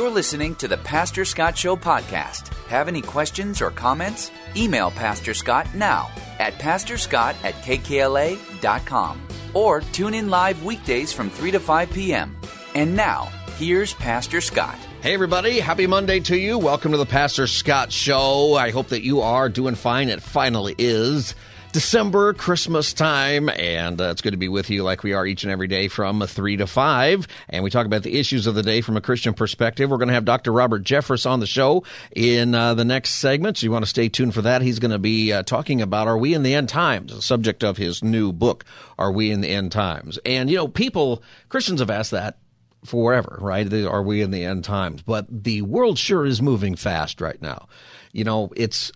You're 0.00 0.08
listening 0.08 0.54
to 0.54 0.66
the 0.66 0.78
Pastor 0.78 1.26
Scott 1.26 1.58
Show 1.58 1.76
podcast. 1.76 2.48
Have 2.68 2.88
any 2.88 3.02
questions 3.02 3.60
or 3.60 3.70
comments? 3.70 4.30
Email 4.56 4.90
Pastor 4.90 5.34
Scott 5.34 5.74
now 5.74 6.08
at 6.38 6.54
pastorscott 6.54 7.34
at 7.44 7.52
kkla.com 7.56 9.20
or 9.52 9.82
tune 9.82 10.14
in 10.14 10.30
live 10.30 10.64
weekdays 10.64 11.12
from 11.12 11.28
3 11.28 11.50
to 11.50 11.60
5 11.60 11.90
p.m. 11.90 12.34
And 12.74 12.96
now, 12.96 13.28
here's 13.58 13.92
Pastor 13.92 14.40
Scott. 14.40 14.78
Hey, 15.02 15.12
everybody. 15.12 15.60
Happy 15.60 15.86
Monday 15.86 16.20
to 16.20 16.36
you. 16.38 16.56
Welcome 16.56 16.92
to 16.92 16.98
the 16.98 17.04
Pastor 17.04 17.46
Scott 17.46 17.92
Show. 17.92 18.54
I 18.54 18.70
hope 18.70 18.88
that 18.88 19.04
you 19.04 19.20
are 19.20 19.50
doing 19.50 19.74
fine. 19.74 20.08
It 20.08 20.22
finally 20.22 20.74
is. 20.78 21.34
December, 21.72 22.32
Christmas 22.32 22.92
time, 22.92 23.48
and 23.48 24.00
uh, 24.00 24.10
it's 24.10 24.22
good 24.22 24.32
to 24.32 24.36
be 24.36 24.48
with 24.48 24.70
you 24.70 24.82
like 24.82 25.04
we 25.04 25.12
are 25.12 25.24
each 25.24 25.44
and 25.44 25.52
every 25.52 25.68
day 25.68 25.86
from 25.86 26.20
3 26.20 26.56
to 26.56 26.66
5. 26.66 27.28
And 27.48 27.62
we 27.62 27.70
talk 27.70 27.86
about 27.86 28.02
the 28.02 28.18
issues 28.18 28.48
of 28.48 28.56
the 28.56 28.62
day 28.64 28.80
from 28.80 28.96
a 28.96 29.00
Christian 29.00 29.34
perspective. 29.34 29.88
We're 29.88 29.98
going 29.98 30.08
to 30.08 30.14
have 30.14 30.24
Dr. 30.24 30.52
Robert 30.52 30.82
Jeffress 30.82 31.30
on 31.30 31.38
the 31.38 31.46
show 31.46 31.84
in 32.10 32.56
uh, 32.56 32.74
the 32.74 32.84
next 32.84 33.10
segment, 33.10 33.58
so 33.58 33.64
you 33.64 33.70
want 33.70 33.84
to 33.84 33.88
stay 33.88 34.08
tuned 34.08 34.34
for 34.34 34.42
that. 34.42 34.62
He's 34.62 34.80
going 34.80 34.90
to 34.90 34.98
be 34.98 35.32
uh, 35.32 35.44
talking 35.44 35.80
about 35.80 36.08
Are 36.08 36.18
We 36.18 36.34
in 36.34 36.42
the 36.42 36.54
End 36.54 36.68
Times, 36.68 37.14
the 37.14 37.22
subject 37.22 37.62
of 37.62 37.76
his 37.76 38.02
new 38.02 38.32
book, 38.32 38.64
Are 38.98 39.12
We 39.12 39.30
in 39.30 39.40
the 39.40 39.48
End 39.48 39.70
Times? 39.70 40.18
And, 40.26 40.50
you 40.50 40.56
know, 40.56 40.66
people, 40.66 41.22
Christians 41.48 41.78
have 41.78 41.90
asked 41.90 42.10
that 42.10 42.38
forever, 42.84 43.38
right? 43.40 43.72
Are 43.72 44.02
we 44.02 44.22
in 44.22 44.30
the 44.30 44.44
end 44.44 44.64
times? 44.64 45.02
But 45.02 45.26
the 45.30 45.62
world 45.62 45.98
sure 45.98 46.24
is 46.24 46.40
moving 46.40 46.76
fast 46.76 47.20
right 47.20 47.40
now. 47.40 47.68
You 48.12 48.24
know, 48.24 48.50
it's 48.56 48.90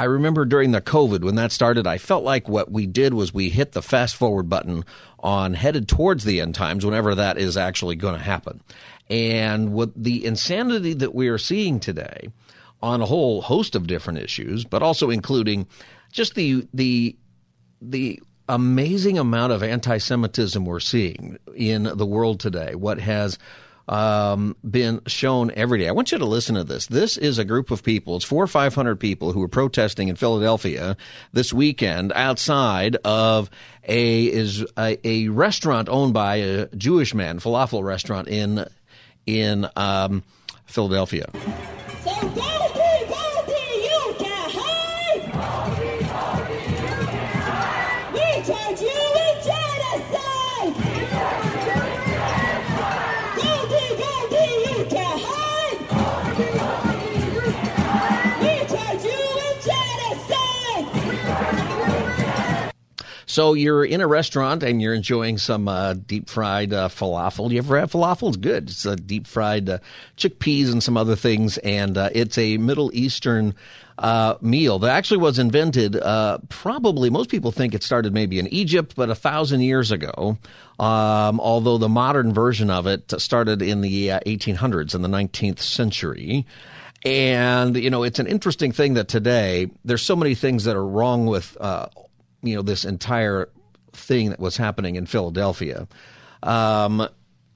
I 0.00 0.04
remember 0.04 0.46
during 0.46 0.70
the 0.70 0.80
COVID 0.80 1.22
when 1.22 1.34
that 1.34 1.52
started, 1.52 1.86
I 1.86 1.98
felt 1.98 2.24
like 2.24 2.48
what 2.48 2.72
we 2.72 2.86
did 2.86 3.12
was 3.12 3.34
we 3.34 3.50
hit 3.50 3.72
the 3.72 3.82
fast 3.82 4.16
forward 4.16 4.48
button 4.48 4.82
on 5.18 5.52
headed 5.52 5.88
towards 5.88 6.24
the 6.24 6.40
end 6.40 6.54
times, 6.54 6.86
whenever 6.86 7.14
that 7.14 7.36
is 7.36 7.58
actually 7.58 7.96
going 7.96 8.14
to 8.14 8.24
happen. 8.24 8.62
And 9.10 9.74
what 9.74 9.90
the 9.94 10.24
insanity 10.24 10.94
that 10.94 11.14
we 11.14 11.28
are 11.28 11.36
seeing 11.36 11.80
today 11.80 12.30
on 12.80 13.02
a 13.02 13.04
whole 13.04 13.42
host 13.42 13.74
of 13.74 13.86
different 13.86 14.20
issues, 14.20 14.64
but 14.64 14.82
also 14.82 15.10
including 15.10 15.66
just 16.10 16.34
the 16.34 16.66
the 16.72 17.14
the 17.82 18.22
amazing 18.48 19.18
amount 19.18 19.52
of 19.52 19.62
anti-Semitism 19.62 20.64
we're 20.64 20.80
seeing 20.80 21.36
in 21.54 21.82
the 21.82 22.06
world 22.06 22.40
today. 22.40 22.74
What 22.74 22.98
has 23.00 23.38
um, 23.90 24.56
been 24.68 25.00
shown 25.08 25.50
every 25.50 25.80
day. 25.80 25.88
I 25.88 25.90
want 25.90 26.12
you 26.12 26.18
to 26.18 26.24
listen 26.24 26.54
to 26.54 26.62
this. 26.62 26.86
This 26.86 27.18
is 27.18 27.38
a 27.38 27.44
group 27.44 27.72
of 27.72 27.82
people. 27.82 28.14
It's 28.16 28.24
four 28.24 28.42
or 28.42 28.46
five 28.46 28.72
hundred 28.72 29.00
people 29.00 29.32
who 29.32 29.40
were 29.40 29.48
protesting 29.48 30.08
in 30.08 30.16
Philadelphia 30.16 30.96
this 31.32 31.52
weekend 31.52 32.12
outside 32.14 32.96
of 33.04 33.50
a 33.86 34.26
is 34.26 34.64
a, 34.78 34.96
a 35.06 35.28
restaurant 35.28 35.88
owned 35.88 36.14
by 36.14 36.36
a 36.36 36.66
Jewish 36.68 37.14
man, 37.14 37.40
falafel 37.40 37.82
restaurant 37.82 38.28
in 38.28 38.64
in 39.26 39.66
um, 39.74 40.22
Philadelphia. 40.66 41.26
So 63.30 63.54
you're 63.54 63.84
in 63.84 64.00
a 64.00 64.08
restaurant 64.08 64.64
and 64.64 64.82
you're 64.82 64.92
enjoying 64.92 65.38
some 65.38 65.68
uh, 65.68 65.94
deep 65.94 66.28
fried 66.28 66.72
uh, 66.72 66.88
falafel. 66.88 67.48
You 67.52 67.58
ever 67.58 67.78
have 67.78 67.92
falafel? 67.92 68.26
It's 68.26 68.36
good. 68.36 68.68
It's 68.68 68.84
a 68.84 68.96
deep 68.96 69.28
fried 69.28 69.68
uh, 69.68 69.78
chickpeas 70.16 70.72
and 70.72 70.82
some 70.82 70.96
other 70.96 71.14
things, 71.14 71.56
and 71.58 71.96
uh, 71.96 72.10
it's 72.12 72.36
a 72.36 72.58
Middle 72.58 72.90
Eastern. 72.92 73.54
Uh, 73.98 74.38
meal 74.40 74.78
that 74.78 74.90
actually 74.90 75.18
was 75.18 75.38
invented. 75.38 75.94
Uh, 75.94 76.38
probably 76.48 77.10
most 77.10 77.28
people 77.28 77.52
think 77.52 77.74
it 77.74 77.82
started 77.82 78.14
maybe 78.14 78.38
in 78.38 78.48
Egypt, 78.48 78.94
but 78.96 79.10
a 79.10 79.14
thousand 79.14 79.60
years 79.60 79.92
ago. 79.92 80.38
Um, 80.78 81.38
although 81.38 81.76
the 81.76 81.90
modern 81.90 82.32
version 82.32 82.70
of 82.70 82.86
it 82.86 83.12
started 83.20 83.60
in 83.60 83.82
the 83.82 84.08
1800s 84.08 84.94
in 84.94 85.02
the 85.02 85.08
19th 85.08 85.58
century. 85.58 86.46
And, 87.04 87.76
you 87.76 87.90
know, 87.90 88.02
it's 88.02 88.18
an 88.18 88.26
interesting 88.26 88.72
thing 88.72 88.94
that 88.94 89.08
today 89.08 89.70
there's 89.84 90.02
so 90.02 90.16
many 90.16 90.34
things 90.34 90.64
that 90.64 90.76
are 90.76 90.86
wrong 90.86 91.26
with 91.26 91.58
uh, 91.60 91.88
you 92.42 92.54
know 92.54 92.62
this 92.62 92.84
entire 92.84 93.48
thing 93.92 94.30
that 94.30 94.40
was 94.40 94.56
happening 94.56 94.96
in 94.96 95.06
Philadelphia. 95.06 95.86
Um, 96.42 97.08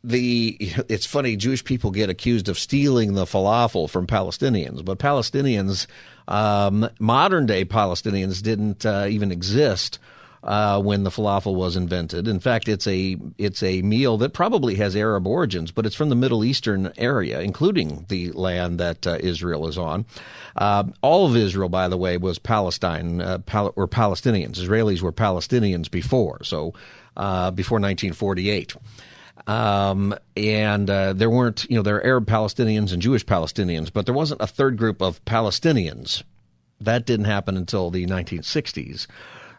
the 0.03 0.59
it's 0.89 1.07
funny 1.07 1.37
Jewish 1.37 1.65
people 1.65 1.91
get 1.91 2.11
accused 2.11 2.49
of 2.49 2.59
stealing 2.59 3.15
the 3.15 3.25
falafel 3.25 3.89
from 3.89 4.07
Palestinians, 4.07 4.85
but 4.85 4.99
Palestinians, 4.99 5.87
um, 6.29 6.89
modern 6.99 7.47
day 7.47 7.65
Palestinians, 7.65 8.43
didn't 8.43 8.85
uh, 8.85 9.07
even 9.09 9.33
exist 9.33 9.99
uh, 10.45 10.81
when 10.81 11.05
the 11.05 11.11
falafel 11.11 11.55
was 11.55 11.75
invented. 11.75 12.29
In 12.29 12.39
fact, 12.39 12.69
it's 12.69 12.87
a 12.87 13.17
it's 13.39 13.63
a 13.63 13.81
meal 13.83 14.19
that 14.19 14.35
probably 14.35 14.75
has 14.77 14.95
Arab 14.95 15.27
origins, 15.27 15.71
but 15.71 15.87
it's 15.87 15.97
from 15.97 16.11
the 16.11 16.15
Middle 16.15 16.45
Eastern 16.45 16.93
area, 16.99 17.41
including 17.41 18.05
the 18.09 18.31
land 18.33 18.79
that 18.79 19.07
uh, 19.07 19.19
Israel 19.21 19.67
is 19.67 19.79
on. 19.79 20.05
Uh, 20.55 20.85
all 21.01 21.27
of 21.27 21.35
Israel, 21.35 21.71
by 21.71 21.89
the 21.89 21.97
way, 21.97 22.19
was 22.19 22.39
Palestine 22.39 23.23
uh, 23.23 23.39
Pal- 23.39 23.73
or 23.75 23.89
Palestinians. 23.89 24.59
Israelis 24.59 25.01
were 25.01 25.13
Palestinians 25.13 25.91
before, 25.91 26.45
so 26.45 26.75
uh, 27.17 27.51
before 27.51 27.77
1948. 27.77 28.77
Um, 29.47 30.15
and 30.37 30.89
uh, 30.89 31.13
there 31.13 31.29
weren't, 31.29 31.67
you 31.69 31.77
know, 31.77 31.83
there 31.83 31.97
are 31.97 32.05
Arab 32.05 32.27
Palestinians 32.27 32.93
and 32.93 33.03
Jewish 33.03 33.27
Palestinians, 33.27 33.93
but 33.93 34.07
there 34.07 34.15
wasn't 34.15 34.41
a 34.41 34.47
third 34.47 34.77
group 34.77 35.03
of 35.03 35.25
Palestinians. 35.25 36.23
That 36.81 37.05
didn't 37.07 37.27
happen 37.27 37.57
until 37.57 37.91
the 37.91 38.07
1960s. 38.07 39.07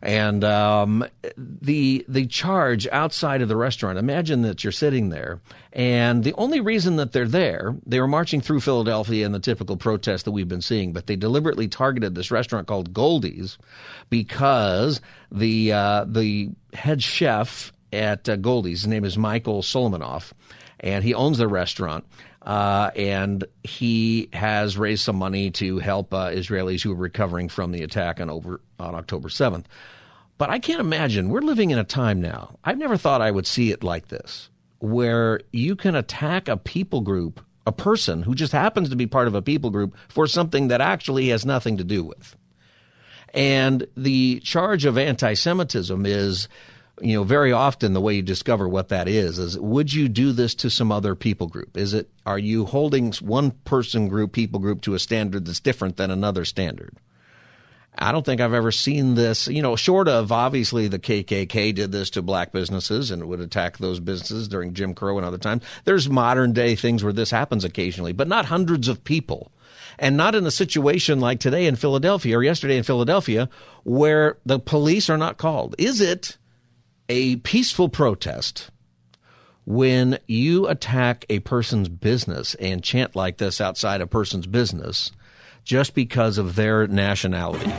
And 0.01 0.44
um, 0.44 1.06
the 1.38 2.06
the 2.07 2.28
charge 2.28 2.88
outside 2.91 3.41
of 3.41 3.47
the 3.47 3.56
restaurant. 3.56 3.97
Imagine 3.97 4.41
that 4.44 4.63
you're 4.63 4.72
sitting 4.72 5.09
there, 5.09 5.39
and 5.73 6.23
the 6.23 6.33
only 6.33 6.59
reason 6.59 6.97
that 6.97 7.11
they're 7.11 7.28
there, 7.28 7.75
they 7.85 8.00
were 8.00 8.07
marching 8.07 8.41
through 8.41 8.59
Philadelphia 8.59 9.25
in 9.25 9.31
the 9.31 9.39
typical 9.39 9.78
protest 9.78 10.25
that 10.25 10.31
we've 10.31 10.47
been 10.47 10.61
seeing. 10.61 10.94
But 10.94 11.07
they 11.07 11.16
deliberately 11.16 11.67
targeted 11.67 12.13
this 12.13 12.29
restaurant 12.29 12.67
called 12.67 12.94
Goldie's 12.94 13.57
because 14.09 15.01
the 15.31 15.72
uh, 15.72 16.05
the 16.07 16.50
head 16.73 17.01
chef 17.01 17.72
at 17.91 18.28
uh, 18.28 18.35
Goldie's, 18.35 18.81
his 18.81 18.88
name 18.88 19.05
is 19.05 19.17
Michael 19.17 19.61
Solomonov, 19.61 20.34
and 20.79 21.03
he 21.03 21.13
owns 21.13 21.38
the 21.38 21.47
restaurant. 21.47 22.05
Uh, 22.45 22.91
and 22.95 23.44
he 23.63 24.29
has 24.31 24.78
raised 24.78 25.03
some 25.03 25.16
money 25.16 25.50
to 25.50 25.79
help 25.79 26.13
uh, 26.13 26.29
Israelis 26.29 26.83
who 26.83 26.91
are 26.91 26.95
recovering 26.95 27.50
from 27.50 27.72
the 27.72 27.81
attack 27.81 28.22
on 28.22 28.29
over 28.29 28.61
on 28.79 28.94
October 28.94 29.29
7th. 29.29 29.66
But 30.38 30.51
I 30.51 30.59
can't 30.59 30.79
imagine 30.79 31.29
we're 31.29 31.41
living 31.41 31.72
in 31.72 31.79
a 31.79 31.84
time 31.84 32.22
now. 32.22 32.59
I've 32.63 32.78
never 32.78 32.97
thought 32.97 33.22
I 33.22 33.31
would 33.31 33.47
see 33.47 33.72
it 33.72 33.84
like 33.84 34.09
this, 34.09 34.50
where 34.79 35.39
you 35.51 35.75
can 35.75 35.96
attack 35.96 36.47
a 36.47 36.58
people 36.58 37.02
group, 37.02 37.41
a 37.66 37.72
person 37.72 38.22
who 38.22 38.35
just 38.35 38.52
happens 38.52 38.90
to 38.90 38.96
be 38.96 39.08
part 39.08 39.28
of 39.28 39.34
a 39.34 39.41
people 39.41 39.72
group 39.72 39.96
for 40.08 40.28
something 40.28 40.67
that 40.67 40.81
actually 40.81 41.29
has 41.29 41.46
nothing 41.46 41.78
to 41.78 41.84
do 41.84 42.03
with. 42.03 42.35
And 43.34 43.87
the 43.97 44.40
charge 44.41 44.85
of 44.85 44.97
anti-Semitism 44.97 46.05
is 46.05 46.47
you 47.01 47.15
know, 47.15 47.23
very 47.23 47.51
often 47.51 47.93
the 47.93 48.01
way 48.01 48.15
you 48.15 48.21
discover 48.21 48.67
what 48.69 48.89
that 48.89 49.07
is 49.07 49.37
is 49.37 49.59
would 49.59 49.93
you 49.93 50.07
do 50.07 50.31
this 50.31 50.55
to 50.55 50.69
some 50.69 50.91
other 50.91 51.15
people 51.15 51.47
group? 51.47 51.75
Is 51.77 51.93
it 51.93 52.09
are 52.25 52.39
you 52.39 52.65
holding 52.65 53.11
one 53.13 53.51
person 53.51 54.07
group, 54.07 54.31
people 54.31 54.59
group 54.59 54.81
to 54.81 54.93
a 54.93 54.99
standard 54.99 55.45
that's 55.45 55.59
different 55.59 55.97
than 55.97 56.11
another 56.11 56.45
standard? 56.45 56.97
I 57.97 58.11
don't 58.11 58.25
think 58.25 58.41
I've 58.41 58.53
ever 58.53 58.71
seen 58.71 59.15
this, 59.15 59.47
you 59.47 59.61
know, 59.61 59.77
short 59.77 60.09
of 60.09 60.31
obviously 60.31 60.87
the 60.87 60.99
KKK 60.99 61.73
did 61.73 61.91
this 61.91 62.09
to 62.11 62.21
black 62.21 62.51
businesses 62.51 63.09
and 63.09 63.25
would 63.25 63.39
attack 63.39 63.77
those 63.77 64.01
businesses 64.01 64.49
during 64.49 64.73
Jim 64.73 64.93
Crow 64.93 65.17
and 65.17 65.25
other 65.25 65.37
times. 65.37 65.63
There's 65.85 66.09
modern 66.09 66.51
day 66.51 66.75
things 66.75 67.03
where 67.03 67.13
this 67.13 67.31
happens 67.31 67.63
occasionally, 67.63 68.11
but 68.11 68.27
not 68.27 68.45
hundreds 68.45 68.89
of 68.89 69.03
people. 69.03 69.51
And 69.97 70.17
not 70.17 70.35
in 70.35 70.45
a 70.45 70.51
situation 70.51 71.21
like 71.21 71.39
today 71.39 71.67
in 71.67 71.77
Philadelphia 71.77 72.37
or 72.37 72.43
yesterday 72.43 72.77
in 72.77 72.83
Philadelphia 72.83 73.49
where 73.83 74.39
the 74.45 74.59
police 74.59 75.09
are 75.09 75.17
not 75.17 75.37
called. 75.37 75.73
Is 75.77 76.01
it 76.01 76.37
a 77.09 77.37
peaceful 77.37 77.90
protest 77.90 78.69
when 79.66 80.19
you 80.28 80.67
attack 80.67 81.25
a 81.29 81.40
person's 81.40 81.90
business 81.90 82.55
and 82.55 82.84
chant 82.84 83.16
like 83.16 83.37
this 83.37 83.59
outside 83.59 84.02
a 84.02 84.07
person's 84.07 84.47
business 84.47 85.11
just 85.63 85.96
because 85.96 86.37
of 86.37 86.55
their 86.55 86.87
nationality. 86.87 87.72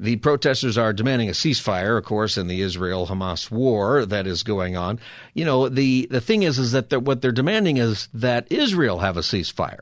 The 0.00 0.16
protesters 0.16 0.78
are 0.78 0.92
demanding 0.92 1.28
a 1.28 1.32
ceasefire, 1.32 1.98
of 1.98 2.04
course, 2.04 2.38
in 2.38 2.46
the 2.46 2.60
Israel-Hamas 2.60 3.50
war 3.50 4.06
that 4.06 4.26
is 4.28 4.44
going 4.44 4.76
on. 4.76 5.00
You 5.34 5.44
know, 5.44 5.68
the, 5.68 6.06
the 6.10 6.20
thing 6.20 6.44
is, 6.44 6.58
is 6.58 6.72
that 6.72 7.02
what 7.02 7.20
they're 7.20 7.32
demanding 7.32 7.78
is 7.78 8.08
that 8.14 8.50
Israel 8.52 9.00
have 9.00 9.16
a 9.16 9.22
ceasefire, 9.22 9.80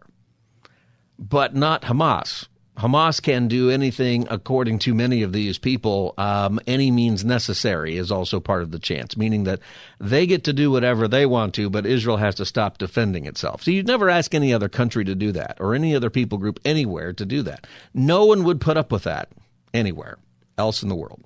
but 1.18 1.54
not 1.54 1.82
Hamas. 1.82 2.48
Hamas 2.78 3.22
can 3.22 3.48
do 3.48 3.70
anything, 3.70 4.26
according 4.28 4.78
to 4.80 4.94
many 4.94 5.22
of 5.22 5.32
these 5.32 5.56
people, 5.56 6.12
um, 6.18 6.60
any 6.66 6.90
means 6.90 7.24
necessary 7.24 7.96
is 7.96 8.12
also 8.12 8.38
part 8.38 8.62
of 8.62 8.70
the 8.70 8.78
chance, 8.78 9.16
meaning 9.16 9.44
that 9.44 9.60
they 9.98 10.26
get 10.26 10.44
to 10.44 10.52
do 10.52 10.70
whatever 10.70 11.08
they 11.08 11.24
want 11.24 11.54
to, 11.54 11.70
but 11.70 11.86
Israel 11.86 12.18
has 12.18 12.34
to 12.34 12.44
stop 12.44 12.76
defending 12.76 13.24
itself. 13.24 13.62
So 13.62 13.70
you'd 13.70 13.86
never 13.86 14.10
ask 14.10 14.34
any 14.34 14.52
other 14.52 14.68
country 14.68 15.06
to 15.06 15.14
do 15.14 15.32
that 15.32 15.56
or 15.58 15.74
any 15.74 15.96
other 15.96 16.10
people 16.10 16.36
group 16.36 16.60
anywhere 16.66 17.14
to 17.14 17.24
do 17.24 17.40
that. 17.42 17.66
No 17.94 18.26
one 18.26 18.44
would 18.44 18.60
put 18.60 18.76
up 18.76 18.92
with 18.92 19.04
that 19.04 19.30
anywhere 19.76 20.18
else 20.58 20.82
in 20.82 20.88
the 20.88 20.94
world. 20.94 21.22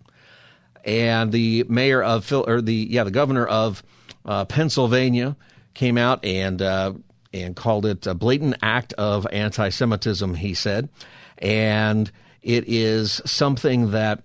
And 0.85 1.31
the 1.31 1.64
mayor 1.69 2.02
of 2.02 2.25
Phil, 2.25 2.44
or 2.47 2.61
the 2.61 2.75
yeah, 2.91 3.05
the 3.05 3.11
governor 3.11 3.47
of 3.47 3.82
uh, 4.25 4.44
Pennsylvania 4.47 5.37
came 5.75 5.99
out 5.99 6.25
and 6.25 6.61
uh, 6.62 6.94
and 7.32 7.55
called 7.55 7.87
it 7.87 8.06
a 8.06 8.14
blatant 8.14 8.56
act 8.62 8.93
of 8.94 9.26
anti-Semitism. 9.31 10.35
He 10.35 10.55
said, 10.55 10.88
and 11.38 12.11
it 12.43 12.64
is 12.67 13.20
something 13.26 13.91
that 13.91 14.23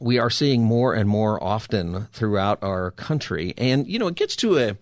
we 0.00 0.18
are 0.18 0.30
seeing 0.30 0.64
more 0.64 0.92
and 0.94 1.08
more 1.08 1.42
often 1.42 2.08
throughout 2.12 2.62
our 2.62 2.90
country. 2.90 3.54
And 3.56 3.86
you 3.86 3.98
know, 3.98 4.08
it 4.08 4.16
gets 4.16 4.36
to 4.36 4.58
a 4.58 4.76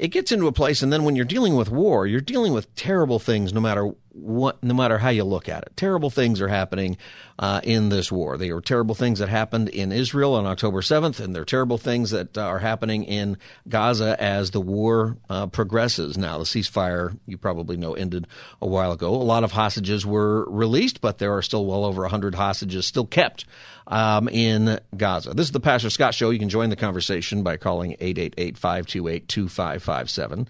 it 0.00 0.08
gets 0.08 0.32
into 0.32 0.46
a 0.46 0.52
place 0.52 0.80
and 0.80 0.90
then 0.90 1.04
when 1.04 1.14
you're 1.14 1.26
dealing 1.26 1.56
with 1.56 1.70
war, 1.70 2.06
you're 2.06 2.22
dealing 2.22 2.54
with 2.54 2.74
terrible 2.74 3.18
things 3.18 3.52
no 3.52 3.60
matter 3.60 3.92
what 4.12 4.62
no 4.62 4.72
matter 4.72 4.96
how 4.96 5.10
you 5.10 5.24
look 5.24 5.46
at 5.46 5.62
it. 5.62 5.76
Terrible 5.76 6.08
things 6.08 6.40
are 6.40 6.48
happening 6.48 6.96
uh, 7.38 7.60
in 7.62 7.90
this 7.90 8.10
war. 8.10 8.38
They 8.38 8.48
are 8.50 8.62
terrible 8.62 8.94
things 8.94 9.18
that 9.18 9.28
happened 9.28 9.68
in 9.68 9.92
Israel 9.92 10.34
on 10.34 10.46
October 10.46 10.80
7th, 10.80 11.20
and 11.20 11.36
they're 11.36 11.44
terrible 11.44 11.76
things 11.76 12.10
that 12.10 12.36
uh, 12.36 12.42
are 12.42 12.58
happening 12.58 13.04
in 13.04 13.36
Gaza 13.68 14.16
as 14.18 14.52
the 14.52 14.60
war 14.60 15.18
uh, 15.28 15.48
progresses. 15.48 16.16
Now, 16.16 16.38
the 16.38 16.44
ceasefire, 16.44 17.16
you 17.26 17.36
probably 17.36 17.76
know, 17.76 17.92
ended 17.92 18.26
a 18.62 18.66
while 18.66 18.92
ago. 18.92 19.08
A 19.08 19.16
lot 19.16 19.44
of 19.44 19.52
hostages 19.52 20.06
were 20.06 20.48
released, 20.50 21.02
but 21.02 21.18
there 21.18 21.36
are 21.36 21.42
still 21.42 21.66
well 21.66 21.84
over 21.84 22.02
100 22.02 22.34
hostages 22.34 22.86
still 22.86 23.06
kept 23.06 23.44
um, 23.90 24.28
in 24.28 24.78
Gaza. 24.96 25.34
This 25.34 25.46
is 25.46 25.52
the 25.52 25.60
Pastor 25.60 25.90
Scott 25.90 26.14
Show. 26.14 26.30
You 26.30 26.38
can 26.38 26.48
join 26.48 26.70
the 26.70 26.76
conversation 26.76 27.42
by 27.42 27.56
calling 27.56 27.92
888 28.00 28.56
528 28.56 29.28
2557. 29.28 30.48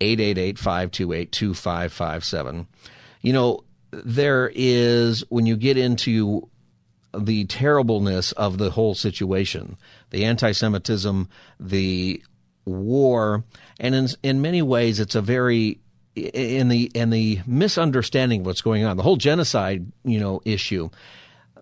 888 0.00 0.58
528 0.58 1.32
2557. 1.32 2.66
You 3.22 3.32
know, 3.32 3.64
there 3.90 4.50
is, 4.54 5.24
when 5.30 5.46
you 5.46 5.56
get 5.56 5.76
into 5.76 6.48
the 7.18 7.44
terribleness 7.46 8.32
of 8.32 8.58
the 8.58 8.70
whole 8.70 8.94
situation, 8.94 9.76
the 10.10 10.24
anti 10.24 10.52
Semitism, 10.52 11.28
the 11.58 12.22
war, 12.64 13.44
and 13.80 13.94
in, 13.94 14.08
in 14.22 14.42
many 14.42 14.62
ways, 14.62 15.00
it's 15.00 15.14
a 15.14 15.22
very 15.22 15.78
in 16.14 16.68
the 16.68 16.90
in 16.94 17.08
the 17.08 17.40
misunderstanding 17.46 18.40
of 18.40 18.46
what's 18.46 18.60
going 18.60 18.84
on, 18.84 18.98
the 18.98 19.02
whole 19.02 19.16
genocide, 19.16 19.90
you 20.04 20.20
know, 20.20 20.42
issue. 20.44 20.90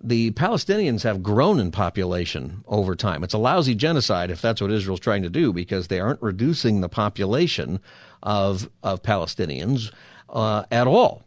The 0.02 0.31
Palestinians 0.31 1.02
have 1.02 1.23
grown 1.23 1.61
in 1.61 1.70
population 1.70 2.64
over 2.67 2.94
time. 2.94 3.23
It's 3.23 3.35
a 3.35 3.38
lousy 3.38 3.75
genocide 3.75 4.31
if 4.31 4.41
that's 4.41 4.61
what 4.61 4.70
Israel's 4.70 5.00
trying 5.00 5.23
to 5.23 5.31
do 5.31 5.52
because 5.52 5.88
they 5.88 6.00
aren't 6.00 6.23
reducing 6.23 6.81
the 6.81 6.88
population 6.88 7.81
of 8.23 8.70
of 8.82 9.02
Palestinians 9.02 9.93
uh, 10.31 10.64
at 10.70 10.87
all 10.87 11.25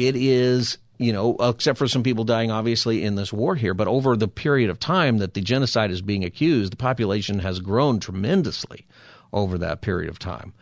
it 0.00 0.16
is 0.16 0.78
you 0.96 1.14
know, 1.14 1.34
except 1.40 1.78
for 1.78 1.88
some 1.88 2.02
people 2.02 2.24
dying, 2.24 2.50
obviously, 2.50 3.04
in 3.04 3.14
this 3.14 3.32
war 3.32 3.54
here. 3.54 3.72
But 3.72 3.88
over 3.88 4.18
the 4.18 4.28
period 4.28 4.68
of 4.68 4.78
time 4.78 5.16
that 5.18 5.32
the 5.32 5.40
genocide 5.40 5.90
is 5.90 6.02
being 6.02 6.24
accused, 6.24 6.72
the 6.72 6.76
population 6.76 7.38
has 7.38 7.58
grown 7.58 8.00
tremendously 8.00 8.86
over 9.32 9.56
that 9.56 9.80
period 9.80 10.10
of 10.10 10.18
time. 10.18 10.52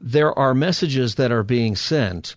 There 0.00 0.32
are 0.38 0.54
messages 0.54 1.16
that 1.16 1.32
are 1.32 1.42
being 1.42 1.74
sent 1.74 2.36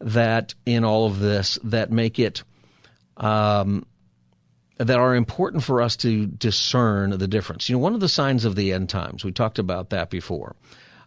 that 0.00 0.54
in 0.64 0.82
all 0.82 1.06
of 1.06 1.18
this 1.18 1.58
that 1.64 1.92
make 1.92 2.18
it 2.18 2.44
um, 3.20 3.86
that 4.78 4.98
are 4.98 5.14
important 5.14 5.62
for 5.62 5.82
us 5.82 5.96
to 5.96 6.26
discern 6.26 7.10
the 7.10 7.28
difference. 7.28 7.68
You 7.68 7.76
know, 7.76 7.80
one 7.80 7.94
of 7.94 8.00
the 8.00 8.08
signs 8.08 8.44
of 8.44 8.56
the 8.56 8.72
end 8.72 8.88
times, 8.88 9.24
we 9.24 9.30
talked 9.30 9.58
about 9.58 9.90
that 9.90 10.10
before 10.10 10.56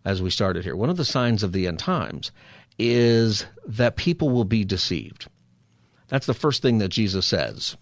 as 0.06 0.22
we 0.22 0.30
started 0.30 0.64
here. 0.64 0.76
One 0.76 0.90
of 0.90 0.98
the 0.98 1.06
signs 1.06 1.44
of 1.44 1.52
the 1.52 1.68
end 1.68 1.80
times 1.80 2.32
is 2.78 3.46
that 3.66 3.96
people 3.96 4.30
will 4.30 4.46
be 4.46 4.64
deceived. 4.64 5.28
That's 6.08 6.28
the 6.28 6.34
first 6.34 6.62
thing 6.62 6.78
that 6.80 6.90
Jesus 6.90 7.26
says. 7.26 7.76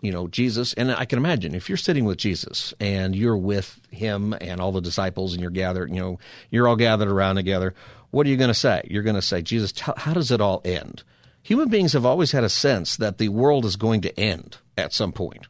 You 0.00 0.12
know, 0.12 0.26
Jesus, 0.26 0.74
and 0.74 0.90
I 0.90 1.04
can 1.04 1.18
imagine 1.18 1.54
if 1.54 1.68
you're 1.68 1.78
sitting 1.78 2.04
with 2.04 2.18
Jesus 2.18 2.74
and 2.80 3.14
you're 3.14 3.36
with 3.36 3.80
him 3.90 4.34
and 4.40 4.60
all 4.60 4.72
the 4.72 4.80
disciples 4.80 5.32
and 5.32 5.40
you're 5.40 5.50
gathered, 5.50 5.90
you 5.90 6.00
know, 6.00 6.18
you're 6.50 6.66
all 6.66 6.74
gathered 6.76 7.08
around 7.08 7.36
together, 7.36 7.74
what 8.10 8.26
are 8.26 8.30
you 8.30 8.36
going 8.36 8.48
to 8.48 8.54
say? 8.54 8.82
You're 8.90 9.04
going 9.04 9.16
to 9.16 9.22
say, 9.22 9.42
Jesus, 9.42 9.72
how 9.78 10.12
does 10.12 10.32
it 10.32 10.40
all 10.40 10.60
end? 10.64 11.04
Human 11.42 11.68
beings 11.68 11.92
have 11.92 12.06
always 12.06 12.32
had 12.32 12.44
a 12.44 12.48
sense 12.48 12.96
that 12.96 13.18
the 13.18 13.28
world 13.28 13.64
is 13.64 13.76
going 13.76 14.00
to 14.02 14.20
end 14.20 14.58
at 14.76 14.92
some 14.92 15.12
point. 15.12 15.46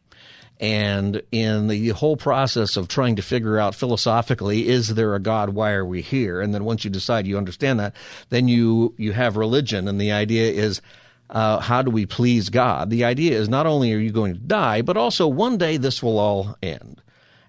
And 0.59 1.21
in 1.31 1.67
the 1.67 1.89
whole 1.89 2.15
process 2.15 2.77
of 2.77 2.87
trying 2.87 3.17
to 3.17 3.21
figure 3.21 3.59
out 3.59 3.75
philosophically, 3.75 4.67
is 4.69 4.95
there 4.95 5.13
a 5.13 5.19
God? 5.19 5.49
Why 5.49 5.71
are 5.71 5.85
we 5.85 6.01
here? 6.01 6.41
And 6.41 6.53
then 6.53 6.63
once 6.63 6.83
you 6.83 6.89
decide 6.89 7.27
you 7.27 7.37
understand 7.37 7.79
that, 7.79 7.95
then 8.29 8.47
you, 8.47 8.93
you 8.97 9.11
have 9.11 9.35
religion. 9.35 9.87
And 9.87 9.99
the 9.99 10.11
idea 10.13 10.51
is, 10.51 10.81
uh, 11.29 11.59
how 11.59 11.81
do 11.81 11.91
we 11.91 12.05
please 12.05 12.49
God? 12.49 12.89
The 12.89 13.03
idea 13.03 13.37
is 13.37 13.49
not 13.49 13.65
only 13.65 13.93
are 13.93 13.97
you 13.97 14.11
going 14.11 14.33
to 14.33 14.39
die, 14.39 14.81
but 14.81 14.97
also 14.97 15.27
one 15.27 15.57
day 15.57 15.77
this 15.77 16.01
will 16.01 16.19
all 16.19 16.55
end. 16.61 17.01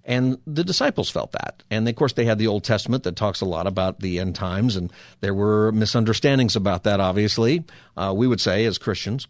And 0.05 0.39
the 0.47 0.65
disciples 0.65 1.09
felt 1.09 1.33
that. 1.33 1.63
And 1.71 1.89
of 1.89 1.97
course, 1.97 2.13
they 2.13 2.27
had 2.27 2.39
the 2.39 2.47
Old 2.47 2.63
Testament 2.63 3.05
that 3.05 3.17
talks 3.17 3.41
a 3.41 3.47
lot 3.47 3.67
about 3.67 4.01
the 4.01 4.19
end 4.19 4.35
times, 4.35 4.77
and 4.77 4.93
there 5.21 5.35
were 5.35 5.73
misunderstandings 5.73 6.57
about 6.57 6.85
that, 6.85 7.01
obviously, 7.01 7.65
uh, 7.97 8.13
we 8.15 8.27
would 8.27 8.41
say 8.41 8.67
as 8.67 8.77
Christians. 8.77 9.27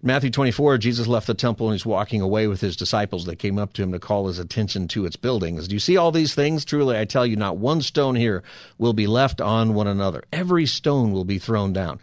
Matthew 0.00 0.30
24, 0.30 0.78
Jesus 0.78 1.08
left 1.08 1.26
the 1.26 1.34
temple 1.34 1.66
and 1.66 1.74
he's 1.74 1.84
walking 1.84 2.20
away 2.20 2.46
with 2.46 2.60
his 2.60 2.76
disciples. 2.76 3.24
They 3.24 3.34
came 3.34 3.58
up 3.58 3.72
to 3.72 3.82
him 3.82 3.90
to 3.90 3.98
call 3.98 4.28
his 4.28 4.38
attention 4.38 4.86
to 4.88 5.06
its 5.06 5.16
buildings. 5.16 5.66
Do 5.66 5.74
you 5.74 5.80
see 5.80 5.96
all 5.96 6.12
these 6.12 6.34
things? 6.34 6.64
Truly, 6.64 6.96
I 6.96 7.04
tell 7.04 7.26
you, 7.26 7.34
not 7.34 7.56
one 7.56 7.82
stone 7.82 8.14
here 8.14 8.44
will 8.78 8.92
be 8.92 9.08
left 9.08 9.40
on 9.40 9.74
one 9.74 9.88
another. 9.88 10.22
Every 10.32 10.66
stone 10.66 11.10
will 11.10 11.24
be 11.24 11.40
thrown 11.40 11.72
down. 11.72 11.98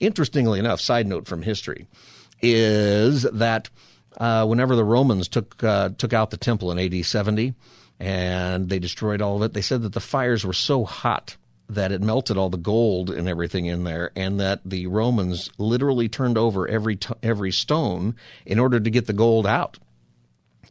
Interestingly 0.00 0.58
enough, 0.58 0.80
side 0.80 1.06
note 1.06 1.28
from 1.28 1.42
history 1.42 1.86
is 2.42 3.22
that 3.22 3.70
uh, 4.16 4.46
whenever 4.46 4.76
the 4.76 4.84
Romans 4.84 5.28
took 5.28 5.62
uh, 5.62 5.90
took 5.96 6.12
out 6.12 6.30
the 6.30 6.36
temple 6.36 6.70
in 6.72 6.78
AD 6.78 7.04
70 7.04 7.54
and 7.98 8.68
they 8.68 8.78
destroyed 8.78 9.20
all 9.20 9.36
of 9.36 9.42
it, 9.42 9.52
they 9.52 9.60
said 9.60 9.82
that 9.82 9.92
the 9.92 10.00
fires 10.00 10.44
were 10.44 10.52
so 10.52 10.84
hot 10.84 11.36
that 11.70 11.92
it 11.92 12.02
melted 12.02 12.36
all 12.36 12.50
the 12.50 12.56
gold 12.56 13.10
and 13.10 13.28
everything 13.28 13.66
in 13.66 13.84
there, 13.84 14.10
and 14.16 14.40
that 14.40 14.60
the 14.64 14.88
Romans 14.88 15.50
literally 15.56 16.08
turned 16.08 16.36
over 16.36 16.66
every 16.66 16.96
t- 16.96 17.14
every 17.22 17.52
stone 17.52 18.16
in 18.44 18.58
order 18.58 18.80
to 18.80 18.90
get 18.90 19.06
the 19.06 19.12
gold 19.12 19.46
out, 19.46 19.78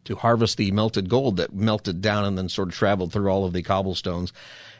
to 0.04 0.16
harvest 0.16 0.58
the 0.58 0.72
melted 0.72 1.10
gold 1.10 1.38
that 1.38 1.54
melted 1.54 2.02
down 2.02 2.26
and 2.26 2.38
then 2.38 2.50
sort 2.50 2.68
of 2.68 2.74
traveled 2.74 3.14
through 3.14 3.30
all 3.30 3.46
of 3.46 3.54
the 3.54 3.64
cobblestones. 3.64 4.34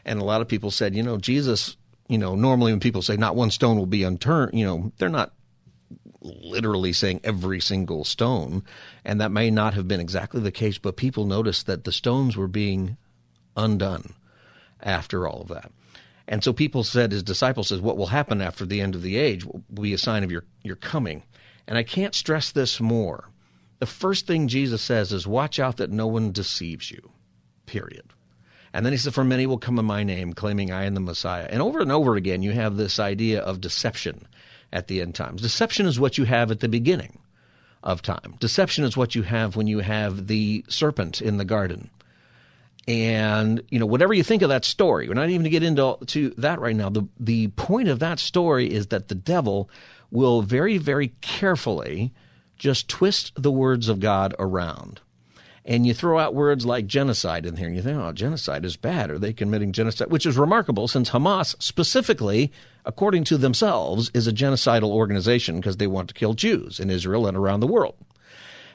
And 0.04 0.20
a 0.20 0.24
lot 0.24 0.42
of 0.42 0.48
people 0.48 0.70
said, 0.70 0.94
you 0.94 1.02
know, 1.02 1.16
Jesus, 1.16 1.76
you 2.08 2.18
know, 2.18 2.34
normally 2.34 2.72
when 2.72 2.80
people 2.80 3.02
say 3.02 3.16
not 3.16 3.36
one 3.36 3.50
stone 3.50 3.78
will 3.78 3.86
be 3.86 4.02
unturned, 4.02 4.52
you 4.52 4.66
know, 4.66 4.92
they're 4.98 5.08
not 5.08 5.32
literally 6.22 6.92
saying 6.92 7.20
every 7.24 7.60
single 7.60 8.04
stone, 8.04 8.62
and 9.04 9.20
that 9.20 9.32
may 9.32 9.50
not 9.50 9.74
have 9.74 9.88
been 9.88 10.00
exactly 10.00 10.40
the 10.40 10.52
case, 10.52 10.78
but 10.78 10.96
people 10.96 11.24
noticed 11.24 11.66
that 11.66 11.84
the 11.84 11.92
stones 11.92 12.36
were 12.36 12.48
being 12.48 12.96
undone 13.56 14.14
after 14.82 15.26
all 15.26 15.42
of 15.42 15.48
that. 15.48 15.70
And 16.28 16.44
so 16.44 16.52
people 16.52 16.84
said, 16.84 17.10
his 17.10 17.22
disciples 17.22 17.68
says, 17.68 17.80
what 17.80 17.96
will 17.96 18.06
happen 18.06 18.40
after 18.40 18.64
the 18.64 18.80
end 18.80 18.94
of 18.94 19.02
the 19.02 19.16
age 19.16 19.44
will 19.44 19.64
be 19.74 19.92
a 19.92 19.98
sign 19.98 20.22
of 20.22 20.30
your, 20.30 20.44
your 20.62 20.76
coming. 20.76 21.24
And 21.66 21.76
I 21.76 21.82
can't 21.82 22.14
stress 22.14 22.52
this 22.52 22.80
more. 22.80 23.28
The 23.80 23.86
first 23.86 24.26
thing 24.26 24.46
Jesus 24.46 24.82
says 24.82 25.12
is, 25.12 25.26
watch 25.26 25.58
out 25.58 25.78
that 25.78 25.90
no 25.90 26.06
one 26.06 26.32
deceives 26.32 26.90
you, 26.90 27.10
period. 27.66 28.04
And 28.72 28.86
then 28.86 28.92
he 28.92 28.96
said, 28.98 29.14
for 29.14 29.24
many 29.24 29.46
will 29.46 29.58
come 29.58 29.78
in 29.78 29.84
my 29.84 30.04
name, 30.04 30.32
claiming 30.32 30.70
I 30.70 30.84
am 30.84 30.94
the 30.94 31.00
Messiah. 31.00 31.48
And 31.50 31.60
over 31.60 31.80
and 31.80 31.90
over 31.90 32.14
again, 32.14 32.42
you 32.42 32.52
have 32.52 32.76
this 32.76 33.00
idea 33.00 33.40
of 33.40 33.60
deception 33.60 34.28
at 34.72 34.88
the 34.88 35.00
end 35.00 35.14
times. 35.14 35.42
Deception 35.42 35.86
is 35.86 35.98
what 35.98 36.18
you 36.18 36.24
have 36.24 36.50
at 36.50 36.60
the 36.60 36.68
beginning 36.68 37.18
of 37.82 38.02
time. 38.02 38.36
Deception 38.40 38.84
is 38.84 38.96
what 38.96 39.14
you 39.14 39.22
have 39.22 39.56
when 39.56 39.66
you 39.66 39.80
have 39.80 40.26
the 40.26 40.64
serpent 40.68 41.20
in 41.20 41.36
the 41.38 41.44
garden. 41.44 41.90
And 42.88 43.62
you 43.68 43.78
know 43.78 43.86
whatever 43.86 44.14
you 44.14 44.22
think 44.22 44.42
of 44.42 44.48
that 44.48 44.64
story, 44.64 45.06
we're 45.06 45.14
not 45.14 45.28
even 45.28 45.44
to 45.44 45.50
get 45.50 45.62
into 45.62 45.96
to 46.06 46.30
that 46.38 46.60
right 46.60 46.74
now. 46.74 46.88
The 46.88 47.06
the 47.18 47.48
point 47.48 47.88
of 47.88 47.98
that 47.98 48.18
story 48.18 48.72
is 48.72 48.88
that 48.88 49.08
the 49.08 49.14
devil 49.14 49.70
will 50.10 50.42
very 50.42 50.78
very 50.78 51.08
carefully 51.20 52.12
just 52.56 52.88
twist 52.88 53.32
the 53.36 53.52
words 53.52 53.88
of 53.88 54.00
God 54.00 54.34
around. 54.38 55.00
And 55.64 55.86
you 55.86 55.92
throw 55.92 56.18
out 56.18 56.34
words 56.34 56.64
like 56.64 56.86
genocide 56.86 57.44
in 57.44 57.56
here, 57.56 57.66
and 57.66 57.76
you 57.76 57.82
think, 57.82 57.98
oh, 57.98 58.12
genocide 58.12 58.64
is 58.64 58.76
bad. 58.76 59.10
Are 59.10 59.18
they 59.18 59.32
committing 59.32 59.72
genocide? 59.72 60.10
Which 60.10 60.24
is 60.24 60.38
remarkable 60.38 60.88
since 60.88 61.10
Hamas, 61.10 61.54
specifically, 61.62 62.50
according 62.84 63.24
to 63.24 63.36
themselves, 63.36 64.10
is 64.14 64.26
a 64.26 64.32
genocidal 64.32 64.90
organization 64.90 65.56
because 65.56 65.76
they 65.76 65.86
want 65.86 66.08
to 66.08 66.14
kill 66.14 66.34
Jews 66.34 66.80
in 66.80 66.88
Israel 66.90 67.26
and 67.26 67.36
around 67.36 67.60
the 67.60 67.66
world. 67.66 67.96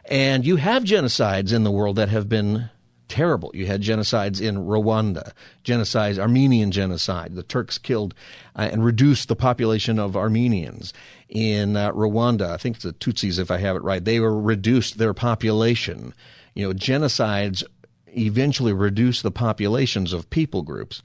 And 0.05 0.45
you 0.45 0.57
have 0.57 0.83
genocides 0.83 1.51
in 1.51 1.63
the 1.63 1.71
world 1.71 1.95
that 1.95 2.09
have 2.09 2.29
been 2.29 2.69
terrible. 3.07 3.51
You 3.53 3.65
had 3.65 3.81
genocides 3.81 4.41
in 4.41 4.57
Rwanda, 4.57 5.31
genocides, 5.63 6.19
Armenian 6.19 6.71
genocide. 6.71 7.35
The 7.35 7.43
Turks 7.43 7.77
killed 7.77 8.13
uh, 8.55 8.69
and 8.71 8.83
reduced 8.83 9.27
the 9.27 9.35
population 9.35 9.99
of 9.99 10.15
Armenians. 10.15 10.93
In 11.29 11.75
uh, 11.75 11.91
Rwanda, 11.91 12.51
I 12.51 12.57
think 12.57 12.75
it's 12.77 12.83
the 12.83 12.93
Tutsis, 12.93 13.39
if 13.39 13.51
I 13.51 13.57
have 13.57 13.75
it 13.75 13.83
right, 13.83 14.03
they 14.03 14.19
were 14.19 14.39
reduced 14.39 14.97
their 14.97 15.13
population. 15.13 16.13
You 16.55 16.67
know, 16.67 16.73
genocides 16.73 17.63
eventually 18.07 18.73
reduce 18.73 19.21
the 19.21 19.31
populations 19.31 20.13
of 20.13 20.29
people 20.29 20.61
groups. 20.63 21.03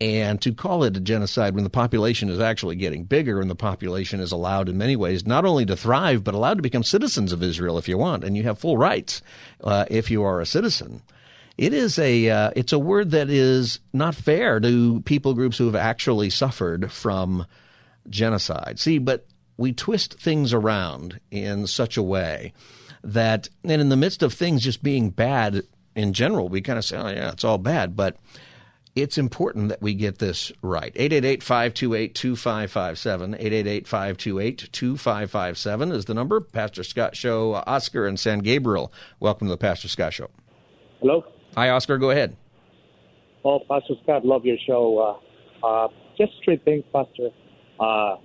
And 0.00 0.40
to 0.42 0.52
call 0.52 0.82
it 0.82 0.96
a 0.96 1.00
genocide 1.00 1.54
when 1.54 1.62
the 1.62 1.70
population 1.70 2.28
is 2.28 2.40
actually 2.40 2.74
getting 2.74 3.04
bigger 3.04 3.40
and 3.40 3.48
the 3.48 3.54
population 3.54 4.18
is 4.18 4.32
allowed 4.32 4.68
in 4.68 4.76
many 4.76 4.96
ways 4.96 5.26
not 5.26 5.44
only 5.44 5.64
to 5.66 5.76
thrive, 5.76 6.24
but 6.24 6.34
allowed 6.34 6.54
to 6.54 6.62
become 6.62 6.82
citizens 6.82 7.32
of 7.32 7.42
Israel 7.42 7.78
if 7.78 7.88
you 7.88 7.98
want, 7.98 8.24
and 8.24 8.36
you 8.36 8.42
have 8.42 8.58
full 8.58 8.76
rights 8.76 9.22
uh, 9.62 9.84
if 9.90 10.10
you 10.10 10.24
are 10.24 10.40
a 10.40 10.46
citizen 10.46 11.02
it 11.58 11.72
is 11.72 11.98
a 11.98 12.30
uh, 12.30 12.50
it's 12.56 12.72
a 12.72 12.78
word 12.78 13.10
that 13.10 13.28
is 13.28 13.78
not 13.92 14.14
fair 14.14 14.60
to 14.60 15.00
people 15.00 15.34
groups 15.34 15.58
who 15.58 15.66
have 15.66 15.76
actually 15.76 16.30
suffered 16.30 16.90
from 16.90 17.46
genocide. 18.08 18.78
See, 18.78 18.98
but 18.98 19.26
we 19.56 19.72
twist 19.72 20.14
things 20.14 20.52
around 20.52 21.20
in 21.30 21.66
such 21.66 21.96
a 21.96 22.02
way 22.02 22.52
that, 23.02 23.48
and 23.64 23.80
in 23.80 23.88
the 23.88 23.96
midst 23.96 24.22
of 24.22 24.32
things 24.32 24.62
just 24.62 24.82
being 24.82 25.10
bad 25.10 25.62
in 25.94 26.12
general, 26.12 26.48
we 26.48 26.60
kind 26.60 26.78
of 26.78 26.84
say, 26.84 26.96
"Oh 26.96 27.08
yeah, 27.08 27.32
it's 27.32 27.44
all 27.44 27.58
bad," 27.58 27.96
but 27.96 28.16
it's 28.94 29.16
important 29.16 29.70
that 29.70 29.80
we 29.80 29.94
get 29.94 30.18
this 30.18 30.52
right. 30.60 30.94
888-528-2557. 30.94 33.40
888-528-2557 33.40 35.92
is 35.92 36.04
the 36.04 36.14
number. 36.14 36.40
Pastor 36.40 36.84
Scott 36.84 37.16
Show, 37.16 37.54
Oscar 37.66 38.06
and 38.06 38.20
San 38.20 38.40
Gabriel. 38.40 38.92
Welcome 39.18 39.48
to 39.48 39.52
the 39.52 39.58
Pastor 39.58 39.88
Scott 39.88 40.12
Show. 40.12 40.28
Hello. 41.00 41.24
Hi, 41.56 41.70
Oscar. 41.70 41.96
Go 41.96 42.10
ahead. 42.10 42.36
Oh, 43.44 43.60
Pastor 43.60 43.94
Scott, 44.02 44.24
love 44.24 44.44
your 44.44 44.58
show. 44.66 45.18
Uh, 45.62 45.66
uh, 45.66 45.88
just 46.18 46.32
three 46.44 46.58
things, 46.58 46.84
Pastor. 46.92 47.30
Uh, 47.80 48.16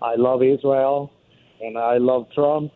I 0.00 0.14
love 0.16 0.42
Israel, 0.42 1.10
and 1.60 1.76
I 1.76 1.98
love 1.98 2.26
Trump, 2.34 2.72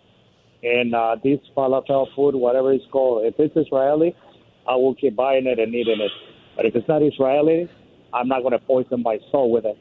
and 0.62 0.94
uh, 0.94 1.16
this 1.22 1.38
falafel 1.56 2.06
food, 2.14 2.34
whatever 2.34 2.72
it's 2.72 2.84
called. 2.90 3.24
If 3.24 3.34
it's 3.38 3.56
Israeli, 3.56 4.16
I 4.68 4.74
will 4.74 4.94
keep 4.94 5.16
buying 5.16 5.46
it 5.46 5.58
and 5.58 5.74
eating 5.74 6.00
it. 6.00 6.10
But 6.56 6.66
if 6.66 6.74
it's 6.74 6.88
not 6.88 7.02
Israeli, 7.02 7.70
I'm 8.12 8.28
not 8.28 8.40
going 8.40 8.52
to 8.52 8.58
poison 8.58 9.02
my 9.02 9.18
soul 9.30 9.50
with 9.50 9.64
it. 9.64 9.78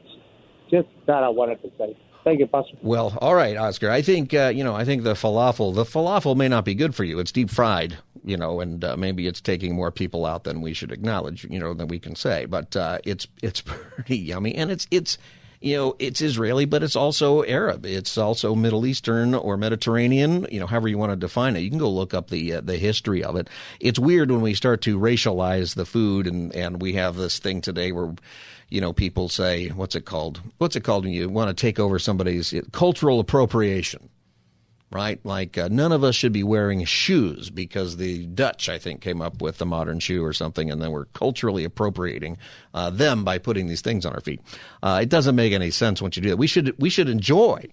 Just 0.70 0.88
that 1.06 1.24
I 1.24 1.28
wanted 1.28 1.60
to 1.62 1.70
say. 1.78 1.96
Thank 2.24 2.40
you, 2.40 2.46
Pastor. 2.46 2.76
Well, 2.82 3.16
all 3.22 3.34
right, 3.34 3.56
Oscar. 3.56 3.90
I 3.90 4.02
think 4.02 4.34
uh, 4.34 4.52
you 4.54 4.62
know. 4.62 4.74
I 4.74 4.84
think 4.84 5.02
the 5.02 5.14
falafel, 5.14 5.74
the 5.74 5.84
falafel 5.84 6.36
may 6.36 6.48
not 6.48 6.64
be 6.64 6.74
good 6.74 6.94
for 6.94 7.04
you. 7.04 7.18
It's 7.20 7.32
deep 7.32 7.48
fried, 7.48 7.96
you 8.24 8.36
know, 8.36 8.60
and 8.60 8.84
uh, 8.84 8.96
maybe 8.96 9.26
it's 9.26 9.40
taking 9.40 9.74
more 9.74 9.90
people 9.90 10.26
out 10.26 10.44
than 10.44 10.60
we 10.60 10.74
should 10.74 10.92
acknowledge, 10.92 11.46
you 11.48 11.58
know, 11.58 11.72
than 11.72 11.88
we 11.88 11.98
can 11.98 12.14
say. 12.14 12.44
But 12.44 12.76
uh, 12.76 12.98
it's 13.04 13.26
it's 13.42 13.60
pretty 13.64 14.18
yummy, 14.18 14.54
and 14.56 14.70
it's 14.70 14.86
it's 14.90 15.16
you 15.60 15.76
know 15.76 15.96
it's 15.98 16.20
Israeli, 16.20 16.64
but 16.64 16.82
it's 16.82 16.96
also 16.96 17.44
Arab. 17.44 17.86
It's 17.86 18.16
also 18.18 18.54
Middle 18.54 18.86
Eastern 18.86 19.34
or 19.34 19.56
Mediterranean, 19.56 20.46
you 20.50 20.60
know, 20.60 20.66
however 20.66 20.88
you 20.88 20.98
want 20.98 21.12
to 21.12 21.16
define 21.16 21.56
it. 21.56 21.60
You 21.60 21.70
can 21.70 21.78
go 21.78 21.90
look 21.90 22.14
up 22.14 22.30
the 22.30 22.54
uh, 22.54 22.60
the 22.60 22.76
history 22.76 23.22
of 23.24 23.36
it. 23.36 23.48
It's 23.80 23.98
weird 23.98 24.30
when 24.30 24.40
we 24.40 24.54
start 24.54 24.82
to 24.82 24.98
racialize 24.98 25.74
the 25.74 25.86
food, 25.86 26.26
and 26.26 26.54
and 26.54 26.80
we 26.80 26.94
have 26.94 27.16
this 27.16 27.38
thing 27.38 27.60
today 27.60 27.92
where 27.92 28.14
you 28.70 28.80
know, 28.80 28.92
people 28.92 29.28
say, 29.28 29.68
what's 29.68 29.94
it 29.94 30.04
called? 30.04 30.40
What's 30.58 30.76
it 30.76 30.84
called 30.84 31.04
when 31.04 31.14
you 31.14 31.28
want 31.28 31.48
to 31.48 31.58
take 31.58 31.78
over 31.78 31.98
somebody's 31.98 32.52
cultural 32.72 33.18
appropriation? 33.18 34.10
Right? 34.90 35.20
Like, 35.22 35.58
uh, 35.58 35.68
none 35.70 35.92
of 35.92 36.02
us 36.02 36.14
should 36.14 36.32
be 36.32 36.42
wearing 36.42 36.82
shoes 36.86 37.50
because 37.50 37.98
the 37.98 38.26
Dutch, 38.26 38.70
I 38.70 38.78
think, 38.78 39.02
came 39.02 39.20
up 39.20 39.42
with 39.42 39.58
the 39.58 39.66
modern 39.66 40.00
shoe 40.00 40.24
or 40.24 40.32
something, 40.32 40.70
and 40.70 40.80
then 40.80 40.92
we're 40.92 41.04
culturally 41.06 41.64
appropriating 41.64 42.38
uh, 42.72 42.88
them 42.88 43.22
by 43.22 43.36
putting 43.36 43.66
these 43.66 43.82
things 43.82 44.06
on 44.06 44.14
our 44.14 44.22
feet. 44.22 44.40
Uh, 44.82 45.00
it 45.02 45.10
doesn't 45.10 45.36
make 45.36 45.52
any 45.52 45.70
sense 45.70 46.00
once 46.00 46.16
you 46.16 46.22
do 46.22 46.30
that. 46.30 46.38
We 46.38 46.46
should, 46.46 46.74
we 46.78 46.88
should 46.88 47.10
enjoy 47.10 47.66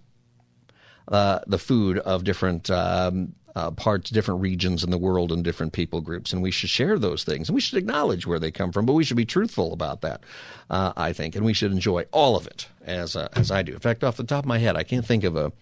uh, 1.07 1.39
the 1.47 1.57
food 1.57 1.99
of 1.99 2.25
different 2.25 2.69
um, 2.69 3.33
uh, 3.55 3.71
parts, 3.71 4.09
different 4.09 4.41
regions 4.41 4.83
in 4.83 4.91
the 4.91 4.97
world, 4.97 5.31
and 5.31 5.41
different 5.41 5.71
people 5.71 6.01
groups, 6.01 6.33
and 6.33 6.41
we 6.41 6.51
should 6.51 6.69
share 6.69 6.99
those 6.99 7.23
things, 7.23 7.47
and 7.47 7.55
we 7.55 7.61
should 7.61 7.77
acknowledge 7.77 8.27
where 8.27 8.39
they 8.39 8.51
come 8.51 8.73
from, 8.73 8.85
but 8.85 8.91
we 8.93 9.05
should 9.05 9.15
be 9.15 9.25
truthful 9.25 9.71
about 9.71 10.01
that, 10.01 10.21
uh, 10.69 10.91
I 10.97 11.13
think, 11.13 11.35
and 11.37 11.45
we 11.45 11.53
should 11.53 11.71
enjoy 11.71 12.05
all 12.11 12.35
of 12.35 12.45
it 12.47 12.67
as 12.83 13.15
as 13.15 13.51
I 13.51 13.63
do. 13.63 13.71
In 13.71 13.79
fact, 13.79 14.03
off 14.03 14.17
the 14.17 14.25
top 14.25 14.43
of 14.43 14.47
my 14.47 14.57
head, 14.57 14.75
I 14.75 14.83
can't 14.83 15.05
think 15.05 15.23
of 15.23 15.37
a 15.37 15.53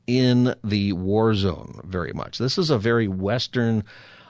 in 0.07 0.55
the 0.65 0.93
war 0.93 1.35
zone 1.35 1.81
very 1.85 2.13
much. 2.13 2.39
This 2.39 2.59
is 2.59 2.71
a 2.71 2.79
very 2.79 3.09
Western 3.09 3.85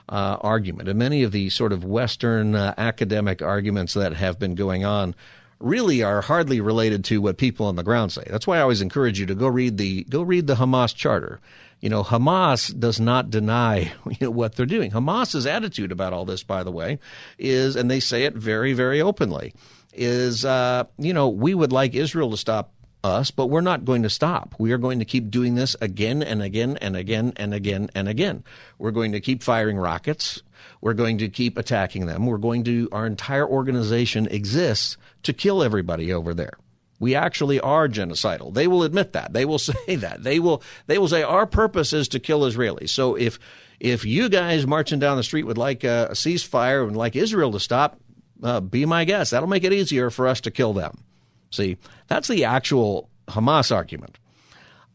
uh, 0.09 0.37
argument, 0.41 0.89
and 0.89 0.99
many 0.99 1.23
of 1.23 1.31
the 1.31 1.49
sort 1.49 1.71
of 1.71 1.83
Western 1.83 2.55
uh, 2.55 2.73
academic 2.77 3.41
arguments 3.41 3.93
that 3.93 4.13
have 4.13 4.37
been 4.37 4.55
going 4.55 4.85
on 4.85 5.15
really 5.59 6.03
are 6.03 6.21
hardly 6.21 6.59
related 6.59 7.05
to 7.05 7.21
what 7.21 7.37
people 7.37 7.65
on 7.65 7.75
the 7.75 7.83
ground 7.83 8.11
say. 8.11 8.23
That's 8.29 8.45
why 8.45 8.57
I 8.57 8.61
always 8.61 8.81
encourage 8.81 9.19
you 9.19 9.25
to 9.27 9.35
go 9.35 9.47
read 9.47 9.77
the 9.77 10.03
go 10.03 10.21
read 10.21 10.47
the 10.47 10.55
Hamas 10.55 10.93
charter. 10.93 11.39
You 11.79 11.89
know, 11.89 12.03
Hamas 12.03 12.77
does 12.77 12.99
not 12.99 13.29
deny 13.29 13.91
you 14.09 14.17
know, 14.21 14.31
what 14.31 14.55
they're 14.55 14.65
doing. 14.65 14.91
Hamas's 14.91 15.47
attitude 15.47 15.91
about 15.91 16.13
all 16.13 16.25
this, 16.25 16.43
by 16.43 16.63
the 16.63 16.71
way, 16.71 16.99
is, 17.37 17.75
and 17.75 17.89
they 17.89 17.99
say 17.99 18.23
it 18.23 18.35
very, 18.35 18.73
very 18.73 19.01
openly, 19.01 19.53
is 19.93 20.45
uh, 20.45 20.83
you 20.97 21.13
know 21.13 21.29
we 21.29 21.53
would 21.53 21.71
like 21.71 21.93
Israel 21.93 22.31
to 22.31 22.37
stop 22.37 22.73
us, 23.03 23.31
but 23.31 23.47
we're 23.47 23.61
not 23.61 23.85
going 23.85 24.03
to 24.03 24.09
stop. 24.09 24.55
We 24.57 24.71
are 24.71 24.77
going 24.77 24.99
to 24.99 25.05
keep 25.05 25.29
doing 25.29 25.55
this 25.55 25.75
again 25.81 26.23
and 26.23 26.41
again 26.41 26.77
and 26.77 26.95
again 26.95 27.33
and 27.35 27.53
again 27.53 27.89
and 27.93 28.07
again. 28.07 28.43
We're 28.77 28.91
going 28.91 29.11
to 29.11 29.19
keep 29.19 29.43
firing 29.43 29.77
rockets. 29.77 30.41
We're 30.81 30.93
going 30.93 31.17
to 31.19 31.29
keep 31.29 31.57
attacking 31.57 32.05
them. 32.05 32.25
We're 32.25 32.37
going 32.37 32.63
to, 32.65 32.89
our 32.91 33.05
entire 33.05 33.47
organization 33.47 34.27
exists 34.27 34.97
to 35.23 35.33
kill 35.33 35.63
everybody 35.63 36.13
over 36.13 36.33
there. 36.33 36.57
We 36.99 37.15
actually 37.15 37.59
are 37.59 37.89
genocidal. 37.89 38.53
They 38.53 38.67
will 38.67 38.83
admit 38.83 39.13
that. 39.13 39.33
They 39.33 39.45
will 39.45 39.59
say 39.59 39.95
that. 39.97 40.23
They 40.23 40.39
will, 40.39 40.63
they 40.87 40.97
will 40.97 41.09
say 41.09 41.23
our 41.23 41.45
purpose 41.45 41.91
is 41.93 42.07
to 42.09 42.19
kill 42.19 42.41
Israelis. 42.41 42.89
So 42.89 43.15
if, 43.15 43.39
if 43.79 44.05
you 44.05 44.29
guys 44.29 44.65
marching 44.65 44.99
down 44.99 45.17
the 45.17 45.23
street 45.23 45.43
would 45.43 45.57
like 45.57 45.83
a, 45.83 46.07
a 46.11 46.13
ceasefire 46.13 46.87
and 46.87 46.95
like 46.95 47.15
Israel 47.15 47.51
to 47.51 47.59
stop, 47.59 47.99
uh, 48.41 48.59
be 48.61 48.85
my 48.85 49.05
guest. 49.05 49.31
That'll 49.31 49.49
make 49.49 49.63
it 49.63 49.73
easier 49.73 50.09
for 50.09 50.27
us 50.27 50.41
to 50.41 50.51
kill 50.51 50.73
them. 50.73 51.03
See, 51.53 51.77
that's 52.07 52.27
the 52.27 52.45
actual 52.45 53.09
Hamas 53.27 53.73
argument. 53.73 54.17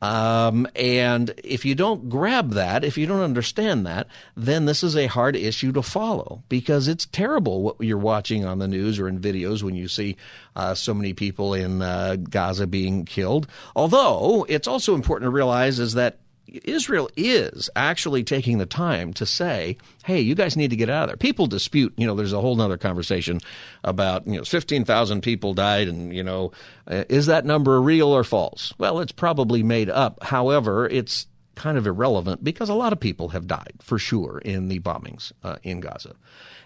Um, 0.01 0.69
and 0.77 1.33
if 1.43 1.65
you 1.65 1.75
don't 1.75 2.09
grab 2.09 2.53
that, 2.53 2.85
if 2.85 2.99
you 2.99 3.07
don't 3.07 3.23
understand 3.23 3.87
that, 3.87 4.07
then 4.37 4.65
this 4.65 4.83
is 4.83 4.97
a 4.97 5.07
hard 5.07 5.35
issue 5.35 5.73
to 5.73 5.83
follow 5.83 6.43
because 6.49 6.87
it's 6.87 7.07
terrible 7.07 7.63
what 7.63 7.81
you're 7.81 7.99
watching 7.99 8.45
on 8.45 8.59
the 8.59 8.69
news 8.69 8.99
or 8.99 9.09
in 9.09 9.21
videos 9.21 9.63
when 9.63 9.75
you 9.75 9.89
see 9.89 10.17
uh, 10.55 10.75
so 10.75 10.95
many 10.95 11.15
people 11.15 11.55
in 11.55 11.83
uh, 11.83 12.17
Gaza 12.17 12.67
being 12.67 13.05
killed. 13.05 13.49
Although 13.75 14.47
it's 14.49 14.69
also 14.69 14.95
important 14.95 15.27
to 15.27 15.31
realize 15.31 15.81
is 15.81 15.95
that 15.95 16.19
Israel 16.65 17.11
is 17.17 17.71
actually 17.77 18.25
taking 18.25 18.59
the 18.59 18.67
time 18.67 19.13
to 19.15 19.27
say, 19.27 19.77
hey, 20.05 20.21
you 20.21 20.35
guys 20.35 20.57
need 20.57 20.71
to 20.71 20.77
get 20.77 20.91
out 20.91 21.05
of 21.05 21.09
there. 21.11 21.17
People 21.17 21.47
dispute, 21.47 21.93
you 21.97 22.07
know, 22.07 22.15
there's 22.15 22.33
a 22.33 22.41
whole 22.41 22.61
other 22.61 22.79
conversation 22.79 23.41
about, 23.85 24.27
you 24.27 24.37
know, 24.37 24.45
15,000 24.45 25.21
people 25.23 25.55
died 25.55 25.89
and, 25.89 26.15
you 26.15 26.23
know, 26.23 26.53
uh, 26.87 27.05
is 27.09 27.27
that 27.27 27.45
number 27.45 27.81
real 27.81 28.09
or 28.09 28.25
false? 28.25 28.73
Well, 28.79 29.01
it's 29.01 29.13
probably 29.13 29.63
made 29.63 29.91
up. 29.91 30.23
However, 30.23 30.89
it's 30.89 31.27
kind 31.55 31.77
of 31.77 31.87
irrelevant 31.87 32.43
because 32.43 32.69
a 32.69 32.75
lot 32.75 32.93
of 32.93 33.01
people 33.01 33.31
have 33.31 33.47
died 33.47 33.75
for 33.81 33.99
sure 33.99 34.39
in 34.39 34.69
the 34.69 34.79
bombings 34.79 35.33
uh, 35.43 35.57
in 35.63 35.81
Gaza. 35.81 36.15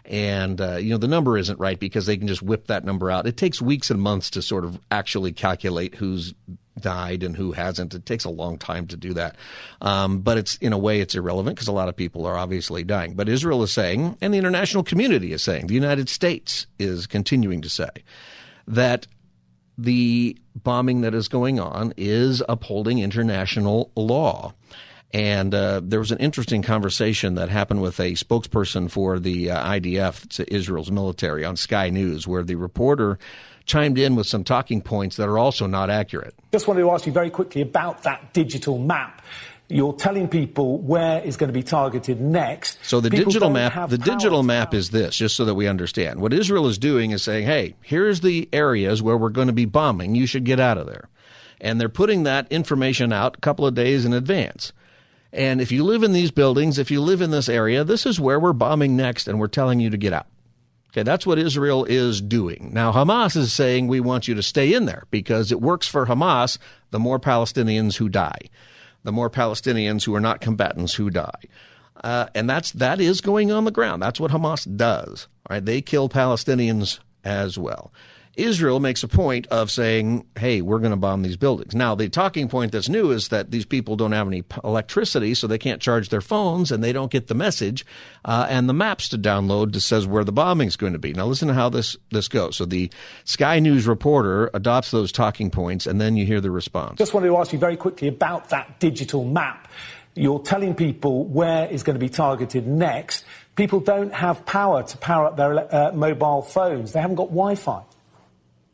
And, 0.04 0.60
uh, 0.60 0.76
you 0.76 0.90
know, 0.90 0.98
the 0.98 1.08
number 1.08 1.38
isn't 1.38 1.58
right 1.58 1.78
because 1.78 2.06
they 2.06 2.16
can 2.16 2.28
just 2.28 2.42
whip 2.42 2.66
that 2.66 2.84
number 2.84 3.10
out. 3.10 3.26
It 3.26 3.36
takes 3.36 3.62
weeks 3.62 3.90
and 3.90 4.00
months 4.00 4.30
to 4.30 4.42
sort 4.42 4.64
of 4.64 4.78
actually 4.90 5.32
calculate 5.32 5.94
who's 5.94 6.34
died 6.80 7.22
and 7.22 7.36
who 7.36 7.52
hasn't. 7.52 7.94
It 7.94 8.06
takes 8.06 8.24
a 8.24 8.30
long 8.30 8.58
time 8.58 8.86
to 8.88 8.96
do 8.96 9.14
that. 9.14 9.36
Um, 9.80 10.20
but 10.20 10.38
it's, 10.38 10.56
in 10.56 10.72
a 10.72 10.78
way, 10.78 11.00
it's 11.00 11.14
irrelevant 11.14 11.56
because 11.56 11.68
a 11.68 11.72
lot 11.72 11.88
of 11.88 11.96
people 11.96 12.26
are 12.26 12.36
obviously 12.36 12.84
dying. 12.84 13.14
But 13.14 13.28
Israel 13.28 13.62
is 13.62 13.72
saying, 13.72 14.16
and 14.20 14.32
the 14.32 14.38
international 14.38 14.82
community 14.82 15.32
is 15.32 15.42
saying, 15.42 15.66
the 15.66 15.74
United 15.74 16.08
States 16.08 16.66
is 16.78 17.06
continuing 17.06 17.62
to 17.62 17.68
say 17.68 17.90
that 18.66 19.06
the 19.78 20.36
bombing 20.54 21.00
that 21.02 21.14
is 21.14 21.28
going 21.28 21.58
on 21.58 21.94
is 21.96 22.42
upholding 22.48 22.98
international 22.98 23.90
law. 23.96 24.54
And 25.14 25.54
uh, 25.54 25.82
there 25.84 25.98
was 25.98 26.10
an 26.10 26.18
interesting 26.18 26.62
conversation 26.62 27.34
that 27.34 27.50
happened 27.50 27.82
with 27.82 28.00
a 28.00 28.12
spokesperson 28.12 28.90
for 28.90 29.18
the 29.18 29.50
uh, 29.50 29.72
IDF, 29.72 30.42
Israel's 30.48 30.90
military, 30.90 31.44
on 31.44 31.56
Sky 31.56 31.90
News, 31.90 32.26
where 32.26 32.42
the 32.42 32.54
reporter 32.54 33.18
chimed 33.64 33.98
in 33.98 34.14
with 34.14 34.26
some 34.26 34.44
talking 34.44 34.80
points 34.80 35.16
that 35.16 35.28
are 35.28 35.38
also 35.38 35.66
not 35.66 35.90
accurate. 35.90 36.34
Just 36.52 36.68
wanted 36.68 36.80
to 36.80 36.90
ask 36.90 37.06
you 37.06 37.12
very 37.12 37.30
quickly 37.30 37.62
about 37.62 38.02
that 38.02 38.32
digital 38.32 38.78
map. 38.78 39.22
You're 39.68 39.94
telling 39.94 40.28
people 40.28 40.78
where 40.78 41.22
is 41.22 41.36
going 41.38 41.48
to 41.48 41.54
be 41.54 41.62
targeted 41.62 42.20
next. 42.20 42.78
So 42.82 43.00
the 43.00 43.08
People 43.08 43.26
digital 43.26 43.50
map, 43.50 43.88
the 43.88 43.96
digital 43.96 44.42
map 44.42 44.74
is 44.74 44.90
this, 44.90 45.16
just 45.16 45.34
so 45.34 45.46
that 45.46 45.54
we 45.54 45.66
understand. 45.66 46.20
What 46.20 46.34
Israel 46.34 46.66
is 46.66 46.76
doing 46.76 47.12
is 47.12 47.22
saying, 47.22 47.46
"Hey, 47.46 47.74
here's 47.80 48.20
the 48.20 48.48
areas 48.52 49.00
where 49.02 49.16
we're 49.16 49.30
going 49.30 49.46
to 49.46 49.54
be 49.54 49.64
bombing. 49.64 50.14
You 50.14 50.26
should 50.26 50.44
get 50.44 50.60
out 50.60 50.76
of 50.76 50.86
there," 50.86 51.08
and 51.58 51.80
they're 51.80 51.88
putting 51.88 52.24
that 52.24 52.50
information 52.50 53.14
out 53.14 53.38
a 53.38 53.40
couple 53.40 53.66
of 53.66 53.74
days 53.74 54.04
in 54.04 54.12
advance. 54.12 54.72
And 55.32 55.62
if 55.62 55.72
you 55.72 55.84
live 55.84 56.02
in 56.02 56.12
these 56.12 56.30
buildings, 56.30 56.78
if 56.78 56.90
you 56.90 57.00
live 57.00 57.22
in 57.22 57.30
this 57.30 57.48
area, 57.48 57.82
this 57.84 58.04
is 58.04 58.20
where 58.20 58.38
we're 58.38 58.52
bombing 58.52 58.94
next, 58.96 59.26
and 59.26 59.40
we're 59.40 59.46
telling 59.46 59.80
you 59.80 59.88
to 59.88 59.96
get 59.96 60.12
out. 60.12 60.26
Okay, 60.92 61.02
that's 61.04 61.26
what 61.26 61.38
Israel 61.38 61.86
is 61.86 62.20
doing. 62.20 62.70
Now, 62.74 62.92
Hamas 62.92 63.34
is 63.34 63.50
saying 63.50 63.88
we 63.88 64.00
want 64.00 64.28
you 64.28 64.34
to 64.34 64.42
stay 64.42 64.74
in 64.74 64.84
there 64.84 65.04
because 65.10 65.50
it 65.50 65.60
works 65.60 65.86
for 65.86 66.04
Hamas 66.04 66.58
the 66.90 66.98
more 66.98 67.18
Palestinians 67.18 67.96
who 67.96 68.10
die, 68.10 68.50
the 69.02 69.12
more 69.12 69.30
Palestinians 69.30 70.04
who 70.04 70.14
are 70.14 70.20
not 70.20 70.42
combatants 70.42 70.94
who 70.94 71.08
die. 71.08 71.30
Uh, 72.04 72.26
and 72.34 72.48
that's 72.48 72.72
that 72.72 73.00
is 73.00 73.22
going 73.22 73.50
on 73.50 73.64
the 73.64 73.70
ground. 73.70 74.02
That's 74.02 74.20
what 74.20 74.32
Hamas 74.32 74.76
does. 74.76 75.28
Right? 75.48 75.64
They 75.64 75.80
kill 75.80 76.10
Palestinians 76.10 76.98
as 77.24 77.56
well. 77.58 77.90
Israel 78.36 78.80
makes 78.80 79.02
a 79.02 79.08
point 79.08 79.46
of 79.48 79.70
saying, 79.70 80.24
"Hey, 80.38 80.62
we're 80.62 80.78
going 80.78 80.92
to 80.92 80.96
bomb 80.96 81.22
these 81.22 81.36
buildings." 81.36 81.74
Now, 81.74 81.94
the 81.94 82.08
talking 82.08 82.48
point 82.48 82.72
that's 82.72 82.88
new 82.88 83.10
is 83.10 83.28
that 83.28 83.50
these 83.50 83.66
people 83.66 83.94
don't 83.96 84.12
have 84.12 84.26
any 84.26 84.42
electricity, 84.64 85.34
so 85.34 85.46
they 85.46 85.58
can't 85.58 85.82
charge 85.82 86.08
their 86.08 86.22
phones, 86.22 86.72
and 86.72 86.82
they 86.82 86.92
don't 86.92 87.10
get 87.10 87.26
the 87.26 87.34
message 87.34 87.84
uh, 88.24 88.46
and 88.48 88.68
the 88.68 88.74
maps 88.74 89.08
to 89.10 89.18
download 89.18 89.72
that 89.72 89.80
says 89.80 90.06
where 90.06 90.24
the 90.24 90.32
bombing's 90.32 90.76
going 90.76 90.94
to 90.94 90.98
be. 90.98 91.12
Now, 91.12 91.26
listen 91.26 91.48
to 91.48 91.54
how 91.54 91.68
this 91.68 91.96
this 92.10 92.28
goes. 92.28 92.56
So, 92.56 92.64
the 92.64 92.90
Sky 93.24 93.58
News 93.58 93.86
reporter 93.86 94.50
adopts 94.54 94.90
those 94.90 95.12
talking 95.12 95.50
points, 95.50 95.86
and 95.86 96.00
then 96.00 96.16
you 96.16 96.24
hear 96.24 96.40
the 96.40 96.50
response. 96.50 96.98
Just 96.98 97.12
wanted 97.12 97.28
to 97.28 97.36
ask 97.36 97.52
you 97.52 97.58
very 97.58 97.76
quickly 97.76 98.08
about 98.08 98.48
that 98.48 98.80
digital 98.80 99.24
map. 99.24 99.68
You're 100.14 100.40
telling 100.40 100.74
people 100.74 101.24
where 101.24 101.66
is 101.68 101.82
going 101.82 101.94
to 101.94 102.00
be 102.00 102.10
targeted 102.10 102.66
next. 102.66 103.24
People 103.56 103.80
don't 103.80 104.12
have 104.12 104.44
power 104.46 104.82
to 104.82 104.98
power 104.98 105.26
up 105.26 105.36
their 105.36 105.74
uh, 105.74 105.92
mobile 105.92 106.42
phones. 106.42 106.92
They 106.92 107.00
haven't 107.00 107.16
got 107.16 107.28
Wi-Fi. 107.28 107.82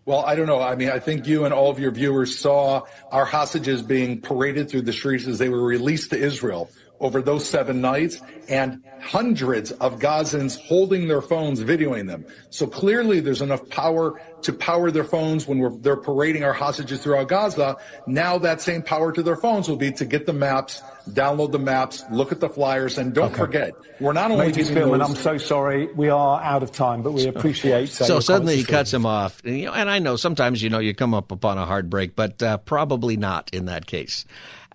Well, 0.08 0.24
I 0.24 0.36
don't 0.36 0.46
know. 0.46 0.58
I 0.58 0.74
mean, 0.74 0.88
I 0.88 1.00
think 1.00 1.26
you 1.26 1.44
and 1.44 1.52
all 1.52 1.68
of 1.68 1.78
your 1.78 1.90
viewers 1.90 2.38
saw 2.38 2.84
our 3.12 3.26
hostages 3.26 3.82
being 3.82 4.22
paraded 4.22 4.70
through 4.70 4.80
the 4.88 4.92
streets 4.94 5.26
as 5.26 5.36
they 5.36 5.50
were 5.50 5.62
released 5.62 6.12
to 6.12 6.18
Israel 6.18 6.70
over 6.98 7.20
those 7.20 7.46
seven 7.46 7.82
nights 7.82 8.22
and 8.48 8.82
hundreds 9.02 9.70
of 9.70 9.98
Gazans 9.98 10.58
holding 10.58 11.08
their 11.08 11.20
phones, 11.20 11.62
videoing 11.62 12.06
them. 12.06 12.24
So 12.48 12.66
clearly 12.66 13.20
there's 13.20 13.42
enough 13.42 13.68
power 13.68 14.18
to 14.42 14.52
power 14.52 14.90
their 14.90 15.04
phones 15.04 15.46
when 15.46 15.58
we're, 15.58 15.70
they're 15.70 15.96
parading 15.96 16.44
our 16.44 16.52
hostages 16.52 17.02
throughout 17.02 17.28
Gaza. 17.28 17.76
Now 18.06 18.38
that 18.38 18.60
same 18.60 18.82
power 18.82 19.12
to 19.12 19.22
their 19.22 19.36
phones 19.36 19.68
will 19.68 19.76
be 19.76 19.92
to 19.92 20.04
get 20.04 20.26
the 20.26 20.32
maps, 20.32 20.82
download 21.10 21.52
the 21.52 21.58
maps, 21.58 22.04
look 22.10 22.32
at 22.32 22.40
the 22.40 22.48
flyers, 22.48 22.98
and 22.98 23.12
don't 23.14 23.26
Okay. 23.32 23.36
forget, 23.36 23.72
we're 24.00 24.12
not 24.12 24.30
only 24.30 24.46
Major 24.46 24.62
giving 24.62 24.76
Spielman, 24.76 24.98
those- 24.98 25.10
I'm 25.10 25.16
so 25.16 25.38
sorry. 25.38 25.88
We 25.94 26.08
are 26.08 26.40
out 26.40 26.62
of 26.62 26.72
time, 26.72 27.02
but 27.02 27.12
we 27.12 27.26
appreciate. 27.26 27.90
uh, 28.00 28.04
So 28.04 28.20
suddenly 28.20 28.56
he 28.56 28.64
cuts 28.64 28.92
him 28.94 29.06
off, 29.06 29.42
and, 29.44 29.58
you 29.58 29.66
know, 29.66 29.72
and 29.72 29.90
I 29.90 29.98
know 29.98 30.16
sometimes 30.16 30.62
you 30.62 30.70
know 30.70 30.78
you 30.78 30.94
come 30.94 31.14
up 31.14 31.32
upon 31.32 31.58
a 31.58 31.66
hard 31.66 31.90
break, 31.90 32.14
but 32.14 32.42
uh, 32.42 32.58
probably 32.58 33.16
not 33.16 33.50
in 33.52 33.66
that 33.66 33.86
case. 33.86 34.24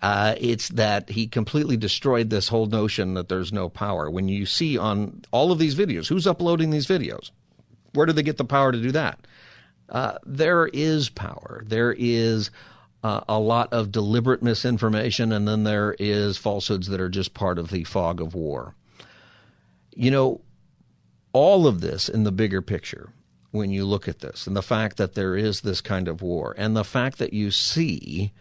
Uh, 0.02 0.34
it's 0.38 0.68
that 0.70 1.08
he 1.08 1.26
completely 1.26 1.78
destroyed 1.78 2.28
this 2.28 2.48
whole 2.48 2.66
notion 2.66 3.14
that 3.14 3.30
there's 3.30 3.52
no 3.54 3.70
power. 3.70 4.10
When 4.10 4.28
you 4.28 4.44
see 4.44 4.76
on 4.76 5.22
all 5.30 5.50
of 5.50 5.58
these 5.58 5.74
videos, 5.74 6.08
who's 6.08 6.26
uploading 6.26 6.68
these 6.70 6.86
videos? 6.86 7.30
Where 7.94 8.04
do 8.04 8.12
they 8.12 8.22
get 8.24 8.36
the 8.36 8.44
power 8.44 8.70
to 8.72 8.80
do 8.82 8.90
that? 8.92 9.20
Uh, 9.88 10.18
there 10.24 10.66
is 10.66 11.08
power. 11.08 11.62
There 11.66 11.94
is 11.96 12.50
uh, 13.02 13.20
a 13.28 13.38
lot 13.38 13.72
of 13.72 13.92
deliberate 13.92 14.42
misinformation, 14.42 15.30
and 15.32 15.46
then 15.46 15.64
there 15.64 15.94
is 15.98 16.38
falsehoods 16.38 16.88
that 16.88 17.00
are 17.00 17.10
just 17.10 17.34
part 17.34 17.58
of 17.58 17.70
the 17.70 17.84
fog 17.84 18.20
of 18.20 18.34
war. 18.34 18.74
You 19.94 20.10
know, 20.10 20.40
all 21.32 21.66
of 21.66 21.80
this 21.80 22.08
in 22.08 22.24
the 22.24 22.32
bigger 22.32 22.62
picture, 22.62 23.10
when 23.50 23.70
you 23.70 23.84
look 23.84 24.08
at 24.08 24.20
this, 24.20 24.46
and 24.46 24.56
the 24.56 24.62
fact 24.62 24.96
that 24.96 25.14
there 25.14 25.36
is 25.36 25.60
this 25.60 25.80
kind 25.80 26.08
of 26.08 26.22
war, 26.22 26.54
and 26.56 26.74
the 26.74 26.84
fact 26.84 27.18
that 27.18 27.32
you 27.32 27.50
see 27.50 28.32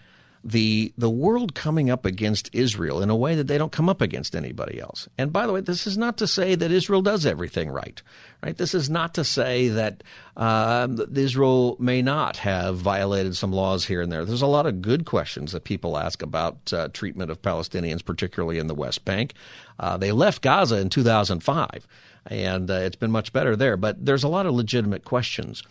the 0.43 0.93
the 0.97 1.09
world 1.09 1.55
coming 1.55 1.89
up 1.89 2.05
against 2.05 2.49
Israel 2.53 3.01
in 3.01 3.09
a 3.09 3.15
way 3.15 3.35
that 3.35 3.47
they 3.47 3.57
don't 3.57 3.71
come 3.71 3.87
up 3.87 4.01
against 4.01 4.35
anybody 4.35 4.79
else. 4.79 5.07
And 5.17 5.31
by 5.31 5.47
the 5.47 5.53
way, 5.53 5.61
this 5.61 5.87
is 5.87 5.97
not 5.97 6.17
to 6.17 6.27
say 6.27 6.55
that 6.55 6.71
Israel 6.71 7.01
does 7.01 7.25
everything 7.25 7.69
right. 7.69 8.01
Right? 8.43 8.57
This 8.57 8.73
is 8.73 8.89
not 8.89 9.13
to 9.13 9.23
say 9.23 9.69
that 9.69 10.03
that 10.35 11.09
Israel 11.15 11.77
may 11.79 12.01
not 12.01 12.37
have 12.37 12.77
violated 12.77 13.37
some 13.37 13.53
laws 13.53 13.85
here 13.85 14.01
and 14.01 14.11
there. 14.11 14.25
There's 14.25 14.41
a 14.41 14.47
lot 14.47 14.65
of 14.65 14.81
good 14.81 15.05
questions 15.05 15.53
that 15.53 15.63
people 15.63 15.97
ask 15.97 16.21
about 16.21 16.73
uh, 16.73 16.89
treatment 16.89 17.31
of 17.31 17.41
Palestinians, 17.41 18.03
particularly 18.03 18.59
in 18.59 18.67
the 18.67 18.75
West 18.75 19.05
Bank. 19.05 19.33
Uh, 19.79 19.97
they 19.97 20.11
left 20.11 20.41
Gaza 20.41 20.77
in 20.77 20.89
2005, 20.89 21.87
and 22.27 22.69
uh, 22.69 22.73
it's 22.73 22.95
been 22.95 23.11
much 23.11 23.31
better 23.31 23.55
there. 23.55 23.77
But 23.77 24.05
there's 24.05 24.23
a 24.23 24.29
lot 24.29 24.45
of 24.45 24.53
legitimate 24.53 25.05
questions. 25.05 25.63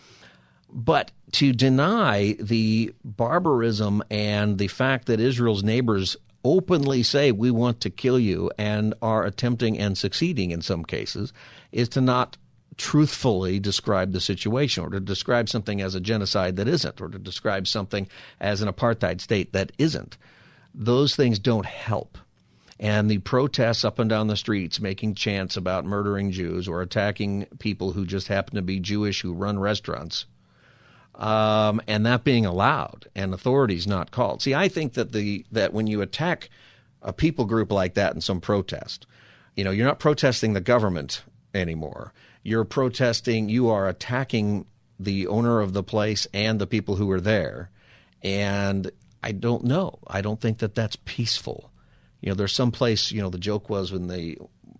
But 0.72 1.12
to 1.32 1.52
deny 1.52 2.36
the 2.40 2.94
barbarism 3.04 4.02
and 4.10 4.58
the 4.58 4.68
fact 4.68 5.06
that 5.06 5.20
Israel's 5.20 5.62
neighbors 5.62 6.16
openly 6.44 7.02
say 7.02 7.30
we 7.30 7.50
want 7.50 7.80
to 7.82 7.90
kill 7.90 8.18
you 8.18 8.50
and 8.58 8.94
are 9.02 9.24
attempting 9.24 9.78
and 9.78 9.96
succeeding 9.96 10.50
in 10.50 10.62
some 10.62 10.84
cases 10.84 11.32
is 11.70 11.88
to 11.90 12.00
not 12.00 12.36
truthfully 12.76 13.60
describe 13.60 14.12
the 14.12 14.20
situation 14.20 14.82
or 14.82 14.90
to 14.90 15.00
describe 15.00 15.48
something 15.48 15.80
as 15.80 15.94
a 15.94 16.00
genocide 16.00 16.56
that 16.56 16.66
isn't 16.66 17.00
or 17.00 17.08
to 17.08 17.18
describe 17.18 17.68
something 17.68 18.08
as 18.40 18.62
an 18.62 18.68
apartheid 18.68 19.20
state 19.20 19.52
that 19.52 19.70
isn't. 19.78 20.16
Those 20.74 21.14
things 21.14 21.38
don't 21.38 21.66
help 21.66 22.18
and 22.82 23.08
the 23.08 23.18
protests 23.18 23.84
up 23.84 24.00
and 24.00 24.10
down 24.10 24.26
the 24.26 24.36
streets 24.36 24.80
making 24.80 25.14
chants 25.14 25.56
about 25.56 25.84
murdering 25.84 26.32
Jews 26.32 26.66
or 26.66 26.82
attacking 26.82 27.46
people 27.60 27.92
who 27.92 28.04
just 28.04 28.26
happen 28.26 28.56
to 28.56 28.62
be 28.62 28.80
Jewish 28.80 29.20
who 29.20 29.32
run 29.32 29.60
restaurants, 29.60 30.26
um, 31.14 31.80
and 31.86 32.06
that 32.06 32.24
being 32.24 32.46
allowed 32.46 33.06
and 33.14 33.34
authorities 33.34 33.86
not 33.86 34.10
called. 34.10 34.42
See, 34.42 34.54
I 34.54 34.68
think 34.68 34.94
that 34.94 35.12
the 35.12 35.44
that 35.52 35.72
when 35.72 35.86
you 35.86 36.00
attack 36.00 36.50
a 37.02 37.12
people 37.12 37.44
group 37.44 37.72
like 37.72 37.94
that 37.94 38.14
in 38.14 38.20
some 38.20 38.40
protest, 38.40 39.06
you 39.56 39.64
know, 39.64 39.70
you're 39.70 39.86
not 39.86 39.98
protesting 39.98 40.52
the 40.52 40.60
government 40.60 41.22
anymore. 41.54 42.12
You're 42.42 42.64
protesting. 42.64 43.48
You 43.48 43.68
are 43.68 43.88
attacking 43.88 44.66
the 44.98 45.26
owner 45.26 45.60
of 45.60 45.72
the 45.72 45.82
place 45.82 46.26
and 46.32 46.60
the 46.60 46.66
people 46.66 46.96
who 46.96 47.10
are 47.10 47.20
there, 47.20 47.70
and 48.22 48.90
I 49.22 49.32
don't 49.32 49.64
know. 49.64 49.98
I 50.06 50.20
don't 50.20 50.40
think 50.40 50.58
that 50.58 50.74
that's 50.74 50.96
peaceful. 50.96 51.70
You 52.20 52.30
know, 52.30 52.34
there's 52.34 52.52
some 52.52 52.70
place, 52.70 53.10
you 53.10 53.20
know, 53.20 53.30
the 53.30 53.38
joke 53.38 53.68
was 53.68 53.92
when 53.92 54.06
they, 54.06 54.36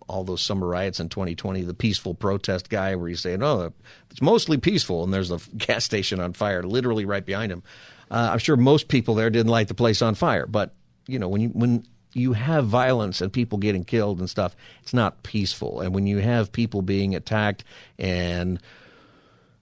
all 0.07 0.23
those 0.23 0.41
summer 0.41 0.67
riots 0.67 0.99
in 0.99 1.09
2020, 1.09 1.61
the 1.63 1.73
peaceful 1.73 2.13
protest 2.13 2.69
guy 2.69 2.95
where 2.95 3.09
he's 3.09 3.21
saying, 3.21 3.41
oh, 3.41 3.71
it's 4.09 4.21
mostly 4.21 4.57
peaceful. 4.57 5.03
And 5.03 5.13
there's 5.13 5.31
a 5.31 5.39
gas 5.57 5.83
station 5.83 6.19
on 6.19 6.33
fire 6.33 6.63
literally 6.63 7.05
right 7.05 7.25
behind 7.25 7.51
him. 7.51 7.63
Uh, 8.11 8.29
I'm 8.31 8.39
sure 8.39 8.55
most 8.55 8.87
people 8.87 9.15
there 9.15 9.29
didn't 9.29 9.51
light 9.51 9.67
the 9.67 9.73
place 9.73 10.01
on 10.01 10.15
fire. 10.15 10.45
But, 10.45 10.73
you 11.07 11.19
know, 11.19 11.27
when 11.27 11.41
you, 11.41 11.49
when 11.49 11.85
you 12.13 12.33
have 12.33 12.67
violence 12.67 13.21
and 13.21 13.31
people 13.31 13.57
getting 13.57 13.83
killed 13.83 14.19
and 14.19 14.29
stuff, 14.29 14.55
it's 14.81 14.93
not 14.93 15.23
peaceful. 15.23 15.81
And 15.81 15.93
when 15.95 16.05
you 16.05 16.19
have 16.19 16.51
people 16.51 16.81
being 16.81 17.15
attacked 17.15 17.63
and 17.97 18.61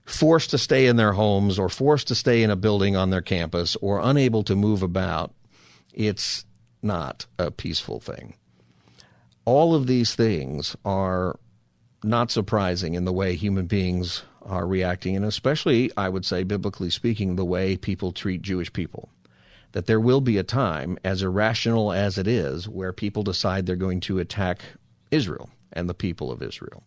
forced 0.05 0.49
to 0.49 0.57
stay 0.57 0.87
in 0.87 0.97
their 0.97 1.13
homes 1.13 1.57
or 1.57 1.69
forced 1.69 2.09
to 2.09 2.15
stay 2.15 2.43
in 2.43 2.49
a 2.49 2.55
building 2.55 2.95
on 2.95 3.09
their 3.09 3.21
campus 3.21 3.77
or 3.81 3.99
unable 4.03 4.43
to 4.43 4.55
move 4.55 4.83
about, 4.83 5.33
it's 5.93 6.45
not 6.81 7.25
a 7.37 7.51
peaceful 7.51 7.99
thing. 7.99 8.33
All 9.45 9.73
of 9.75 9.87
these 9.87 10.15
things 10.15 10.75
are 10.85 11.39
not 12.03 12.31
surprising 12.31 12.93
in 12.93 13.05
the 13.05 13.13
way 13.13 13.35
human 13.35 13.65
beings 13.65 14.23
are 14.43 14.65
reacting, 14.67 15.15
and 15.15 15.25
especially, 15.25 15.91
I 15.97 16.09
would 16.09 16.25
say, 16.25 16.43
biblically 16.43 16.89
speaking, 16.89 17.35
the 17.35 17.45
way 17.45 17.77
people 17.77 18.11
treat 18.11 18.41
Jewish 18.41 18.71
people. 18.73 19.09
that 19.73 19.85
there 19.85 19.99
will 19.99 20.21
be 20.21 20.37
a 20.37 20.43
time, 20.43 20.97
as 21.03 21.23
irrational 21.23 21.91
as 21.91 22.17
it 22.17 22.27
is, 22.27 22.67
where 22.67 22.93
people 22.93 23.23
decide 23.23 23.65
they're 23.65 23.75
going 23.75 24.01
to 24.01 24.19
attack 24.19 24.59
Israel 25.11 25.49
and 25.73 25.89
the 25.89 25.93
people 25.93 26.31
of 26.31 26.41
Israel. 26.41 26.83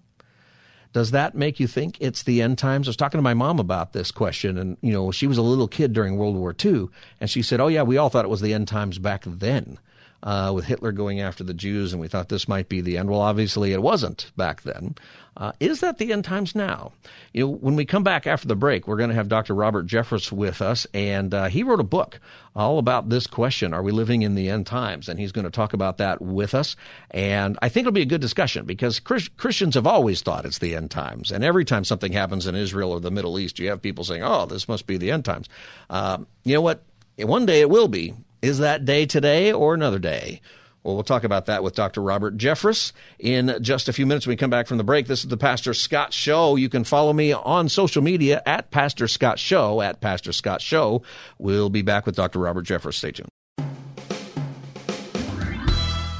Does 0.92 1.10
that 1.10 1.34
make 1.34 1.58
you 1.58 1.66
think 1.66 1.96
it's 1.98 2.22
the 2.22 2.40
end 2.40 2.56
times? 2.58 2.86
I 2.86 2.90
was 2.90 2.96
talking 2.96 3.18
to 3.18 3.22
my 3.22 3.34
mom 3.34 3.58
about 3.58 3.92
this 3.92 4.12
question, 4.12 4.56
and 4.56 4.76
you 4.80 4.92
know, 4.92 5.10
she 5.10 5.26
was 5.26 5.38
a 5.38 5.42
little 5.42 5.66
kid 5.66 5.92
during 5.92 6.16
World 6.16 6.36
War 6.36 6.54
II, 6.64 6.88
and 7.20 7.28
she 7.28 7.42
said, 7.42 7.58
"Oh 7.60 7.66
yeah, 7.66 7.82
we 7.82 7.96
all 7.96 8.10
thought 8.10 8.24
it 8.24 8.28
was 8.28 8.42
the 8.42 8.54
end 8.54 8.68
times 8.68 8.98
back 8.98 9.24
then." 9.26 9.78
Uh, 10.24 10.50
with 10.54 10.64
Hitler 10.64 10.90
going 10.90 11.20
after 11.20 11.44
the 11.44 11.54
Jews, 11.54 11.92
and 11.92 12.00
we 12.00 12.08
thought 12.08 12.30
this 12.30 12.48
might 12.48 12.68
be 12.68 12.80
the 12.80 12.96
end. 12.96 13.10
Well, 13.10 13.20
obviously 13.20 13.72
it 13.72 13.82
wasn't 13.82 14.32
back 14.36 14.62
then. 14.62 14.96
Uh, 15.36 15.52
is 15.60 15.80
that 15.80 15.98
the 15.98 16.12
end 16.12 16.24
times 16.24 16.54
now? 16.54 16.92
You 17.32 17.44
know, 17.44 17.52
when 17.52 17.76
we 17.76 17.84
come 17.84 18.04
back 18.04 18.26
after 18.26 18.48
the 18.48 18.56
break, 18.56 18.86
we're 18.86 18.96
going 18.96 19.10
to 19.10 19.16
have 19.16 19.28
Dr. 19.28 19.54
Robert 19.54 19.86
Jeffress 19.86 20.32
with 20.32 20.62
us, 20.62 20.86
and 20.94 21.34
uh, 21.34 21.46
he 21.46 21.62
wrote 21.62 21.80
a 21.80 21.84
book 21.84 22.20
all 22.56 22.78
about 22.78 23.10
this 23.10 23.26
question: 23.26 23.74
Are 23.74 23.82
we 23.82 23.92
living 23.92 24.22
in 24.22 24.34
the 24.34 24.48
end 24.48 24.66
times? 24.66 25.08
And 25.08 25.18
he's 25.18 25.32
going 25.32 25.44
to 25.44 25.50
talk 25.50 25.74
about 25.74 25.98
that 25.98 26.22
with 26.22 26.54
us. 26.54 26.74
And 27.10 27.58
I 27.60 27.68
think 27.68 27.84
it'll 27.84 27.92
be 27.92 28.02
a 28.02 28.06
good 28.06 28.20
discussion 28.20 28.64
because 28.64 29.00
Chris- 29.00 29.28
Christians 29.28 29.74
have 29.74 29.86
always 29.86 30.22
thought 30.22 30.46
it's 30.46 30.58
the 30.58 30.74
end 30.74 30.90
times, 30.90 31.32
and 31.32 31.44
every 31.44 31.64
time 31.64 31.84
something 31.84 32.12
happens 32.12 32.46
in 32.46 32.54
Israel 32.54 32.92
or 32.92 33.00
the 33.00 33.10
Middle 33.10 33.38
East, 33.38 33.58
you 33.58 33.68
have 33.68 33.82
people 33.82 34.04
saying, 34.04 34.22
"Oh, 34.22 34.46
this 34.46 34.68
must 34.68 34.86
be 34.86 34.96
the 34.96 35.10
end 35.10 35.24
times." 35.24 35.48
Uh, 35.90 36.18
you 36.44 36.54
know 36.54 36.62
what? 36.62 36.82
One 37.18 37.46
day 37.46 37.60
it 37.60 37.70
will 37.70 37.88
be, 37.88 38.14
is 38.44 38.58
that 38.58 38.84
day 38.84 39.06
today 39.06 39.52
or 39.52 39.72
another 39.72 39.98
day? 39.98 40.42
Well, 40.82 40.94
we'll 40.94 41.02
talk 41.02 41.24
about 41.24 41.46
that 41.46 41.62
with 41.62 41.74
Dr. 41.74 42.02
Robert 42.02 42.36
Jeffress 42.36 42.92
in 43.18 43.56
just 43.62 43.88
a 43.88 43.92
few 43.92 44.04
minutes 44.04 44.26
when 44.26 44.32
we 44.32 44.36
come 44.36 44.50
back 44.50 44.66
from 44.66 44.76
the 44.76 44.84
break. 44.84 45.06
This 45.06 45.24
is 45.24 45.30
the 45.30 45.38
Pastor 45.38 45.72
Scott 45.72 46.12
Show. 46.12 46.56
You 46.56 46.68
can 46.68 46.84
follow 46.84 47.14
me 47.14 47.32
on 47.32 47.70
social 47.70 48.02
media 48.02 48.42
at 48.44 48.70
Pastor 48.70 49.08
Scott 49.08 49.38
Show, 49.38 49.80
at 49.80 50.02
Pastor 50.02 50.32
Scott 50.32 50.60
Show. 50.60 51.02
We'll 51.38 51.70
be 51.70 51.80
back 51.80 52.04
with 52.04 52.16
Dr. 52.16 52.38
Robert 52.38 52.66
Jeffress. 52.66 52.94
Stay 52.94 53.12
tuned. 53.12 53.33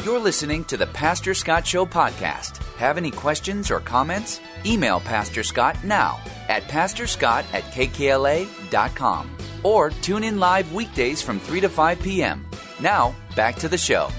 You're 0.04 0.20
listening 0.20 0.64
to 0.64 0.76
the 0.76 0.86
Pastor 0.88 1.32
Scott 1.32 1.66
Show 1.66 1.86
podcast. 1.86 2.58
Have 2.76 2.98
any 2.98 3.10
questions 3.10 3.70
or 3.70 3.80
comments? 3.80 4.38
Email 4.66 5.00
Pastor 5.00 5.42
Scott 5.42 5.82
now 5.82 6.20
at 6.50 6.64
pastorscott 6.64 7.46
at 7.54 7.64
kkla.com 7.72 9.34
or 9.62 9.88
tune 9.88 10.22
in 10.22 10.38
live 10.38 10.70
weekdays 10.74 11.22
from 11.22 11.40
3 11.40 11.62
to 11.62 11.70
5 11.70 12.02
p.m. 12.02 12.46
Now, 12.80 13.14
back 13.34 13.56
to 13.56 13.66
the 13.66 13.78
show. 13.78 14.10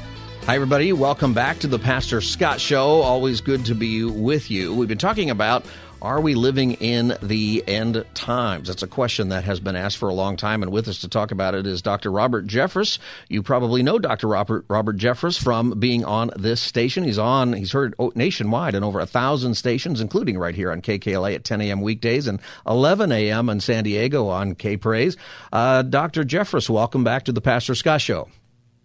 Hi, 0.46 0.56
everybody. 0.56 0.92
Welcome 0.92 1.36
back 1.36 1.60
to 1.60 1.68
the 1.68 1.78
Pastor 1.78 2.20
Scott 2.20 2.60
Show. 2.60 3.02
Always 3.02 3.40
good 3.40 3.64
to 3.66 3.76
be 3.76 4.04
with 4.04 4.50
you. 4.50 4.74
We've 4.74 4.90
been 4.90 4.98
talking 4.98 5.30
about 5.30 5.68
are 6.02 6.22
we 6.22 6.36
living 6.36 6.74
in 6.74 7.16
the 7.22 7.64
end 7.68 8.06
times? 8.14 8.68
That's 8.68 8.84
a 8.84 8.88
question 8.88 9.30
that 9.30 9.44
has 9.44 9.60
been 9.60 9.76
asked 9.76 9.98
for 9.98 10.10
a 10.10 10.14
long 10.14 10.38
time, 10.38 10.64
and 10.64 10.72
with 10.72 10.88
us 10.88 11.00
to 11.00 11.08
talk 11.08 11.32
about 11.32 11.56
it 11.56 11.66
is 11.66 11.82
Dr. 11.82 12.12
Robert 12.12 12.48
Jeffress. 12.48 13.00
You 13.30 13.44
probably 13.44 13.84
know 13.84 14.00
Dr. 14.00 14.28
Robert 14.28 14.66
Robert 14.68 14.98
Jeffress 14.98 15.42
from 15.42 15.80
being 15.80 16.06
on 16.06 16.32
this 16.36 16.62
station. 16.62 17.04
He's 17.04 17.18
on. 17.18 17.54
He's 17.54 17.72
heard 17.72 17.96
nationwide 18.16 18.76
in 18.76 18.84
over 18.84 19.00
a 19.00 19.06
thousand 19.06 19.56
stations, 19.56 20.02
including 20.02 20.38
right 20.38 20.56
here 20.56 20.72
on 20.72 20.82
KKLA 20.82 21.36
at 21.36 21.44
10 21.44 21.62
a.m. 21.62 21.82
weekdays 21.82 22.28
and 22.28 22.40
11 22.68 23.12
a.m. 23.12 23.50
in 23.50 23.60
San 23.60 23.84
Diego 23.84 24.28
on 24.28 24.56
K 24.56 24.78
Praise. 24.78 25.18
Uh, 25.52 25.82
Dr. 25.82 26.24
Jeffress, 26.24 26.70
welcome 26.70 27.04
back 27.04 27.26
to 27.26 27.32
the 27.32 27.42
Pastor 27.42 27.76
Scott 27.76 28.02
Show. 28.02 28.28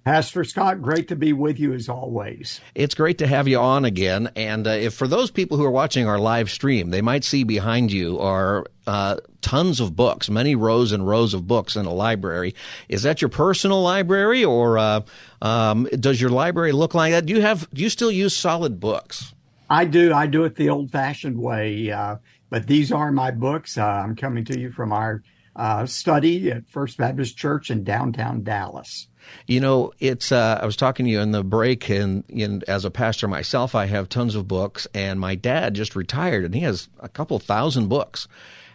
Pastor 0.04 0.44
Scott, 0.44 0.80
great 0.80 1.08
to 1.08 1.16
be 1.16 1.34
with 1.34 1.60
you 1.60 1.74
as 1.74 1.88
always. 1.88 2.60
It's 2.74 2.94
great 2.94 3.18
to 3.18 3.26
have 3.26 3.46
you 3.46 3.58
on 3.58 3.84
again. 3.84 4.30
And 4.34 4.66
uh, 4.66 4.70
if 4.70 4.94
for 4.94 5.06
those 5.06 5.30
people 5.30 5.58
who 5.58 5.64
are 5.64 5.70
watching 5.70 6.06
our 6.06 6.18
live 6.18 6.50
stream, 6.50 6.90
they 6.90 7.02
might 7.02 7.22
see 7.22 7.44
behind 7.44 7.92
you 7.92 8.18
are 8.18 8.64
uh, 8.86 9.16
tons 9.42 9.78
of 9.78 9.94
books, 9.94 10.30
many 10.30 10.54
rows 10.54 10.92
and 10.92 11.06
rows 11.06 11.34
of 11.34 11.46
books 11.46 11.76
in 11.76 11.84
a 11.84 11.92
library. 11.92 12.54
Is 12.88 13.02
that 13.02 13.20
your 13.20 13.28
personal 13.28 13.82
library, 13.82 14.42
or 14.42 14.78
uh, 14.78 15.02
um, 15.42 15.86
does 15.98 16.18
your 16.18 16.30
library 16.30 16.72
look 16.72 16.94
like 16.94 17.12
that? 17.12 17.26
Do 17.26 17.34
you 17.34 17.42
have? 17.42 17.68
Do 17.74 17.82
you 17.82 17.90
still 17.90 18.10
use 18.10 18.34
solid 18.34 18.80
books? 18.80 19.34
I 19.68 19.84
do. 19.84 20.14
I 20.14 20.26
do 20.26 20.44
it 20.44 20.56
the 20.56 20.70
old-fashioned 20.70 21.38
way. 21.38 21.90
Uh, 21.92 22.16
but 22.48 22.66
these 22.66 22.90
are 22.90 23.12
my 23.12 23.30
books. 23.30 23.76
Uh, 23.76 23.84
I'm 23.84 24.16
coming 24.16 24.44
to 24.46 24.58
you 24.58 24.72
from 24.72 24.92
our 24.92 25.22
uh, 25.54 25.84
study 25.86 26.50
at 26.50 26.66
First 26.68 26.96
Baptist 26.96 27.36
Church 27.36 27.70
in 27.70 27.84
downtown 27.84 28.42
Dallas. 28.42 29.06
You 29.46 29.60
know, 29.60 29.92
it's. 29.98 30.32
Uh, 30.32 30.58
I 30.62 30.66
was 30.66 30.76
talking 30.76 31.06
to 31.06 31.12
you 31.12 31.20
in 31.20 31.32
the 31.32 31.44
break, 31.44 31.88
and, 31.88 32.24
and 32.28 32.64
as 32.64 32.84
a 32.84 32.90
pastor 32.90 33.28
myself, 33.28 33.74
I 33.74 33.86
have 33.86 34.08
tons 34.08 34.34
of 34.34 34.48
books, 34.48 34.86
and 34.94 35.20
my 35.20 35.34
dad 35.34 35.74
just 35.74 35.96
retired, 35.96 36.44
and 36.44 36.54
he 36.54 36.60
has 36.62 36.88
a 37.00 37.08
couple 37.08 37.38
thousand 37.38 37.88
books. 37.88 38.28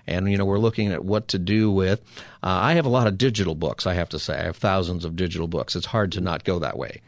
And 0.08 0.32
you 0.32 0.38
know, 0.38 0.46
we're 0.46 0.60
looking 0.60 0.90
at 0.90 1.04
what 1.04 1.30
to 1.30 1.40
do 1.40 1.72
with. 1.72 2.02
Uh, 2.44 2.60
I 2.62 2.74
have 2.74 2.86
a 2.86 2.90
lot 2.90 3.08
of 3.08 3.18
digital 3.18 3.56
books. 3.56 3.88
I 3.88 3.94
have 3.96 4.10
to 4.10 4.20
say, 4.20 4.38
I 4.38 4.44
have 4.44 4.58
thousands 4.58 5.04
of 5.04 5.16
digital 5.16 5.48
books. 5.48 5.76
It's 5.76 5.88
hard 5.88 6.12
to 6.14 6.22
not 6.22 6.44
go 6.44 6.60
that 6.60 6.78
way. 6.78 7.02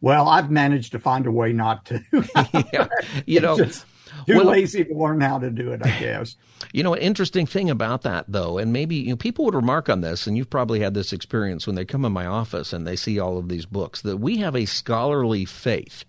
Well, 0.00 0.28
I've 0.28 0.50
managed 0.50 0.92
to 0.92 0.98
find 0.98 1.26
a 1.26 1.30
way 1.30 1.52
not 1.52 1.86
to. 1.86 2.04
yeah. 2.72 2.88
You 3.24 3.40
know, 3.40 3.56
just, 3.56 3.86
too 4.26 4.36
well, 4.36 4.46
lazy 4.46 4.84
to 4.84 4.94
learn 4.94 5.20
how 5.20 5.38
to 5.38 5.50
do 5.50 5.72
it, 5.72 5.84
I 5.84 5.90
guess. 5.98 6.36
You 6.72 6.82
know, 6.82 6.94
an 6.94 7.00
interesting 7.00 7.46
thing 7.46 7.70
about 7.70 8.02
that, 8.02 8.26
though, 8.28 8.58
and 8.58 8.72
maybe 8.72 8.96
you 8.96 9.10
know, 9.10 9.16
people 9.16 9.44
would 9.44 9.54
remark 9.54 9.88
on 9.88 10.00
this, 10.00 10.26
and 10.26 10.36
you've 10.36 10.50
probably 10.50 10.80
had 10.80 10.94
this 10.94 11.12
experience 11.12 11.66
when 11.66 11.76
they 11.76 11.84
come 11.84 12.04
in 12.04 12.12
my 12.12 12.26
office 12.26 12.72
and 12.72 12.86
they 12.86 12.96
see 12.96 13.18
all 13.18 13.38
of 13.38 13.48
these 13.48 13.66
books, 13.66 14.02
that 14.02 14.18
we 14.18 14.38
have 14.38 14.56
a 14.56 14.64
scholarly 14.66 15.44
faith. 15.44 16.04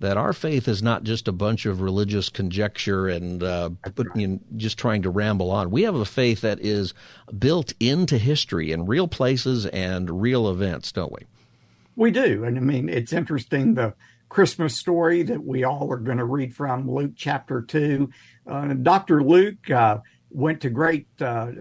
That 0.00 0.16
our 0.16 0.32
faith 0.32 0.66
is 0.66 0.82
not 0.82 1.04
just 1.04 1.28
a 1.28 1.32
bunch 1.32 1.66
of 1.66 1.80
religious 1.80 2.28
conjecture 2.28 3.06
and 3.08 3.42
uh, 3.42 3.70
you 4.14 4.26
know, 4.26 4.40
just 4.56 4.76
trying 4.76 5.02
to 5.02 5.10
ramble 5.10 5.50
on. 5.52 5.70
We 5.70 5.82
have 5.82 5.94
a 5.94 6.04
faith 6.04 6.40
that 6.40 6.60
is 6.60 6.92
built 7.38 7.72
into 7.78 8.18
history 8.18 8.72
in 8.72 8.86
real 8.86 9.06
places 9.06 9.66
and 9.66 10.20
real 10.20 10.50
events, 10.50 10.90
don't 10.90 11.12
we? 11.12 11.26
We 11.96 12.10
do, 12.10 12.42
and 12.44 12.58
I 12.58 12.60
mean 12.60 12.88
it's 12.88 13.12
interesting 13.12 13.74
the 13.74 13.94
Christmas 14.34 14.76
story 14.76 15.22
that 15.22 15.44
we 15.44 15.62
all 15.62 15.92
are 15.92 15.96
going 15.96 16.18
to 16.18 16.24
read 16.24 16.52
from 16.56 16.90
Luke 16.90 17.12
chapter 17.14 17.62
2. 17.62 18.10
Uh, 18.50 18.74
Dr. 18.74 19.22
Luke 19.22 19.70
uh, 19.70 19.98
went 20.28 20.60
to 20.62 20.70
great 20.70 21.06
uh, 21.20 21.52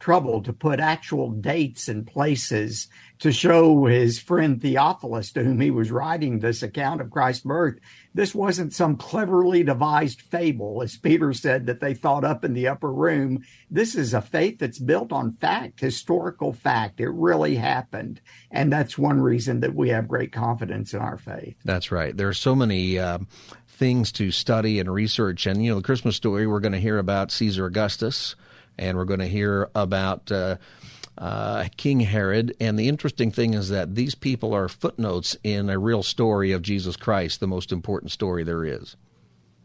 trouble 0.00 0.42
to 0.42 0.52
put 0.52 0.80
actual 0.80 1.30
dates 1.30 1.86
and 1.86 2.04
places 2.04 2.88
to 3.20 3.32
show 3.32 3.84
his 3.84 4.18
friend 4.18 4.60
Theophilus, 4.60 5.32
to 5.32 5.42
whom 5.42 5.60
he 5.60 5.70
was 5.70 5.90
writing 5.90 6.38
this 6.38 6.62
account 6.62 7.00
of 7.00 7.10
Christ's 7.10 7.44
birth, 7.44 7.78
this 8.14 8.34
wasn't 8.34 8.72
some 8.72 8.96
cleverly 8.96 9.62
devised 9.62 10.22
fable, 10.22 10.82
as 10.82 10.96
Peter 10.96 11.32
said, 11.32 11.66
that 11.66 11.80
they 11.80 11.94
thought 11.94 12.24
up 12.24 12.44
in 12.44 12.54
the 12.54 12.68
upper 12.68 12.92
room. 12.92 13.44
This 13.70 13.94
is 13.94 14.14
a 14.14 14.22
faith 14.22 14.58
that's 14.58 14.78
built 14.78 15.12
on 15.12 15.32
fact, 15.32 15.80
historical 15.80 16.52
fact. 16.52 17.00
It 17.00 17.10
really 17.10 17.56
happened. 17.56 18.20
And 18.50 18.72
that's 18.72 18.98
one 18.98 19.20
reason 19.20 19.60
that 19.60 19.74
we 19.74 19.88
have 19.90 20.08
great 20.08 20.32
confidence 20.32 20.94
in 20.94 21.00
our 21.00 21.18
faith. 21.18 21.56
That's 21.64 21.90
right. 21.90 22.16
There 22.16 22.28
are 22.28 22.34
so 22.34 22.54
many. 22.54 22.98
Uh, 22.98 23.18
things 23.78 24.10
to 24.10 24.32
study 24.32 24.80
and 24.80 24.92
research. 24.92 25.46
And, 25.46 25.64
you 25.64 25.70
know, 25.70 25.76
the 25.76 25.82
Christmas 25.82 26.16
story, 26.16 26.48
we're 26.48 26.58
going 26.58 26.72
to 26.72 26.80
hear 26.80 26.98
about 26.98 27.30
Caesar 27.30 27.66
Augustus, 27.66 28.34
and 28.76 28.96
we're 28.96 29.04
going 29.04 29.20
to 29.20 29.28
hear 29.28 29.70
about 29.76 30.32
uh, 30.32 30.56
uh, 31.18 31.66
King 31.76 32.00
Herod. 32.00 32.54
And 32.60 32.78
the 32.78 32.88
interesting 32.88 33.30
thing 33.30 33.54
is 33.54 33.68
that 33.68 33.94
these 33.94 34.14
people 34.14 34.54
are 34.54 34.68
footnotes 34.68 35.36
in 35.42 35.68
a 35.68 35.78
real 35.78 36.02
story 36.02 36.52
of 36.52 36.62
Jesus 36.62 36.96
Christ, 36.96 37.40
the 37.40 37.46
most 37.46 37.72
important 37.72 38.12
story 38.12 38.44
there 38.44 38.64
is. 38.64 38.96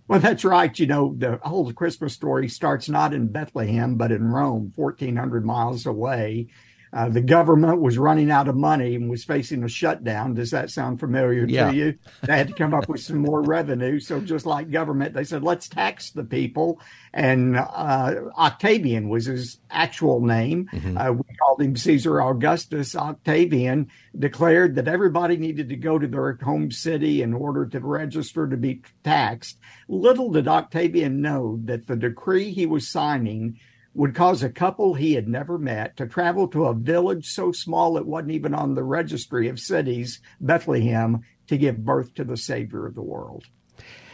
Well, 0.07 0.19
that's 0.19 0.43
right. 0.43 0.77
You 0.77 0.87
know, 0.87 1.15
the 1.17 1.39
whole 1.43 1.71
Christmas 1.71 2.13
story 2.13 2.49
starts 2.49 2.89
not 2.89 3.13
in 3.13 3.27
Bethlehem, 3.27 3.95
but 3.95 4.11
in 4.11 4.27
Rome, 4.27 4.73
1,400 4.75 5.45
miles 5.45 5.85
away. 5.85 6.47
Uh, 6.93 7.09
the 7.09 7.21
government 7.21 7.81
was 7.81 7.97
running 7.97 8.29
out 8.29 8.47
of 8.47 8.55
money 8.55 8.93
and 8.93 9.09
was 9.09 9.23
facing 9.23 9.63
a 9.63 9.67
shutdown. 9.67 10.35
Does 10.35 10.51
that 10.51 10.69
sound 10.69 10.99
familiar 10.99 11.45
yeah. 11.45 11.71
to 11.71 11.75
you? 11.75 11.97
They 12.21 12.37
had 12.37 12.49
to 12.49 12.53
come 12.53 12.73
up 12.73 12.87
with 12.87 13.01
some 13.01 13.17
more 13.17 13.41
revenue. 13.41 13.99
So 13.99 14.19
just 14.19 14.45
like 14.45 14.69
government, 14.69 15.15
they 15.15 15.23
said, 15.23 15.43
let's 15.43 15.67
tax 15.67 16.11
the 16.11 16.23
people. 16.23 16.79
And 17.11 17.57
uh, 17.57 18.15
Octavian 18.37 19.09
was 19.09 19.25
his 19.25 19.59
actual 19.71 20.21
name. 20.21 20.69
Mm-hmm. 20.71 20.97
Uh, 20.97 21.11
we 21.13 21.35
called 21.35 21.61
him 21.61 21.75
Caesar 21.75 22.21
Augustus. 22.21 22.95
Octavian 22.95 23.89
declared 24.17 24.75
that 24.75 24.87
everybody 24.87 25.37
needed 25.37 25.69
to 25.69 25.75
go 25.75 25.97
to 25.97 26.07
their 26.07 26.37
home 26.43 26.69
city 26.71 27.23
in 27.23 27.33
order 27.33 27.65
to 27.65 27.79
register 27.79 28.47
to 28.47 28.57
be 28.57 28.81
taxed. 29.03 29.57
Little 29.87 30.31
did 30.31 30.47
Octavian 30.47 31.21
know 31.21 31.59
that 31.65 31.87
the 31.87 31.95
decree 31.95 32.51
he 32.51 32.67
was 32.67 32.87
signing 32.87 33.59
would 33.93 34.15
cause 34.15 34.41
a 34.41 34.49
couple 34.49 34.93
he 34.95 35.13
had 35.13 35.27
never 35.27 35.57
met 35.57 35.95
to 35.97 36.07
travel 36.07 36.47
to 36.47 36.65
a 36.65 36.73
village 36.73 37.27
so 37.27 37.51
small 37.51 37.97
it 37.97 38.05
wasn't 38.05 38.31
even 38.31 38.53
on 38.53 38.73
the 38.73 38.83
registry 38.83 39.47
of 39.47 39.59
cities, 39.59 40.19
Bethlehem, 40.41 41.21
to 41.47 41.57
give 41.57 41.85
birth 41.85 42.13
to 42.15 42.23
the 42.23 42.37
Savior 42.37 42.85
of 42.85 42.95
the 42.95 43.01
world. 43.01 43.45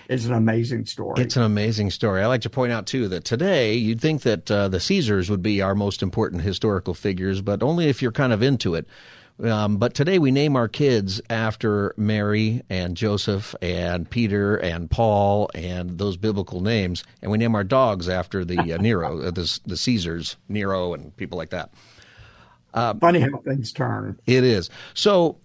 It's 0.09 0.25
an 0.25 0.33
amazing 0.33 0.87
story. 0.87 1.21
It's 1.21 1.37
an 1.37 1.43
amazing 1.43 1.91
story. 1.91 2.23
I 2.23 2.25
like 2.25 2.41
to 2.41 2.49
point 2.49 2.71
out, 2.71 2.87
too, 2.87 3.07
that 3.09 3.25
today 3.25 3.75
you'd 3.75 4.01
think 4.01 4.23
that 4.23 4.49
uh, 4.49 4.67
the 4.67 4.79
Caesars 4.79 5.29
would 5.29 5.43
be 5.43 5.61
our 5.61 5.75
most 5.75 6.01
important 6.01 6.41
historical 6.41 6.95
figures, 6.95 7.41
but 7.41 7.61
only 7.61 7.89
if 7.89 8.01
you're 8.01 8.11
kind 8.11 8.33
of 8.33 8.41
into 8.41 8.73
it. 8.73 8.87
Um, 9.41 9.77
but 9.77 9.93
today 9.93 10.19
we 10.19 10.31
name 10.31 10.55
our 10.57 10.67
kids 10.67 11.21
after 11.29 11.93
Mary 11.95 12.61
and 12.69 12.97
Joseph 12.97 13.55
and 13.61 14.09
Peter 14.09 14.57
and 14.57 14.91
Paul 14.91 15.49
and 15.55 15.97
those 15.97 16.17
biblical 16.17 16.59
names, 16.61 17.05
and 17.21 17.31
we 17.31 17.37
name 17.37 17.55
our 17.55 17.63
dogs 17.63 18.09
after 18.09 18.43
the 18.43 18.73
uh, 18.73 18.77
Nero, 18.77 19.21
uh, 19.21 19.31
the, 19.31 19.59
the 19.65 19.77
Caesars, 19.77 20.35
Nero, 20.49 20.93
and 20.93 21.15
people 21.15 21.37
like 21.37 21.51
that. 21.51 21.71
Uh, 22.73 22.93
Funny 22.95 23.21
how 23.21 23.37
things 23.37 23.71
turn. 23.71 24.19
It 24.25 24.43
is. 24.43 24.69
So 24.93 25.37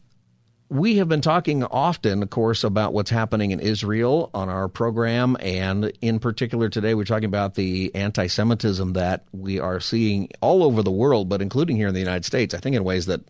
we 0.68 0.96
have 0.96 1.08
been 1.08 1.20
talking 1.20 1.62
often, 1.62 2.22
of 2.22 2.30
course, 2.30 2.64
about 2.64 2.94
what's 2.94 3.10
happening 3.10 3.52
in 3.52 3.60
Israel 3.60 4.28
on 4.34 4.48
our 4.48 4.66
program. 4.66 5.36
And 5.38 5.92
in 6.00 6.18
particular, 6.18 6.68
today, 6.68 6.94
we're 6.94 7.04
talking 7.04 7.26
about 7.26 7.54
the 7.54 7.94
anti 7.94 8.26
Semitism 8.26 8.94
that 8.94 9.24
we 9.32 9.60
are 9.60 9.78
seeing 9.78 10.30
all 10.40 10.64
over 10.64 10.82
the 10.82 10.90
world, 10.90 11.28
but 11.28 11.40
including 11.40 11.76
here 11.76 11.88
in 11.88 11.94
the 11.94 12.00
United 12.00 12.24
States, 12.24 12.54
I 12.54 12.58
think 12.58 12.74
in 12.74 12.82
ways 12.82 13.06
that 13.06 13.20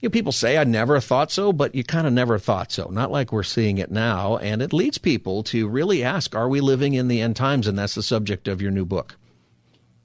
you 0.00 0.08
know, 0.08 0.10
people 0.10 0.32
say, 0.32 0.56
I 0.56 0.64
never 0.64 1.00
thought 1.00 1.30
so, 1.30 1.52
but 1.52 1.74
you 1.74 1.84
kind 1.84 2.06
of 2.06 2.12
never 2.12 2.38
thought 2.38 2.72
so. 2.72 2.88
Not 2.88 3.10
like 3.10 3.32
we're 3.32 3.42
seeing 3.42 3.78
it 3.78 3.90
now. 3.90 4.38
And 4.38 4.62
it 4.62 4.72
leads 4.72 4.98
people 4.98 5.42
to 5.44 5.68
really 5.68 6.02
ask, 6.02 6.34
are 6.34 6.48
we 6.48 6.60
living 6.60 6.94
in 6.94 7.08
the 7.08 7.20
end 7.20 7.36
times? 7.36 7.66
And 7.66 7.78
that's 7.78 7.94
the 7.94 8.02
subject 8.02 8.48
of 8.48 8.62
your 8.62 8.70
new 8.70 8.86
book. 8.86 9.16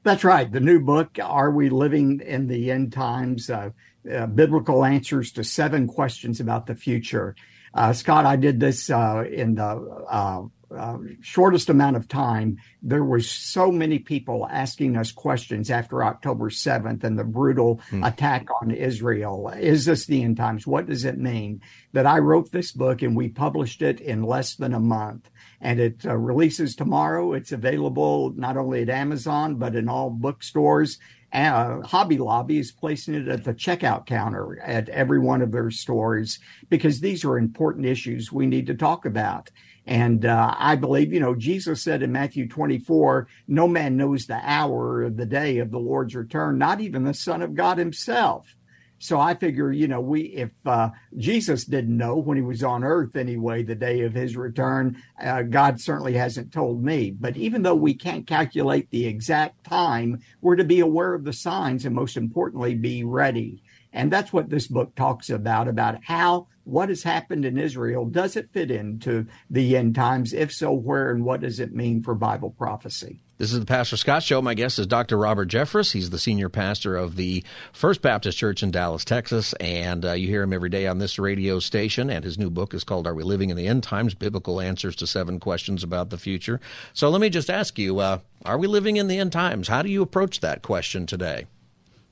That's 0.03 0.23
right. 0.23 0.51
The 0.51 0.60
new 0.60 0.79
book, 0.79 1.17
Are 1.19 1.49
We 1.49 1.69
Living 1.69 2.21
in 2.21 2.47
the 2.47 2.69
End 2.69 2.93
Times? 2.93 3.49
Uh, 3.49 3.71
uh, 4.13 4.27
biblical 4.27 4.86
answers 4.86 5.31
to 5.31 5.43
seven 5.43 5.88
questions 5.88 6.39
about 6.39 6.67
the 6.67 6.75
future. 6.75 7.36
Uh, 7.73 7.91
Scott, 7.91 8.23
I 8.23 8.36
did 8.36 8.60
this 8.60 8.91
uh, 8.91 9.23
in 9.27 9.55
the 9.55 10.49
uh, 10.77 10.97
shortest 11.21 11.69
amount 11.69 11.95
of 11.95 12.07
time. 12.07 12.57
There 12.81 13.03
were 13.03 13.21
so 13.21 13.71
many 13.71 13.99
people 13.99 14.47
asking 14.49 14.97
us 14.97 15.11
questions 15.11 15.71
after 15.71 16.03
October 16.03 16.49
7th 16.49 17.03
and 17.03 17.17
the 17.17 17.23
brutal 17.23 17.81
hmm. 17.89 18.03
attack 18.03 18.47
on 18.61 18.71
Israel. 18.71 19.49
Is 19.49 19.85
this 19.85 20.05
the 20.05 20.23
end 20.23 20.38
times? 20.38 20.67
What 20.67 20.88
does 20.88 21.05
it 21.05 21.17
mean? 21.17 21.61
That 21.93 22.05
I 22.05 22.19
wrote 22.19 22.51
this 22.51 22.71
book 22.71 23.01
and 23.01 23.15
we 23.15 23.29
published 23.29 23.81
it 23.81 23.99
in 23.99 24.23
less 24.23 24.55
than 24.55 24.73
a 24.73 24.79
month 24.79 25.29
and 25.61 25.79
it 25.79 26.05
uh, 26.05 26.15
releases 26.15 26.75
tomorrow. 26.75 27.33
It's 27.33 27.51
available 27.51 28.33
not 28.35 28.57
only 28.57 28.81
at 28.81 28.89
Amazon, 28.89 29.55
but 29.55 29.75
in 29.75 29.89
all 29.89 30.09
bookstores. 30.09 30.99
Uh, 31.33 31.81
Hobby 31.81 32.17
Lobby 32.17 32.59
is 32.59 32.71
placing 32.71 33.15
it 33.15 33.27
at 33.27 33.43
the 33.43 33.53
checkout 33.53 34.05
counter 34.05 34.59
at 34.61 34.88
every 34.89 35.19
one 35.19 35.41
of 35.41 35.51
their 35.51 35.69
stores 35.69 36.39
because 36.69 36.99
these 36.99 37.25
are 37.25 37.38
important 37.38 37.85
issues 37.85 38.31
we 38.31 38.45
need 38.45 38.67
to 38.67 38.75
talk 38.75 39.05
about. 39.05 39.49
And 39.85 40.25
uh, 40.25 40.55
I 40.57 40.75
believe, 40.75 41.13
you 41.13 41.19
know, 41.19 41.35
Jesus 41.35 41.83
said 41.83 42.01
in 42.01 42.11
Matthew 42.11 42.47
24, 42.47 43.27
no 43.47 43.67
man 43.67 43.97
knows 43.97 44.25
the 44.25 44.39
hour 44.43 45.03
of 45.03 45.15
the 45.15 45.27
day 45.27 45.59
of 45.59 45.69
the 45.69 45.79
Lord's 45.79 46.15
return, 46.15 46.57
not 46.57 46.81
even 46.81 47.03
the 47.03 47.13
Son 47.13 47.41
of 47.41 47.53
God 47.53 47.77
himself. 47.77 48.55
So 48.97 49.19
I 49.19 49.35
figure, 49.35 49.71
you 49.71 49.87
know, 49.87 49.99
we 50.01 50.21
if 50.21 50.51
uh, 50.65 50.89
Jesus 51.17 51.65
didn't 51.65 51.97
know 51.97 52.15
when 52.15 52.37
he 52.37 52.43
was 52.43 52.63
on 52.63 52.83
earth 52.83 53.15
anyway, 53.15 53.61
the 53.61 53.75
day 53.75 54.01
of 54.01 54.13
his 54.13 54.37
return, 54.37 54.97
uh, 55.21 55.43
God 55.43 55.79
certainly 55.79 56.13
hasn't 56.13 56.53
told 56.53 56.83
me. 56.83 57.11
But 57.11 57.37
even 57.37 57.61
though 57.61 57.75
we 57.75 57.93
can't 57.93 58.25
calculate 58.25 58.89
the 58.89 59.05
exact 59.05 59.63
time, 59.65 60.21
we're 60.41 60.55
to 60.55 60.63
be 60.63 60.79
aware 60.79 61.13
of 61.13 61.25
the 61.25 61.33
signs 61.33 61.85
and 61.85 61.93
most 61.93 62.17
importantly, 62.17 62.73
be 62.73 63.03
ready. 63.03 63.61
And 63.91 64.11
that's 64.11 64.33
what 64.33 64.49
this 64.49 64.67
book 64.67 64.95
talks 64.95 65.29
about, 65.29 65.67
about 65.67 66.03
how 66.03 66.47
what 66.65 66.89
has 66.89 67.04
happened 67.04 67.45
in 67.45 67.58
Israel, 67.58 68.06
does 68.06 68.36
it 68.36 68.49
fit 68.51 68.71
into 68.71 69.28
the 69.49 69.78
end 69.78 69.95
times? 69.95 70.34
If 70.34 70.51
so, 70.51 70.73
where 70.73 71.12
and 71.12 71.23
what 71.23 71.41
does 71.41 71.60
it 71.60 71.73
mean 71.73 72.04
for 72.04 72.15
Bible 72.15 72.49
prophecy? 72.49 73.21
This 73.38 73.51
is 73.51 73.60
the 73.60 73.65
Pastor 73.65 73.97
Scott 73.97 74.23
Show. 74.23 74.41
My 74.41 74.54
guest 74.54 74.80
is 74.80 74.88
Dr. 74.88 75.17
Robert 75.17 75.49
Jeffress. 75.49 75.91
He's 75.91 76.10
the 76.10 76.17
senior 76.17 76.47
pastor 76.47 76.95
of 76.95 77.17
the 77.17 77.43
First 77.73 78.01
Baptist 78.01 78.38
Church 78.38 78.63
in 78.63 78.71
Dallas, 78.71 79.04
Texas, 79.04 79.51
and 79.54 80.06
uh, 80.06 80.13
you 80.13 80.30
hear 80.30 80.41
him 80.41 80.54
every 80.54 80.69
day 80.69 80.88
on 80.88 80.99
this 80.99 81.19
radio 81.19 81.60
station. 81.60 82.10
And 82.10 82.23
his 82.23 82.38
new 82.38 82.49
book 82.49 82.73
is 82.73 82.86
called 82.86 83.06
"Are 83.08 83.13
We 83.13 83.23
Living 83.23 83.49
in 83.49 83.58
the 83.58 83.67
End 83.67 83.84
Times? 83.84 84.13
Biblical 84.13 84.62
Answers 84.62 84.95
to 84.97 85.08
Seven 85.08 85.41
Questions 85.41 85.84
About 85.84 86.12
the 86.12 86.17
Future." 86.17 86.62
So 86.93 87.10
let 87.10 87.19
me 87.19 87.30
just 87.30 87.49
ask 87.49 87.78
you: 87.78 87.99
uh, 87.99 88.19
Are 88.45 88.58
we 88.58 88.67
living 88.67 88.95
in 88.95 89.10
the 89.10 89.17
end 89.17 89.34
times? 89.34 89.67
How 89.67 89.82
do 89.82 89.89
you 89.89 90.01
approach 90.01 90.39
that 90.39 90.62
question 90.62 91.06
today? 91.06 91.45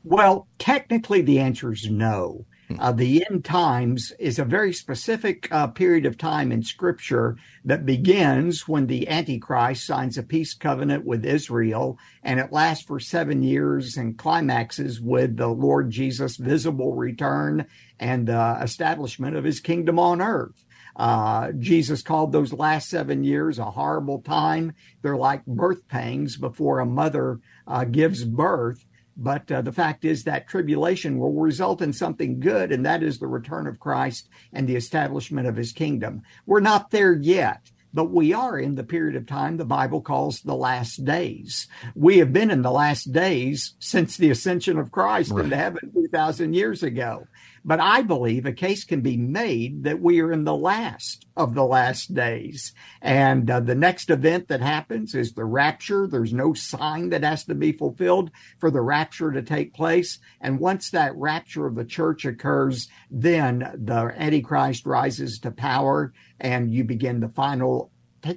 Well, 0.04 0.48
technically, 0.60 1.22
the 1.22 1.40
answer 1.40 1.72
is 1.72 1.90
no. 1.90 2.46
Uh, 2.80 2.92
the 2.92 3.26
end 3.30 3.46
times 3.46 4.12
is 4.20 4.40
a 4.40 4.46
very 4.46 4.74
specific 4.74 5.48
uh, 5.52 5.68
period 5.68 6.06
of 6.06 6.18
time 6.18 6.52
in 6.52 6.64
Scripture 6.64 7.38
that 7.66 7.86
begins 7.86 8.68
when 8.68 8.88
the 8.88 9.08
Antichrist 9.08 9.86
signs 9.86 10.18
a 10.18 10.24
peace 10.24 10.54
covenant 10.54 11.06
with 11.06 11.26
Israel, 11.26 11.98
and 12.24 12.40
it 12.40 12.52
lasts 12.52 12.86
for 12.86 13.00
seven 13.00 13.44
years 13.44 13.98
and 13.98 14.18
climaxes 14.18 15.00
with 15.02 15.38
the 15.38 15.48
Lord 15.48 15.90
Jesus' 15.90 16.38
visible 16.38 16.96
return 16.96 17.66
and 18.00 18.28
the 18.28 18.58
establishment 18.62 19.36
of 19.36 19.44
his 19.44 19.60
kingdom 19.60 20.00
on 20.00 20.22
earth. 20.22 20.66
Uh, 20.96 21.52
Jesus 21.54 22.02
called 22.02 22.32
those 22.32 22.54
last 22.54 22.90
seven 22.90 23.24
years 23.24 23.58
a 23.58 23.72
horrible 23.72 24.22
time. 24.22 24.74
They're 25.02 25.18
like 25.18 25.46
birth 25.46 25.88
pangs 25.88 26.38
before 26.38 26.80
a 26.80 26.86
mother 26.86 27.40
uh, 27.68 27.86
gives 27.86 28.24
birth. 28.24 28.86
But 29.16 29.52
uh, 29.52 29.62
the 29.62 29.72
fact 29.72 30.06
is 30.06 30.24
that 30.24 30.48
tribulation 30.48 31.20
will 31.20 31.34
result 31.34 31.82
in 31.82 31.94
something 31.94 32.40
good, 32.40 32.72
and 32.72 32.86
that 32.86 33.04
is 33.04 33.20
the 33.20 33.28
return 33.28 33.68
of 33.68 33.80
Christ 33.80 34.30
and 34.52 34.68
the 34.68 34.76
establishment 34.76 35.48
of 35.48 35.56
his 35.56 35.72
kingdom. 35.72 36.24
We're 36.46 36.60
not 36.60 36.92
there 36.92 37.14
yet. 37.14 37.72
But 37.96 38.10
we 38.10 38.34
are 38.34 38.58
in 38.58 38.74
the 38.74 38.84
period 38.84 39.16
of 39.16 39.28
time 39.28 39.58
the 39.58 39.66
Bible 39.66 40.02
calls 40.02 40.42
the 40.42 40.56
last 40.56 41.06
days. 41.06 41.68
We 41.94 42.18
have 42.18 42.34
been 42.34 42.50
in 42.50 42.64
the 42.64 42.72
last 42.72 43.12
days 43.12 43.76
since 43.78 44.18
the 44.18 44.32
ascension 44.32 44.80
of 44.80 44.92
Christ 44.92 45.30
right. 45.30 45.44
into 45.44 45.56
heaven 45.56 45.92
2,000 45.94 46.56
years 46.56 46.82
ago. 46.82 47.28
But 47.66 47.80
I 47.80 48.02
believe 48.02 48.46
a 48.46 48.52
case 48.52 48.84
can 48.84 49.02
be 49.02 49.16
made 49.16 49.84
that 49.84 50.02
we 50.02 50.20
are 50.22 50.32
in 50.34 50.44
the 50.44 50.56
last 50.56 51.26
of 51.38 51.56
the 51.56 51.64
last 51.64 52.14
days. 52.14 52.74
And 53.02 53.50
uh, 53.50 53.62
the 53.62 53.76
next 53.76 54.10
event 54.10 54.50
that 54.50 54.62
happens 54.62 55.16
is 55.16 55.32
the 55.32 55.46
rapture. 55.46 56.06
There's 56.06 56.34
no 56.34 56.54
sign 56.54 57.10
that 57.10 57.24
has 57.24 57.46
to 57.46 57.56
be 57.56 57.72
fulfilled 57.72 58.32
for 58.60 58.70
the 58.70 58.82
rapture 58.82 59.32
to 59.32 59.42
take 59.42 59.74
place. 59.74 60.20
And 60.42 60.60
once 60.60 60.90
that 60.90 61.16
rapture 61.16 61.66
of 61.66 61.76
the 61.76 61.86
church 61.86 62.26
occurs, 62.26 62.90
then 63.10 63.60
the 63.76 64.14
Antichrist 64.18 64.86
rises 64.86 65.40
to 65.40 65.52
power 65.52 66.14
and 66.40 66.74
you 66.74 66.84
begin 66.84 67.22
the 67.22 67.30
final 67.30 67.92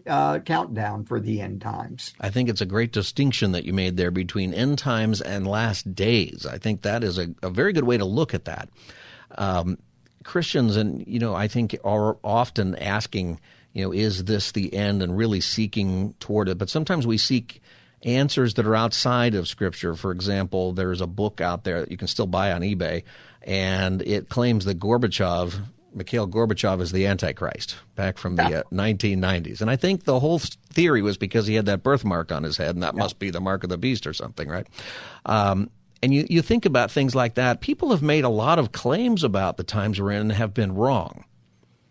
uh, 0.06 0.40
countdown 0.40 1.04
for 1.04 1.20
the 1.20 1.40
end 1.40 1.60
times. 1.60 2.14
I 2.20 2.30
think 2.30 2.48
it's 2.48 2.60
a 2.60 2.66
great 2.66 2.92
distinction 2.92 3.52
that 3.52 3.64
you 3.64 3.72
made 3.72 3.96
there 3.96 4.10
between 4.10 4.54
end 4.54 4.78
times 4.78 5.20
and 5.20 5.46
last 5.46 5.94
days. 5.94 6.46
I 6.46 6.58
think 6.58 6.82
that 6.82 7.04
is 7.04 7.18
a, 7.18 7.28
a 7.42 7.50
very 7.50 7.72
good 7.72 7.84
way 7.84 7.96
to 7.96 8.04
look 8.04 8.34
at 8.34 8.44
that 8.46 8.68
um, 9.36 9.78
Christians, 10.24 10.76
and 10.76 11.06
you 11.06 11.18
know, 11.18 11.34
I 11.34 11.48
think 11.48 11.76
are 11.84 12.18
often 12.22 12.76
asking, 12.76 13.40
you 13.72 13.84
know, 13.84 13.92
is 13.92 14.24
this 14.24 14.52
the 14.52 14.74
end, 14.74 15.02
and 15.02 15.16
really 15.16 15.40
seeking 15.40 16.14
toward 16.20 16.48
it. 16.48 16.58
But 16.58 16.68
sometimes 16.68 17.06
we 17.06 17.18
seek 17.18 17.62
answers 18.02 18.54
that 18.54 18.66
are 18.66 18.76
outside 18.76 19.34
of 19.34 19.48
Scripture. 19.48 19.94
For 19.94 20.12
example, 20.12 20.72
there's 20.72 21.00
a 21.00 21.06
book 21.06 21.40
out 21.40 21.64
there 21.64 21.80
that 21.80 21.90
you 21.90 21.96
can 21.96 22.08
still 22.08 22.26
buy 22.26 22.52
on 22.52 22.62
eBay, 22.62 23.04
and 23.42 24.02
it 24.02 24.28
claims 24.28 24.64
that 24.64 24.78
Gorbachev, 24.78 25.54
Mikhail 25.94 26.28
Gorbachev, 26.28 26.80
is 26.80 26.92
the 26.92 27.06
Antichrist 27.06 27.76
back 27.94 28.18
from 28.18 28.36
the 28.36 28.60
uh, 28.60 28.62
1990s. 28.72 29.60
And 29.60 29.70
I 29.70 29.76
think 29.76 30.04
the 30.04 30.20
whole 30.20 30.38
theory 30.38 31.02
was 31.02 31.16
because 31.16 31.46
he 31.46 31.54
had 31.54 31.66
that 31.66 31.82
birthmark 31.82 32.32
on 32.32 32.42
his 32.42 32.56
head, 32.56 32.74
and 32.74 32.82
that 32.82 32.94
yeah. 32.94 33.00
must 33.00 33.18
be 33.18 33.30
the 33.30 33.40
mark 33.40 33.64
of 33.64 33.70
the 33.70 33.78
beast 33.78 34.06
or 34.06 34.12
something, 34.12 34.48
right? 34.48 34.66
Um, 35.24 35.70
and 36.02 36.12
you, 36.12 36.26
you 36.28 36.42
think 36.42 36.64
about 36.64 36.90
things 36.90 37.14
like 37.14 37.34
that, 37.34 37.60
people 37.60 37.90
have 37.90 38.02
made 38.02 38.24
a 38.24 38.28
lot 38.28 38.58
of 38.58 38.72
claims 38.72 39.24
about 39.24 39.56
the 39.56 39.64
times 39.64 40.00
we're 40.00 40.12
in 40.12 40.22
and 40.22 40.32
have 40.32 40.54
been 40.54 40.74
wrong. 40.74 41.24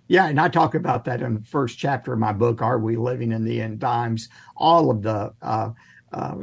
Yeah, 0.07 0.27
and 0.27 0.39
I 0.39 0.49
talk 0.49 0.75
about 0.75 1.05
that 1.05 1.21
in 1.21 1.33
the 1.33 1.41
first 1.41 1.79
chapter 1.79 2.13
of 2.13 2.19
my 2.19 2.31
book, 2.31 2.61
Are 2.61 2.77
We 2.77 2.95
Living 2.95 3.31
in 3.31 3.43
the 3.43 3.59
End 3.61 3.81
Times? 3.81 4.29
All 4.55 4.91
of 4.91 5.01
the 5.01 5.33
uh, 5.41 5.71
uh, 6.13 6.35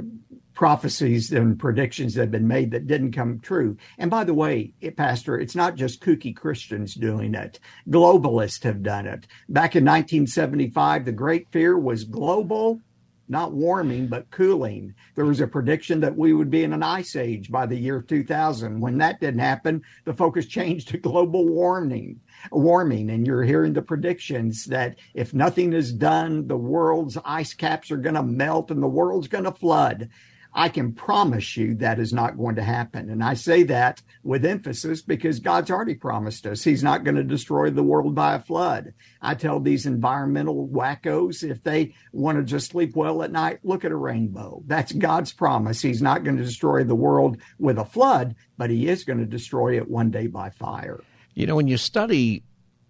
prophecies 0.53 1.33
and 1.33 1.59
predictions 1.59 2.15
that 2.15 2.23
have 2.23 2.31
been 2.31 2.49
made 2.49 2.73
that 2.73 2.87
didn't 2.87 3.13
come 3.13 3.39
true. 3.39 3.77
And 3.99 4.11
by 4.11 4.25
the 4.25 4.35
way, 4.35 4.73
it, 4.81 4.97
Pastor, 4.97 5.39
it's 5.39 5.55
not 5.55 5.77
just 5.77 6.03
kooky 6.03 6.35
Christians 6.35 6.95
doing 6.95 7.35
it. 7.35 7.61
Globalists 7.89 8.65
have 8.65 8.83
done 8.83 9.07
it. 9.07 9.27
Back 9.49 9.77
in 9.77 9.85
1975, 9.85 11.05
the 11.05 11.13
great 11.13 11.49
fear 11.53 11.79
was 11.79 12.05
global 12.05 12.81
not 13.29 13.53
warming, 13.53 14.07
but 14.09 14.31
cooling. 14.31 14.95
There 15.15 15.25
was 15.25 15.41
a 15.41 15.47
prediction 15.47 16.01
that 16.01 16.17
we 16.17 16.33
would 16.33 16.51
be 16.51 16.65
in 16.65 16.73
an 16.73 16.83
ice 16.83 17.17
age 17.17 17.51
by 17.51 17.67
the 17.67 17.77
year 17.77 18.03
2000. 18.03 18.81
When 18.81 18.99
that 18.99 19.21
didn't 19.21 19.41
happen, 19.41 19.83
the 20.05 20.15
focus 20.15 20.47
changed 20.47 20.89
to 20.89 20.99
global 20.99 21.49
warming. 21.49 22.21
Warming, 22.51 23.11
and 23.11 23.27
you're 23.27 23.45
hearing 23.45 23.73
the 23.73 23.83
predictions 23.83 24.65
that 24.67 24.97
if 25.15 25.33
nothing 25.33 25.73
is 25.73 25.93
done, 25.93 26.47
the 26.47 26.57
world's 26.57 27.19
ice 27.25 27.55
caps 27.55 27.91
are 27.91 27.97
going 27.97 28.17
to 28.17 28.23
melt 28.23 28.71
and 28.71 28.83
the 28.83 28.89
world's 28.89 29.29
going 29.29 29.45
to 29.45 29.53
flood. 29.53 30.09
I 30.55 30.69
can 30.69 30.93
promise 30.93 31.57
you 31.57 31.75
that 31.77 31.99
is 31.99 32.13
not 32.13 32.37
going 32.37 32.57
to 32.57 32.63
happen. 32.63 33.09
And 33.09 33.25
I 33.25 33.35
say 33.35 33.63
that 33.65 34.03
with 34.23 34.45
emphasis 34.45 35.01
because 35.01 35.41
God's 35.41 35.71
already 35.71 35.95
promised 35.95 36.47
us 36.47 36.63
He's 36.63 36.83
not 36.83 37.05
going 37.05 37.15
to 37.17 37.25
destroy 37.25 37.71
the 37.71 37.83
world 37.83 38.15
by 38.15 38.35
a 38.35 38.41
flood. 38.41 38.93
I 39.21 39.35
tell 39.35 39.61
these 39.61 39.87
environmental 39.87 40.69
wackos 40.69 41.49
if 41.49 41.63
they 41.63 41.95
want 42.13 42.39
to 42.39 42.45
just 42.45 42.71
sleep 42.71 42.95
well 42.95 43.23
at 43.23 43.33
night, 43.33 43.61
look 43.63 43.85
at 43.85 43.93
a 43.93 43.97
rainbow. 43.97 44.63
That's 44.67 44.93
God's 44.93 45.33
promise. 45.33 45.81
He's 45.81 46.03
not 46.03 46.25
going 46.25 46.37
to 46.37 46.45
destroy 46.45 46.85
the 46.85 46.95
world 46.95 47.39
with 47.59 47.79
a 47.79 47.85
flood, 47.85 48.35
but 48.59 48.71
He 48.71 48.89
is 48.89 49.05
going 49.05 49.21
to 49.21 49.27
destroy 49.27 49.77
it 49.77 49.89
one 49.89 50.11
day 50.11 50.27
by 50.27 50.51
fire. 50.51 51.01
You 51.35 51.47
know, 51.47 51.57
when 51.57 51.69
you 51.69 51.79
study 51.79 52.45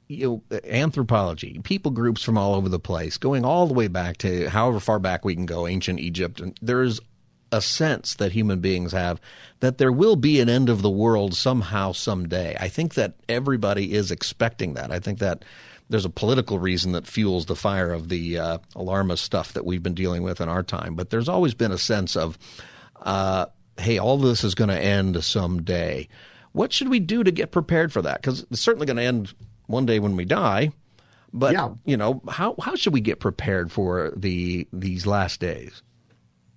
you 0.08 0.42
know, 0.50 0.58
anthropology, 0.64 1.60
people 1.62 1.90
groups 1.90 2.22
from 2.22 2.36
all 2.36 2.54
over 2.54 2.68
the 2.68 2.80
place, 2.80 3.16
going 3.16 3.44
all 3.44 3.66
the 3.66 3.74
way 3.74 3.88
back 3.88 4.18
to 4.18 4.48
however 4.50 4.80
far 4.80 4.98
back 4.98 5.24
we 5.24 5.34
can 5.34 5.46
go, 5.46 5.66
ancient 5.66 6.00
Egypt, 6.00 6.40
and 6.40 6.58
there's 6.60 7.00
a 7.52 7.60
sense 7.60 8.14
that 8.14 8.32
human 8.32 8.60
beings 8.60 8.92
have 8.92 9.20
that 9.60 9.78
there 9.78 9.92
will 9.92 10.16
be 10.16 10.40
an 10.40 10.48
end 10.48 10.68
of 10.68 10.82
the 10.82 10.90
world 10.90 11.34
somehow, 11.34 11.92
someday. 11.92 12.56
I 12.58 12.68
think 12.68 12.94
that 12.94 13.14
everybody 13.28 13.92
is 13.92 14.10
expecting 14.10 14.74
that. 14.74 14.90
I 14.90 14.98
think 14.98 15.20
that 15.20 15.44
there's 15.88 16.06
a 16.06 16.10
political 16.10 16.58
reason 16.58 16.92
that 16.92 17.06
fuels 17.06 17.46
the 17.46 17.54
fire 17.54 17.92
of 17.92 18.08
the 18.08 18.38
uh, 18.38 18.58
alarmist 18.74 19.22
stuff 19.22 19.52
that 19.52 19.66
we've 19.66 19.82
been 19.82 19.94
dealing 19.94 20.22
with 20.22 20.40
in 20.40 20.48
our 20.48 20.62
time. 20.62 20.94
But 20.94 21.10
there's 21.10 21.28
always 21.28 21.54
been 21.54 21.70
a 21.70 21.78
sense 21.78 22.16
of, 22.16 22.38
uh, 23.02 23.46
hey, 23.78 23.98
all 23.98 24.16
this 24.16 24.42
is 24.42 24.54
going 24.54 24.70
to 24.70 24.80
end 24.80 25.22
someday. 25.22 26.08
What 26.52 26.72
should 26.72 26.88
we 26.88 26.98
do 26.98 27.22
to 27.22 27.30
get 27.30 27.50
prepared 27.50 27.92
for 27.92 28.02
that? 28.02 28.22
Because 28.22 28.46
it's 28.50 28.60
certainly 28.60 28.86
going 28.86 28.96
to 28.96 29.02
end 29.02 29.34
one 29.66 29.86
day 29.86 30.00
when 30.00 30.16
we 30.16 30.24
die. 30.24 30.72
But 31.34 31.52
yeah. 31.52 31.70
you 31.84 31.96
know, 31.96 32.20
how 32.28 32.56
how 32.60 32.76
should 32.76 32.92
we 32.92 33.00
get 33.00 33.20
prepared 33.20 33.72
for 33.72 34.12
the 34.14 34.68
these 34.72 35.06
last 35.06 35.40
days? 35.40 35.82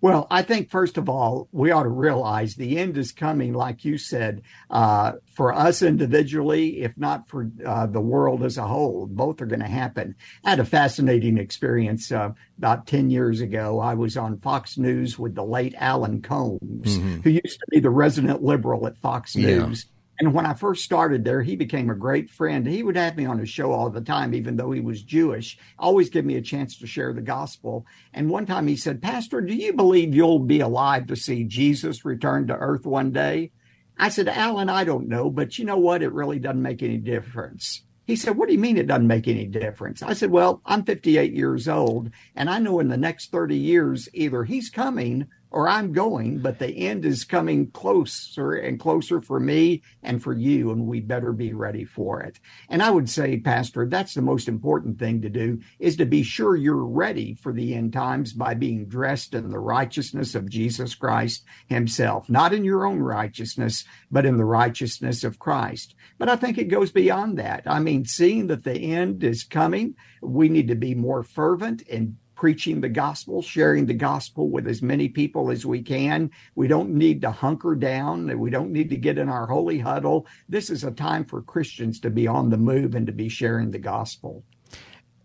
Well, 0.01 0.27
I 0.29 0.43
think 0.43 0.69
first 0.69 0.97
of 0.97 1.09
all, 1.09 1.47
we 1.51 1.71
ought 1.71 1.83
to 1.83 1.89
realize 1.89 2.55
the 2.55 2.77
end 2.77 2.97
is 2.97 3.11
coming, 3.11 3.53
like 3.53 3.85
you 3.85 3.97
said, 3.97 4.43
uh, 4.69 5.13
for 5.33 5.53
us 5.53 5.81
individually, 5.81 6.81
if 6.81 6.97
not 6.97 7.27
for 7.27 7.49
uh, 7.65 7.87
the 7.87 8.01
world 8.01 8.43
as 8.43 8.57
a 8.57 8.67
whole. 8.67 9.07
Both 9.07 9.41
are 9.41 9.45
going 9.47 9.61
to 9.61 9.67
happen. 9.67 10.15
I 10.43 10.51
had 10.51 10.59
a 10.59 10.65
fascinating 10.65 11.37
experience 11.37 12.11
uh, 12.11 12.31
about 12.57 12.87
10 12.87 13.09
years 13.09 13.41
ago. 13.41 13.79
I 13.79 13.95
was 13.95 14.17
on 14.17 14.39
Fox 14.39 14.77
News 14.77 15.17
with 15.17 15.33
the 15.33 15.45
late 15.45 15.73
Alan 15.77 16.21
Colmes, 16.21 16.97
mm-hmm. 16.97 17.21
who 17.21 17.29
used 17.29 17.59
to 17.59 17.65
be 17.71 17.79
the 17.79 17.89
resident 17.89 18.43
liberal 18.43 18.85
at 18.87 18.97
Fox 18.97 19.35
News. 19.35 19.87
And 20.19 20.33
when 20.33 20.45
I 20.45 20.53
first 20.53 20.83
started 20.83 21.25
there, 21.25 21.41
he 21.41 21.55
became 21.55 21.89
a 21.89 21.95
great 21.95 22.29
friend. 22.29 22.65
He 22.65 22.83
would 22.83 22.95
have 22.95 23.17
me 23.17 23.25
on 23.25 23.37
his 23.37 23.49
show 23.49 23.71
all 23.71 23.89
the 23.89 24.01
time, 24.01 24.33
even 24.33 24.55
though 24.55 24.71
he 24.71 24.79
was 24.79 25.03
Jewish, 25.03 25.57
always 25.77 26.09
give 26.09 26.23
me 26.23 26.35
a 26.35 26.41
chance 26.41 26.77
to 26.77 26.87
share 26.87 27.11
the 27.13 27.21
gospel. 27.21 27.85
And 28.13 28.29
one 28.29 28.45
time 28.45 28.67
he 28.67 28.77
said, 28.77 29.01
Pastor, 29.01 29.41
do 29.41 29.53
you 29.53 29.73
believe 29.73 30.15
you'll 30.15 30.39
be 30.39 30.61
alive 30.61 31.07
to 31.07 31.17
see 31.17 31.43
Jesus 31.43 32.05
return 32.05 32.47
to 32.47 32.55
earth 32.55 32.85
one 32.85 33.11
day? 33.11 33.51
I 33.97 34.09
said, 34.09 34.27
Alan, 34.27 34.69
I 34.69 34.83
don't 34.83 35.07
know, 35.07 35.29
but 35.29 35.57
you 35.57 35.65
know 35.65 35.77
what? 35.77 36.01
It 36.01 36.13
really 36.13 36.39
doesn't 36.39 36.61
make 36.61 36.81
any 36.81 36.97
difference. 36.97 37.83
He 38.05 38.15
said, 38.15 38.37
What 38.37 38.47
do 38.47 38.53
you 38.53 38.59
mean 38.59 38.77
it 38.77 38.87
doesn't 38.87 39.07
make 39.07 39.27
any 39.27 39.45
difference? 39.47 40.03
I 40.03 40.13
said, 40.13 40.29
Well, 40.31 40.61
I'm 40.65 40.83
58 40.83 41.33
years 41.33 41.67
old, 41.67 42.11
and 42.35 42.49
I 42.49 42.59
know 42.59 42.79
in 42.79 42.89
the 42.89 42.97
next 42.97 43.31
30 43.31 43.57
years, 43.57 44.07
either 44.13 44.43
he's 44.43 44.69
coming 44.69 45.27
or 45.51 45.69
I'm 45.69 45.93
going, 45.93 46.39
but 46.39 46.59
the 46.59 46.67
end 46.67 47.05
is 47.05 47.23
coming 47.23 47.71
closer 47.71 48.53
and 48.53 48.79
closer 48.79 49.21
for 49.21 49.39
me 49.39 49.83
and 50.03 50.21
for 50.21 50.33
you, 50.33 50.71
and 50.71 50.85
we 50.85 50.99
better 50.99 51.31
be 51.31 51.53
ready 51.53 51.85
for 51.85 52.21
it. 52.21 52.39
And 52.69 52.83
I 52.83 52.91
would 52.91 53.09
say, 53.09 53.39
Pastor, 53.39 53.87
that's 53.87 54.13
the 54.13 54.21
most 54.21 54.47
important 54.47 54.99
thing 54.99 55.21
to 55.21 55.29
do 55.29 55.61
is 55.79 55.95
to 55.97 56.05
be 56.05 56.23
sure 56.23 56.55
you're 56.55 56.75
ready 56.75 57.35
for 57.35 57.53
the 57.53 57.73
end 57.73 57.93
times 57.93 58.33
by 58.33 58.53
being 58.53 58.87
dressed 58.87 59.33
in 59.33 59.49
the 59.49 59.59
righteousness 59.59 60.35
of 60.35 60.49
Jesus 60.49 60.95
Christ 60.95 61.45
himself, 61.67 62.29
not 62.29 62.53
in 62.53 62.65
your 62.65 62.85
own 62.85 62.99
righteousness, 62.99 63.85
but 64.11 64.25
in 64.25 64.37
the 64.37 64.45
righteousness 64.45 65.23
of 65.23 65.39
Christ. 65.39 65.95
But 66.17 66.29
I 66.29 66.35
think 66.35 66.57
it 66.57 66.65
goes 66.65 66.91
beyond 66.91 67.37
that. 67.37 67.63
I 67.65 67.79
mean, 67.79 68.05
seeing 68.05 68.47
that 68.47 68.63
the 68.63 68.77
end 68.77 69.23
is 69.23 69.43
coming, 69.43 69.95
we 70.21 70.49
need 70.49 70.67
to 70.67 70.75
be 70.75 70.95
more 70.95 71.23
fervent 71.23 71.83
and 71.89 72.17
preaching 72.35 72.81
the 72.81 72.89
gospel, 72.89 73.41
sharing 73.41 73.85
the 73.85 73.93
gospel 73.93 74.49
with 74.49 74.67
as 74.67 74.81
many 74.81 75.07
people 75.07 75.49
as 75.49 75.65
we 75.65 75.81
can. 75.81 76.29
We 76.55 76.67
don't 76.67 76.91
need 76.91 77.21
to 77.21 77.31
hunker 77.31 77.75
down. 77.75 78.37
We 78.37 78.49
don't 78.49 78.71
need 78.71 78.89
to 78.89 78.97
get 78.97 79.17
in 79.17 79.29
our 79.29 79.47
holy 79.47 79.79
huddle. 79.79 80.27
This 80.49 80.69
is 80.69 80.83
a 80.83 80.91
time 80.91 81.25
for 81.25 81.41
Christians 81.41 81.99
to 82.01 82.09
be 82.09 82.27
on 82.27 82.49
the 82.49 82.57
move 82.57 82.95
and 82.95 83.07
to 83.07 83.13
be 83.13 83.29
sharing 83.29 83.71
the 83.71 83.79
gospel. 83.79 84.43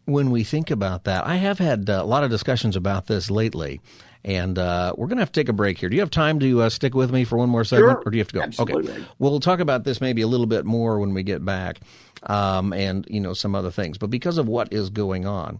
When 0.07 0.31
we 0.31 0.44
think 0.44 0.70
about 0.70 1.05
that, 1.05 1.27
I 1.27 1.37
have 1.37 1.59
had 1.59 1.88
a 1.88 2.05
lot 2.05 2.25
of 2.25 2.31
discussions 2.31 2.77
about 2.77 3.07
this 3.07 3.31
lately. 3.31 3.81
And 4.23 4.59
uh, 4.59 4.92
we're 4.96 5.07
going 5.07 5.16
to 5.16 5.23
have 5.23 5.33
to 5.33 5.40
take 5.40 5.49
a 5.49 5.55
break 5.55 5.79
here. 5.79 5.88
Do 5.88 5.96
you 5.96 6.03
have 6.03 6.11
time 6.11 6.38
to 6.40 6.62
uh, 6.62 6.68
stick 6.68 6.94
with 6.94 7.11
me 7.11 7.25
for 7.25 7.38
one 7.38 7.49
more 7.49 7.64
segment, 7.64 7.92
sure. 7.92 8.03
or 8.05 8.11
do 8.11 8.18
you 8.18 8.20
have 8.20 8.29
to 8.29 8.35
go? 8.35 8.42
Absolutely. 8.42 8.92
Okay. 8.92 9.05
We'll 9.18 9.40
talk 9.40 9.61
about 9.61 9.85
this 9.85 10.01
maybe 10.01 10.20
a 10.20 10.27
little 10.27 10.46
bit 10.46 10.66
more 10.66 10.99
when 10.99 11.14
we 11.14 11.23
get 11.23 11.42
back, 11.42 11.81
um, 12.25 12.75
and 12.75 13.07
you 13.09 13.18
know 13.18 13.33
some 13.33 13.55
other 13.55 13.70
things. 13.70 13.96
But 13.96 14.11
because 14.11 14.37
of 14.37 14.46
what 14.46 14.75
is 14.75 14.90
going 14.90 15.25
on, 15.25 15.59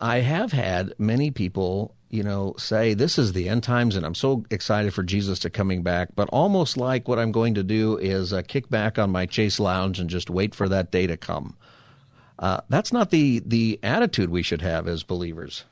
I 0.00 0.18
have 0.20 0.52
had 0.52 0.94
many 0.98 1.30
people, 1.30 1.94
you 2.10 2.22
know, 2.22 2.54
say 2.58 2.94
this 2.94 3.18
is 3.18 3.32
the 3.32 3.48
end 3.48 3.62
times 3.62 3.96
and 3.96 4.04
I'm 4.04 4.14
so 4.14 4.44
excited 4.50 4.94
for 4.94 5.02
Jesus 5.02 5.38
to 5.40 5.50
coming 5.50 5.82
back, 5.82 6.10
but 6.14 6.28
almost 6.30 6.76
like 6.76 7.08
what 7.08 7.18
I'm 7.18 7.32
going 7.32 7.54
to 7.54 7.62
do 7.62 7.96
is 7.98 8.32
uh, 8.32 8.42
kick 8.42 8.68
back 8.68 8.98
on 8.98 9.10
my 9.10 9.26
chase 9.26 9.58
lounge 9.60 10.00
and 10.00 10.10
just 10.10 10.30
wait 10.30 10.54
for 10.54 10.68
that 10.68 10.90
day 10.90 11.06
to 11.06 11.16
come. 11.16 11.56
Uh, 12.38 12.60
that's 12.68 12.92
not 12.92 13.10
the 13.10 13.40
the 13.46 13.78
attitude 13.82 14.30
we 14.30 14.42
should 14.42 14.62
have 14.62 14.88
as 14.88 15.04
believers. 15.04 15.64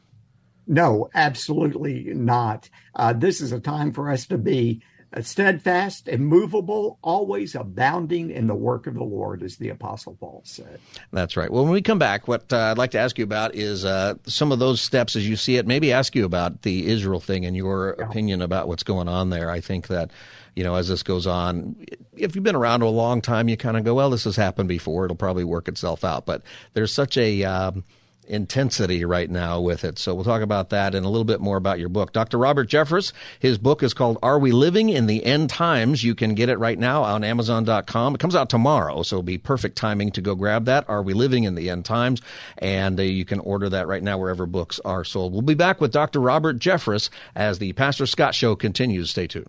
No, 0.67 1.09
absolutely 1.15 2.05
not. 2.15 2.69
Uh, 2.95 3.13
this 3.13 3.41
is 3.41 3.51
a 3.51 3.59
time 3.59 3.93
for 3.93 4.11
us 4.11 4.27
to 4.27 4.39
be 4.39 4.83
steadfast, 5.20 6.09
immovable, 6.09 6.99
always 7.03 7.55
abounding 7.55 8.31
in 8.31 8.46
the 8.46 8.55
work 8.55 8.87
of 8.87 8.94
the 8.94 9.05
Lord, 9.05 9.42
as 9.42 9.57
the 9.57 9.68
Apostle 9.68 10.16
Paul 10.18 10.42
said. 10.44 10.81
That's 11.12 11.37
right. 11.37 11.51
Well, 11.51 11.64
when 11.64 11.73
we 11.73 11.83
come 11.83 11.99
back, 11.99 12.29
what 12.29 12.53
uh, 12.53 12.59
I'd 12.59 12.79
like 12.79 12.92
to 12.92 12.99
ask 12.99 13.18
you 13.18 13.25
about 13.25 13.55
is 13.55 13.85
uh, 13.85 14.14
some 14.27 14.53
of 14.53 14.59
those 14.59 14.81
steps 14.81 15.16
as 15.16 15.29
you 15.29 15.37
see 15.37 15.57
it. 15.57 15.66
Maybe 15.66 15.92
ask 15.92 16.14
you 16.14 16.25
about 16.25 16.62
the 16.62 16.87
Israel 16.87 17.20
thing 17.20 17.44
and 17.44 17.57
your 17.57 17.96
yeah. 17.99 18.07
opinion 18.07 18.42
about 18.42 18.68
what's 18.68 18.83
going 18.83 19.09
on 19.09 19.31
there. 19.31 19.51
I 19.51 19.61
think 19.61 19.88
that 19.88 20.11
you 20.57 20.64
know, 20.64 20.75
as 20.75 20.88
this 20.88 21.03
goes 21.03 21.27
on, 21.27 21.77
if 22.16 22.35
you've 22.35 22.44
been 22.44 22.57
around 22.57 22.83
a 22.83 22.88
long 22.88 23.20
time, 23.20 23.49
you 23.49 23.57
kind 23.57 23.77
of 23.77 23.85
go, 23.85 23.94
well, 23.94 24.11
this 24.11 24.25
has 24.25 24.37
happened 24.37 24.68
before. 24.68 25.05
It'll 25.05 25.16
probably 25.16 25.44
work 25.44 25.68
itself 25.68 26.05
out. 26.05 26.27
But 26.27 26.42
there's 26.75 26.92
such 26.92 27.16
a 27.16 27.44
um, 27.44 27.85
intensity 28.31 29.05
right 29.05 29.29
now 29.29 29.61
with 29.61 29.85
it. 29.85 29.99
So 29.99 30.14
we'll 30.14 30.25
talk 30.25 30.43
about 30.43 30.71
that 30.71 30.95
and 30.95 31.05
a 31.05 31.09
little 31.09 31.25
bit 31.25 31.40
more 31.40 31.57
about 31.57 31.79
your 31.79 31.88
book. 31.88 32.12
Dr. 32.12 32.38
Robert 32.38 32.69
Jeffress, 32.69 33.12
his 33.38 33.59
book 33.59 33.83
is 33.83 33.93
called 33.93 34.19
Are 34.23 34.38
We 34.38 34.53
Living 34.53 34.88
in 34.88 35.07
the 35.07 35.25
End 35.25 35.51
Times? 35.51 36.03
You 36.03 36.14
can 36.14 36.35
get 36.35 36.49
it 36.49 36.59
right 36.59 36.79
now 36.79 37.03
on 37.03 37.25
Amazon.com. 37.25 38.14
It 38.14 38.21
comes 38.21 38.35
out 38.35 38.49
tomorrow, 38.49 39.03
so 39.03 39.16
it'll 39.16 39.23
be 39.23 39.38
perfect 39.38 39.77
timing 39.77 40.12
to 40.12 40.21
go 40.21 40.35
grab 40.35 40.64
that. 40.66 40.88
Are 40.88 41.03
We 41.03 41.12
Living 41.12 41.45
in 41.45 41.55
the 41.55 41.69
End 41.69 41.85
Times? 41.85 42.23
And 42.59 42.99
uh, 42.99 43.03
you 43.03 43.25
can 43.25 43.40
order 43.40 43.69
that 43.69 43.88
right 43.88 44.03
now 44.03 44.19
wherever 44.19 44.47
books 44.47 44.81
are 44.85 45.05
sold. 45.05 45.33
We'll 45.33 45.43
be 45.43 45.55
back 45.55 45.81
with 45.81 45.93
Dr. 45.93 46.21
Robert 46.21 46.59
Jeffress 46.59 47.11
as 47.35 47.59
the 47.59 47.73
Pastor 47.73 48.07
Scott 48.07 48.35
Show 48.35 48.57
continues. 48.57 49.11
Stay 49.11 49.27
tuned. 49.27 49.49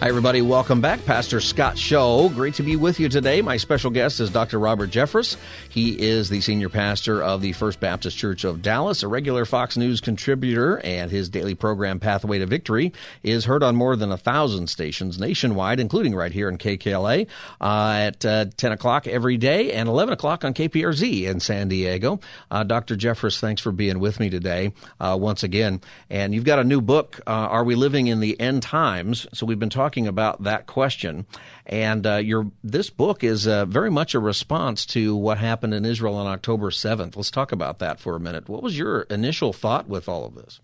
Hi, 0.00 0.10
everybody. 0.10 0.42
Welcome 0.42 0.82
back. 0.82 1.02
Pastor 1.06 1.40
Scott 1.40 1.78
Show. 1.78 2.28
Great 2.28 2.52
to 2.56 2.62
be 2.62 2.76
with 2.76 3.00
you 3.00 3.08
today. 3.08 3.40
My 3.40 3.56
special 3.56 3.90
guest 3.90 4.20
is 4.20 4.28
Dr. 4.28 4.58
Robert 4.58 4.90
Jeffress. 4.90 5.38
He 5.70 5.98
is 5.98 6.28
the 6.28 6.42
senior 6.42 6.68
pastor 6.68 7.22
of 7.22 7.40
the 7.40 7.52
First 7.52 7.80
Baptist 7.80 8.18
Church 8.18 8.44
of 8.44 8.60
Dallas, 8.60 9.02
a 9.02 9.08
regular 9.08 9.46
Fox 9.46 9.74
News 9.78 10.02
contributor, 10.02 10.78
and 10.84 11.10
his 11.10 11.30
daily 11.30 11.54
program, 11.54 11.98
Pathway 11.98 12.40
to 12.40 12.46
Victory, 12.46 12.92
is 13.22 13.46
heard 13.46 13.62
on 13.62 13.74
more 13.74 13.96
than 13.96 14.12
a 14.12 14.18
thousand 14.18 14.66
stations 14.66 15.18
nationwide, 15.18 15.80
including 15.80 16.14
right 16.14 16.30
here 16.30 16.50
in 16.50 16.58
KKLA 16.58 17.26
uh, 17.62 17.92
at 17.98 18.24
uh, 18.26 18.44
10 18.54 18.72
o'clock 18.72 19.06
every 19.06 19.38
day 19.38 19.72
and 19.72 19.88
11 19.88 20.12
o'clock 20.12 20.44
on 20.44 20.52
KPRZ 20.52 21.22
in 21.22 21.40
San 21.40 21.68
Diego. 21.68 22.20
Uh, 22.50 22.64
Dr. 22.64 22.96
Jeffress, 22.96 23.40
thanks 23.40 23.62
for 23.62 23.72
being 23.72 23.98
with 23.98 24.20
me 24.20 24.28
today 24.28 24.74
uh, 25.00 25.16
once 25.18 25.42
again. 25.42 25.80
And 26.10 26.34
you've 26.34 26.44
got 26.44 26.58
a 26.58 26.64
new 26.64 26.82
book, 26.82 27.18
uh, 27.26 27.30
Are 27.30 27.64
We 27.64 27.76
Living 27.76 28.08
in 28.08 28.20
the 28.20 28.38
End 28.38 28.62
Times? 28.62 29.26
So 29.32 29.46
we've 29.46 29.58
been 29.58 29.70
talking 29.70 29.85
talking 29.86 30.08
about 30.08 30.42
that 30.42 30.66
question. 30.66 31.24
And 31.64 32.04
uh, 32.04 32.16
your 32.16 32.50
this 32.64 32.90
book 32.90 33.22
is 33.22 33.46
uh, 33.46 33.66
very 33.66 33.90
much 33.90 34.16
a 34.16 34.18
response 34.18 34.84
to 34.86 35.14
what 35.14 35.38
happened 35.38 35.74
in 35.74 35.84
Israel 35.84 36.16
on 36.16 36.26
October 36.26 36.70
7th. 36.70 37.14
Let's 37.14 37.30
talk 37.30 37.52
about 37.52 37.78
that 37.78 38.00
for 38.00 38.16
a 38.16 38.20
minute. 38.20 38.48
What 38.48 38.64
was 38.64 38.76
your 38.76 39.02
initial 39.02 39.52
thought 39.52 39.88
with 39.88 40.08
all 40.08 40.26
of 40.26 40.34
this? 40.34 40.60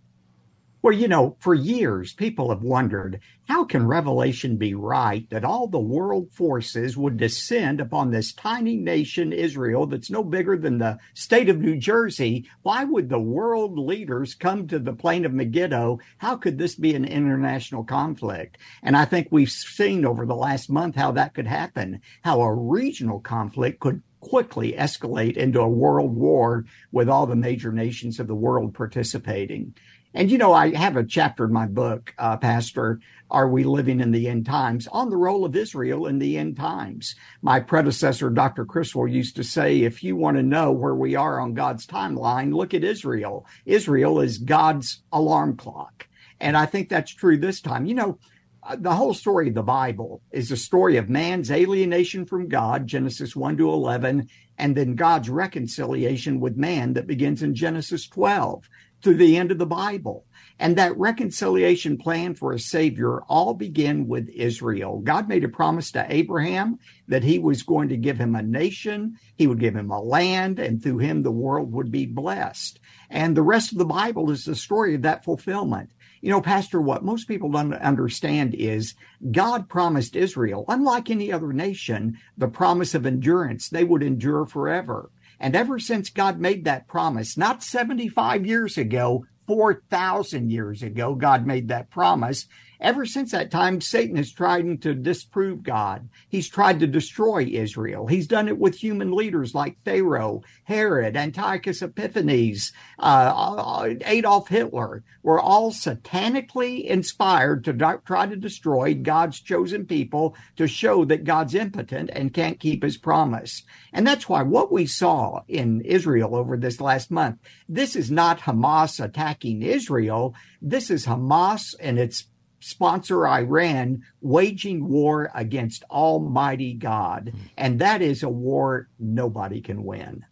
Well, 0.82 0.94
you 0.94 1.06
know, 1.06 1.36
for 1.38 1.54
years, 1.54 2.12
people 2.12 2.50
have 2.50 2.62
wondered 2.62 3.20
how 3.46 3.64
can 3.64 3.86
Revelation 3.86 4.56
be 4.56 4.74
right 4.74 5.30
that 5.30 5.44
all 5.44 5.68
the 5.68 5.78
world 5.78 6.32
forces 6.32 6.96
would 6.96 7.16
descend 7.18 7.80
upon 7.80 8.10
this 8.10 8.32
tiny 8.32 8.76
nation, 8.78 9.32
Israel, 9.32 9.86
that's 9.86 10.10
no 10.10 10.24
bigger 10.24 10.58
than 10.58 10.78
the 10.78 10.98
state 11.14 11.48
of 11.48 11.60
New 11.60 11.76
Jersey? 11.76 12.48
Why 12.62 12.82
would 12.82 13.10
the 13.10 13.20
world 13.20 13.78
leaders 13.78 14.34
come 14.34 14.66
to 14.66 14.80
the 14.80 14.92
plain 14.92 15.24
of 15.24 15.32
Megiddo? 15.32 16.00
How 16.18 16.34
could 16.34 16.58
this 16.58 16.74
be 16.74 16.96
an 16.96 17.04
international 17.04 17.84
conflict? 17.84 18.58
And 18.82 18.96
I 18.96 19.04
think 19.04 19.28
we've 19.30 19.52
seen 19.52 20.04
over 20.04 20.26
the 20.26 20.34
last 20.34 20.68
month 20.68 20.96
how 20.96 21.12
that 21.12 21.32
could 21.32 21.46
happen, 21.46 22.00
how 22.24 22.40
a 22.40 22.52
regional 22.52 23.20
conflict 23.20 23.78
could 23.78 24.02
quickly 24.22 24.72
escalate 24.72 25.36
into 25.36 25.60
a 25.60 25.68
world 25.68 26.14
war 26.14 26.64
with 26.92 27.08
all 27.08 27.26
the 27.26 27.36
major 27.36 27.72
nations 27.72 28.18
of 28.18 28.28
the 28.28 28.34
world 28.34 28.72
participating. 28.72 29.74
And 30.14 30.30
you 30.30 30.36
know, 30.36 30.52
I 30.52 30.74
have 30.74 30.96
a 30.96 31.04
chapter 31.04 31.46
in 31.46 31.52
my 31.52 31.66
book, 31.66 32.14
uh, 32.18 32.36
Pastor, 32.36 33.00
Are 33.30 33.48
We 33.48 33.64
Living 33.64 34.00
in 34.00 34.10
the 34.10 34.28
End 34.28 34.44
Times, 34.44 34.86
on 34.88 35.08
the 35.08 35.16
role 35.16 35.44
of 35.44 35.56
Israel 35.56 36.06
in 36.06 36.18
the 36.18 36.36
end 36.36 36.58
times. 36.58 37.14
My 37.40 37.60
predecessor, 37.60 38.28
Dr. 38.28 38.66
Criswell, 38.66 39.08
used 39.08 39.36
to 39.36 39.44
say, 39.44 39.80
if 39.80 40.04
you 40.04 40.14
want 40.14 40.36
to 40.36 40.42
know 40.42 40.70
where 40.70 40.94
we 40.94 41.14
are 41.14 41.40
on 41.40 41.54
God's 41.54 41.86
timeline, 41.86 42.54
look 42.54 42.74
at 42.74 42.84
Israel. 42.84 43.46
Israel 43.64 44.20
is 44.20 44.36
God's 44.36 45.02
alarm 45.12 45.56
clock. 45.56 46.06
And 46.40 46.58
I 46.58 46.66
think 46.66 46.88
that's 46.88 47.14
true 47.14 47.38
this 47.38 47.62
time. 47.62 47.86
You 47.86 47.94
know, 47.94 48.18
uh, 48.64 48.76
the 48.78 48.94
whole 48.94 49.14
story 49.14 49.48
of 49.48 49.54
the 49.54 49.62
Bible 49.62 50.20
is 50.30 50.52
a 50.52 50.56
story 50.56 50.96
of 50.98 51.08
man's 51.08 51.50
alienation 51.50 52.26
from 52.26 52.48
God, 52.48 52.86
Genesis 52.86 53.34
1 53.34 53.56
to 53.56 53.70
11, 53.70 54.28
and 54.58 54.76
then 54.76 54.94
God's 54.94 55.30
reconciliation 55.30 56.38
with 56.38 56.56
man 56.56 56.92
that 56.92 57.06
begins 57.06 57.42
in 57.42 57.54
Genesis 57.54 58.06
12 58.08 58.68
to 59.02 59.14
the 59.14 59.36
end 59.36 59.50
of 59.50 59.58
the 59.58 59.66
Bible. 59.66 60.26
And 60.58 60.76
that 60.76 60.96
reconciliation 60.96 61.96
plan 61.98 62.34
for 62.34 62.52
a 62.52 62.58
savior 62.58 63.22
all 63.22 63.54
began 63.54 64.06
with 64.06 64.28
Israel. 64.28 65.00
God 65.00 65.28
made 65.28 65.44
a 65.44 65.48
promise 65.48 65.90
to 65.92 66.06
Abraham 66.08 66.78
that 67.08 67.24
he 67.24 67.38
was 67.38 67.62
going 67.62 67.88
to 67.88 67.96
give 67.96 68.18
him 68.18 68.34
a 68.34 68.42
nation, 68.42 69.18
he 69.34 69.46
would 69.46 69.58
give 69.58 69.74
him 69.74 69.90
a 69.90 70.00
land, 70.00 70.58
and 70.58 70.82
through 70.82 70.98
him 70.98 71.22
the 71.22 71.32
world 71.32 71.72
would 71.72 71.90
be 71.90 72.06
blessed. 72.06 72.78
And 73.10 73.36
the 73.36 73.42
rest 73.42 73.72
of 73.72 73.78
the 73.78 73.84
Bible 73.84 74.30
is 74.30 74.44
the 74.44 74.54
story 74.54 74.94
of 74.94 75.02
that 75.02 75.24
fulfillment. 75.24 75.90
You 76.20 76.30
know, 76.30 76.40
Pastor, 76.40 76.80
what 76.80 77.04
most 77.04 77.26
people 77.26 77.50
don't 77.50 77.74
understand 77.74 78.54
is 78.54 78.94
God 79.32 79.68
promised 79.68 80.14
Israel, 80.14 80.64
unlike 80.68 81.10
any 81.10 81.32
other 81.32 81.52
nation, 81.52 82.18
the 82.38 82.46
promise 82.46 82.94
of 82.94 83.04
endurance. 83.04 83.68
They 83.68 83.82
would 83.82 84.04
endure 84.04 84.46
forever. 84.46 85.10
And 85.42 85.56
ever 85.56 85.80
since 85.80 86.08
God 86.08 86.38
made 86.38 86.64
that 86.64 86.86
promise, 86.86 87.36
not 87.36 87.64
75 87.64 88.46
years 88.46 88.78
ago, 88.78 89.26
4,000 89.48 90.50
years 90.52 90.84
ago, 90.84 91.16
God 91.16 91.48
made 91.48 91.66
that 91.66 91.90
promise. 91.90 92.46
Ever 92.82 93.06
since 93.06 93.30
that 93.30 93.52
time, 93.52 93.80
Satan 93.80 94.16
has 94.16 94.32
tried 94.32 94.82
to 94.82 94.92
disprove 94.92 95.62
God. 95.62 96.08
He's 96.28 96.48
tried 96.48 96.80
to 96.80 96.88
destroy 96.88 97.44
Israel. 97.44 98.08
He's 98.08 98.26
done 98.26 98.48
it 98.48 98.58
with 98.58 98.74
human 98.74 99.12
leaders 99.12 99.54
like 99.54 99.82
Pharaoh, 99.84 100.42
Herod, 100.64 101.16
Antiochus 101.16 101.80
Epiphanes, 101.80 102.72
uh, 102.98 103.94
Adolf 104.04 104.48
Hitler. 104.48 105.04
Were 105.22 105.40
all 105.40 105.70
satanically 105.70 106.84
inspired 106.84 107.62
to 107.64 108.00
try 108.04 108.26
to 108.26 108.34
destroy 108.34 108.94
God's 108.94 109.38
chosen 109.38 109.86
people 109.86 110.34
to 110.56 110.66
show 110.66 111.04
that 111.04 111.22
God's 111.22 111.54
impotent 111.54 112.10
and 112.12 112.34
can't 112.34 112.58
keep 112.58 112.82
his 112.82 112.96
promise. 112.96 113.62
And 113.92 114.04
that's 114.04 114.28
why 114.28 114.42
what 114.42 114.72
we 114.72 114.86
saw 114.86 115.42
in 115.46 115.82
Israel 115.82 116.34
over 116.34 116.56
this 116.56 116.80
last 116.80 117.12
month, 117.12 117.38
this 117.68 117.94
is 117.94 118.10
not 118.10 118.40
Hamas 118.40 119.02
attacking 119.02 119.62
Israel. 119.62 120.34
This 120.60 120.90
is 120.90 121.06
Hamas 121.06 121.76
and 121.78 122.00
its 122.00 122.26
sponsor 122.62 123.26
Iran 123.26 124.02
waging 124.20 124.88
war 124.88 125.30
against 125.34 125.84
Almighty 125.90 126.74
God. 126.74 127.32
And 127.56 127.78
that 127.80 128.02
is 128.02 128.22
a 128.22 128.28
war 128.28 128.88
nobody 128.98 129.60
can 129.60 129.84
win. 129.84 130.24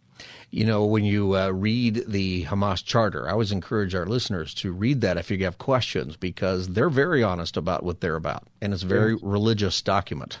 You 0.51 0.65
know, 0.65 0.85
when 0.85 1.05
you 1.05 1.37
uh, 1.37 1.49
read 1.49 2.03
the 2.07 2.43
Hamas 2.45 2.83
charter, 2.83 3.27
I 3.27 3.31
always 3.31 3.51
encourage 3.51 3.95
our 3.95 4.05
listeners 4.05 4.53
to 4.55 4.73
read 4.73 5.01
that 5.01 5.17
if 5.17 5.31
you 5.31 5.37
have 5.45 5.57
questions 5.57 6.17
because 6.17 6.67
they're 6.67 6.89
very 6.89 7.23
honest 7.23 7.55
about 7.55 7.83
what 7.83 8.01
they're 8.01 8.17
about. 8.17 8.47
And 8.61 8.73
it's 8.73 8.83
a 8.83 8.87
very 8.87 9.13
yes. 9.13 9.21
religious 9.23 9.81
document. 9.81 10.39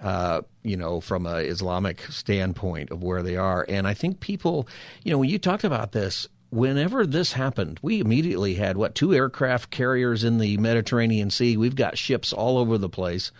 Uh, 0.00 0.40
you 0.62 0.74
know, 0.74 1.02
from 1.02 1.26
an 1.26 1.44
Islamic 1.44 2.00
standpoint 2.04 2.90
of 2.90 3.02
where 3.02 3.22
they 3.22 3.36
are. 3.36 3.66
And 3.68 3.86
I 3.86 3.92
think 3.92 4.20
people, 4.20 4.66
you 5.04 5.10
know, 5.10 5.18
when 5.18 5.28
you 5.28 5.38
talked 5.38 5.64
about 5.64 5.92
this, 5.92 6.28
whenever 6.52 7.06
this 7.06 7.32
happened, 7.32 7.80
we 7.80 7.98
immediately 7.98 8.54
had 8.54 8.76
what 8.76 8.94
two 8.94 9.14
aircraft 9.14 9.70
carriers 9.70 10.22
in 10.22 10.36
the 10.36 10.58
Mediterranean 10.58 11.30
Sea. 11.30 11.56
We've 11.56 11.74
got 11.74 11.96
ships 11.96 12.32
all 12.32 12.58
over 12.58 12.76
the 12.76 12.90
place. 12.90 13.32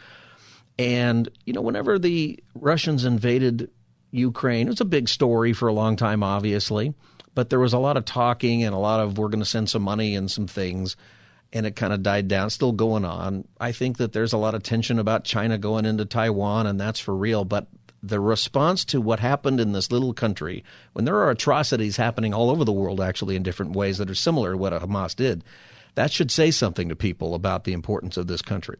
And, 0.78 1.28
you 1.44 1.52
know, 1.52 1.60
whenever 1.60 1.98
the 1.98 2.42
Russians 2.54 3.04
invaded 3.04 3.70
Ukraine, 4.10 4.66
it 4.66 4.70
was 4.70 4.80
a 4.80 4.86
big 4.86 5.10
story 5.10 5.52
for 5.52 5.68
a 5.68 5.74
long 5.74 5.96
time, 5.96 6.22
obviously. 6.22 6.94
But 7.34 7.50
there 7.50 7.60
was 7.60 7.74
a 7.74 7.78
lot 7.78 7.98
of 7.98 8.06
talking 8.06 8.64
and 8.64 8.74
a 8.74 8.78
lot 8.78 9.00
of 9.00 9.18
we're 9.18 9.28
going 9.28 9.40
to 9.40 9.44
send 9.44 9.68
some 9.68 9.82
money 9.82 10.16
and 10.16 10.30
some 10.30 10.46
things. 10.46 10.96
And 11.52 11.66
it 11.66 11.76
kind 11.76 11.92
of 11.92 12.02
died 12.02 12.28
down, 12.28 12.48
still 12.48 12.72
going 12.72 13.04
on. 13.04 13.46
I 13.60 13.72
think 13.72 13.98
that 13.98 14.14
there's 14.14 14.32
a 14.32 14.38
lot 14.38 14.54
of 14.54 14.62
tension 14.62 14.98
about 14.98 15.24
China 15.24 15.58
going 15.58 15.84
into 15.84 16.06
Taiwan, 16.06 16.66
and 16.66 16.80
that's 16.80 16.98
for 16.98 17.14
real. 17.14 17.44
But 17.44 17.66
the 18.02 18.20
response 18.20 18.84
to 18.86 19.00
what 19.00 19.20
happened 19.20 19.60
in 19.60 19.72
this 19.72 19.92
little 19.92 20.12
country, 20.12 20.64
when 20.92 21.04
there 21.04 21.16
are 21.16 21.30
atrocities 21.30 21.96
happening 21.96 22.34
all 22.34 22.50
over 22.50 22.64
the 22.64 22.72
world, 22.72 23.00
actually, 23.00 23.36
in 23.36 23.42
different 23.42 23.72
ways 23.72 23.98
that 23.98 24.10
are 24.10 24.14
similar 24.14 24.52
to 24.52 24.58
what 24.58 24.72
Hamas 24.72 25.14
did, 25.14 25.44
that 25.94 26.10
should 26.10 26.30
say 26.30 26.50
something 26.50 26.88
to 26.88 26.96
people 26.96 27.34
about 27.34 27.64
the 27.64 27.72
importance 27.72 28.16
of 28.16 28.26
this 28.26 28.42
country. 28.42 28.76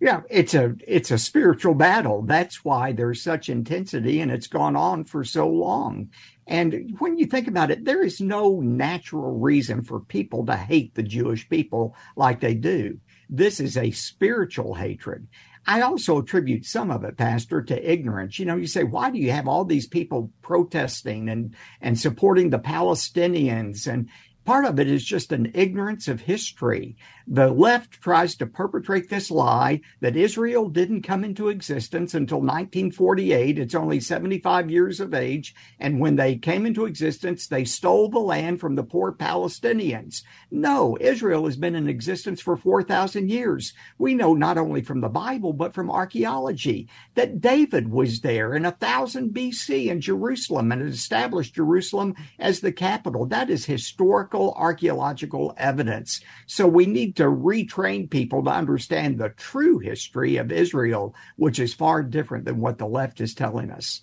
Yeah, 0.00 0.22
it's 0.28 0.54
a 0.54 0.74
it's 0.86 1.10
a 1.10 1.18
spiritual 1.18 1.74
battle. 1.74 2.22
That's 2.22 2.64
why 2.64 2.92
there's 2.92 3.22
such 3.22 3.48
intensity 3.48 4.20
and 4.20 4.30
it's 4.30 4.48
gone 4.48 4.76
on 4.76 5.04
for 5.04 5.24
so 5.24 5.48
long. 5.48 6.10
And 6.46 6.94
when 6.98 7.16
you 7.16 7.26
think 7.26 7.48
about 7.48 7.70
it, 7.70 7.84
there 7.84 8.04
is 8.04 8.20
no 8.20 8.60
natural 8.60 9.38
reason 9.38 9.82
for 9.82 10.00
people 10.00 10.44
to 10.46 10.56
hate 10.56 10.94
the 10.94 11.02
Jewish 11.02 11.48
people 11.48 11.94
like 12.16 12.40
they 12.40 12.54
do. 12.54 12.98
This 13.30 13.60
is 13.60 13.78
a 13.78 13.92
spiritual 13.92 14.74
hatred. 14.74 15.26
I 15.66 15.80
also 15.80 16.18
attribute 16.18 16.66
some 16.66 16.90
of 16.90 17.04
it, 17.04 17.16
Pastor, 17.16 17.62
to 17.62 17.90
ignorance. 17.90 18.38
You 18.38 18.44
know, 18.44 18.56
you 18.56 18.66
say, 18.66 18.84
why 18.84 19.10
do 19.10 19.18
you 19.18 19.32
have 19.32 19.48
all 19.48 19.64
these 19.64 19.86
people 19.86 20.30
protesting 20.42 21.28
and, 21.28 21.54
and 21.80 21.98
supporting 21.98 22.50
the 22.50 22.58
Palestinians? 22.58 23.86
And 23.86 24.08
Part 24.44 24.66
of 24.66 24.78
it 24.78 24.88
is 24.88 25.04
just 25.04 25.32
an 25.32 25.50
ignorance 25.54 26.06
of 26.06 26.20
history. 26.20 26.96
The 27.26 27.48
left 27.48 28.02
tries 28.02 28.36
to 28.36 28.46
perpetrate 28.46 29.08
this 29.08 29.30
lie 29.30 29.80
that 30.00 30.14
Israel 30.14 30.68
didn't 30.68 31.02
come 31.02 31.24
into 31.24 31.48
existence 31.48 32.12
until 32.12 32.40
1948. 32.40 33.58
It's 33.58 33.74
only 33.74 33.98
75 33.98 34.70
years 34.70 35.00
of 35.00 35.14
age. 35.14 35.54
And 35.80 36.00
when 36.00 36.16
they 36.16 36.36
came 36.36 36.66
into 36.66 36.84
existence, 36.84 37.46
they 37.46 37.64
stole 37.64 38.10
the 38.10 38.18
land 38.18 38.60
from 38.60 38.74
the 38.74 38.82
poor 38.82 39.10
Palestinians. 39.10 40.22
No, 40.50 40.98
Israel 41.00 41.46
has 41.46 41.56
been 41.56 41.74
in 41.74 41.88
existence 41.88 42.42
for 42.42 42.58
4,000 42.58 43.30
years. 43.30 43.72
We 43.96 44.12
know 44.12 44.34
not 44.34 44.58
only 44.58 44.82
from 44.82 45.00
the 45.00 45.08
Bible, 45.08 45.54
but 45.54 45.72
from 45.72 45.90
archaeology 45.90 46.90
that 47.14 47.40
David 47.40 47.90
was 47.90 48.20
there 48.20 48.54
in 48.54 48.64
1000 48.64 49.30
BC 49.32 49.86
in 49.86 50.02
Jerusalem 50.02 50.72
and 50.72 50.82
established 50.82 51.54
Jerusalem 51.54 52.14
as 52.38 52.60
the 52.60 52.72
capital. 52.72 53.24
That 53.24 53.48
is 53.48 53.64
historical 53.64 54.52
archaeological 54.58 55.54
evidence. 55.56 56.20
So 56.46 56.66
we 56.66 56.84
need 56.84 57.13
to 57.16 57.24
retrain 57.24 58.08
people 58.08 58.44
to 58.44 58.50
understand 58.50 59.18
the 59.18 59.30
true 59.30 59.78
history 59.78 60.36
of 60.36 60.52
Israel, 60.52 61.14
which 61.36 61.58
is 61.58 61.74
far 61.74 62.02
different 62.02 62.44
than 62.44 62.60
what 62.60 62.78
the 62.78 62.86
left 62.86 63.20
is 63.20 63.34
telling 63.34 63.70
us. 63.70 64.02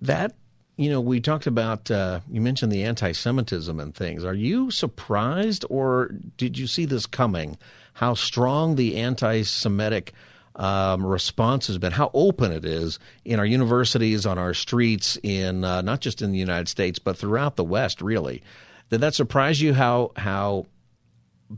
That 0.00 0.34
you 0.76 0.90
know, 0.90 1.00
we 1.00 1.20
talked 1.20 1.46
about, 1.46 1.90
uh, 1.90 2.20
you 2.30 2.40
mentioned 2.40 2.72
the 2.72 2.84
anti 2.84 3.12
Semitism 3.12 3.78
and 3.78 3.94
things. 3.94 4.24
Are 4.24 4.34
you 4.34 4.70
surprised 4.70 5.64
or 5.68 6.14
did 6.36 6.58
you 6.58 6.66
see 6.66 6.86
this 6.86 7.06
coming? 7.06 7.58
How 7.94 8.14
strong 8.14 8.76
the 8.76 8.96
anti 8.96 9.42
Semitic 9.42 10.14
um, 10.56 11.04
response 11.04 11.66
has 11.66 11.78
been, 11.78 11.92
how 11.92 12.10
open 12.14 12.52
it 12.52 12.64
is 12.64 12.98
in 13.24 13.38
our 13.38 13.46
universities, 13.46 14.26
on 14.26 14.38
our 14.38 14.54
streets, 14.54 15.18
in 15.22 15.64
uh, 15.64 15.82
not 15.82 16.00
just 16.00 16.22
in 16.22 16.32
the 16.32 16.38
United 16.38 16.68
States, 16.68 16.98
but 16.98 17.16
throughout 17.16 17.56
the 17.56 17.64
West, 17.64 18.02
really. 18.02 18.42
Did 18.90 19.00
that 19.00 19.14
surprise 19.14 19.60
you 19.60 19.72
how 19.72 20.12
how 20.16 20.66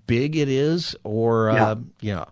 big 0.07 0.37
it 0.37 0.49
is, 0.49 0.97
or 1.05 1.51
yeah? 1.53 1.67
Uh, 1.67 1.77
yeah. 2.01 2.25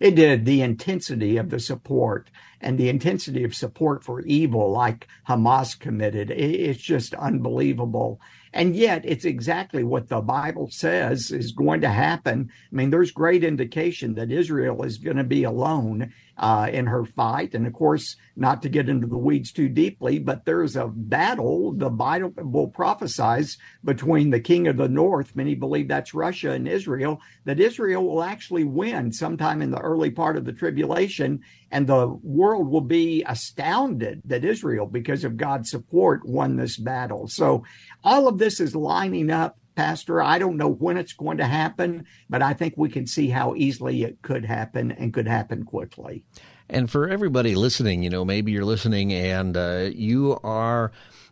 It 0.00 0.14
did. 0.14 0.44
The 0.44 0.62
intensity 0.62 1.36
of 1.38 1.50
the 1.50 1.58
support 1.58 2.30
and 2.60 2.78
the 2.78 2.88
intensity 2.88 3.44
of 3.44 3.54
support 3.54 4.04
for 4.04 4.20
evil, 4.22 4.70
like 4.70 5.08
Hamas 5.28 5.78
committed, 5.78 6.30
it's 6.30 6.80
just 6.80 7.14
unbelievable. 7.14 8.20
And 8.52 8.74
yet, 8.74 9.02
it's 9.04 9.24
exactly 9.24 9.84
what 9.84 10.08
the 10.08 10.20
Bible 10.20 10.68
says 10.70 11.30
is 11.30 11.52
going 11.52 11.80
to 11.82 11.88
happen. 11.88 12.50
I 12.50 12.74
mean, 12.74 12.90
there's 12.90 13.10
great 13.10 13.44
indication 13.44 14.14
that 14.14 14.32
Israel 14.32 14.82
is 14.84 14.98
going 14.98 15.18
to 15.18 15.24
be 15.24 15.44
alone 15.44 16.12
uh, 16.38 16.70
in 16.72 16.86
her 16.86 17.04
fight. 17.04 17.54
And 17.54 17.66
of 17.66 17.72
course, 17.72 18.16
not 18.36 18.62
to 18.62 18.68
get 18.68 18.88
into 18.88 19.06
the 19.06 19.18
weeds 19.18 19.50
too 19.52 19.68
deeply, 19.68 20.18
but 20.18 20.44
there's 20.44 20.76
a 20.76 20.86
battle 20.86 21.72
the 21.72 21.90
Bible 21.90 22.68
prophesies 22.68 23.58
between 23.84 24.30
the 24.30 24.40
king 24.40 24.68
of 24.68 24.76
the 24.76 24.88
north, 24.88 25.34
many 25.34 25.54
believe 25.54 25.88
that's 25.88 26.14
Russia 26.14 26.52
and 26.52 26.68
Israel, 26.68 27.20
that 27.44 27.58
Israel 27.58 28.06
will 28.06 28.22
actually 28.22 28.64
win 28.64 29.12
sometime 29.12 29.62
in 29.62 29.70
the 29.70 29.80
early 29.80 30.10
part 30.10 30.36
of 30.36 30.44
the 30.44 30.52
tribulation. 30.52 31.40
And 31.70 31.86
the 31.86 32.06
world 32.22 32.68
will 32.68 32.80
be 32.80 33.24
astounded 33.26 34.22
that 34.24 34.44
Israel, 34.44 34.86
because 34.86 35.24
of 35.24 35.36
God's 35.36 35.70
support, 35.70 36.24
won 36.24 36.56
this 36.56 36.76
battle. 36.76 37.28
So 37.28 37.64
all 38.04 38.28
of 38.28 38.38
this 38.38 38.60
is 38.60 38.74
lining 38.74 39.30
up 39.30 39.57
Pastor. 39.78 40.20
I 40.20 40.40
don't 40.40 40.56
know 40.56 40.72
when 40.72 40.96
it's 40.96 41.12
going 41.12 41.38
to 41.38 41.44
happen, 41.44 42.04
but 42.28 42.42
I 42.42 42.52
think 42.52 42.74
we 42.76 42.88
can 42.88 43.06
see 43.06 43.28
how 43.28 43.54
easily 43.54 44.02
it 44.02 44.20
could 44.22 44.44
happen 44.44 44.90
and 44.90 45.14
could 45.14 45.28
happen 45.28 45.64
quickly. 45.64 46.24
And 46.68 46.90
for 46.90 47.08
everybody 47.08 47.54
listening, 47.54 48.02
you 48.02 48.10
know, 48.10 48.24
maybe 48.24 48.50
you're 48.50 48.64
listening 48.64 49.12
and 49.12 49.56
uh, 49.56 49.90
you 49.94 50.36
are 50.42 50.90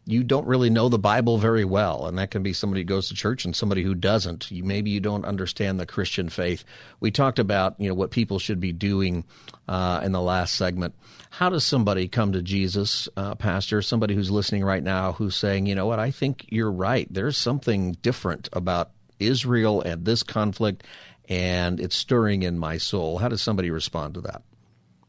you 0.09 0.23
don't 0.23 0.47
really 0.47 0.71
know 0.71 0.89
the 0.89 1.01
Bible 1.01 1.37
very 1.37 1.65
well, 1.65 2.07
and 2.07 2.17
that 2.19 2.31
can 2.31 2.45
be 2.45 2.53
somebody 2.53 2.83
who 2.83 2.87
goes 2.87 3.09
to 3.09 3.15
church 3.15 3.45
and 3.45 3.57
somebody 3.57 3.83
who 3.83 3.95
doesn't. 3.95 4.49
You, 4.53 4.63
maybe 4.63 4.91
you 4.91 5.01
don't 5.01 5.25
understand 5.25 5.81
the 5.81 5.87
Christian 5.87 6.29
faith. 6.29 6.65
We 7.01 7.11
talked 7.11 7.41
about 7.41 7.75
you 7.81 7.89
know 7.89 7.95
what 7.95 8.13
people 8.13 8.39
should 8.39 8.61
be 8.61 8.73
doing 8.73 9.25
uh, 9.67 10.01
in 10.05 10.13
the 10.13 10.23
last 10.23 10.55
segment. 10.55 10.95
How 11.31 11.51
does 11.51 11.67
somebody 11.67 12.07
come 12.07 12.33
to 12.33 12.43
Jesus, 12.43 13.09
uh, 13.17 13.35
Pastor? 13.35 13.83
Somebody 13.83 14.15
who's 14.15 14.31
listening 14.31 14.65
right 14.65 14.83
now 14.83 15.13
who's 15.13 15.35
saying, 15.35 15.67
you 15.67 15.75
know 15.75 15.87
what, 15.87 15.99
I 15.99 16.13
think 16.13 16.47
you're 16.51 16.73
right. 16.73 17.09
There's 17.13 17.37
something 17.37 17.93
different 18.01 18.49
about 18.53 18.93
Israel 19.19 19.81
and 19.83 20.05
this 20.05 20.23
conflict, 20.23 20.85
and 21.29 21.81
it's 21.81 21.97
stirring 21.97 22.45
in 22.45 22.61
my 22.61 22.79
soul. 22.79 23.19
How 23.19 23.29
does 23.29 23.43
somebody 23.43 23.73
respond 23.73 24.15
to 24.15 24.21
that? 24.21 24.43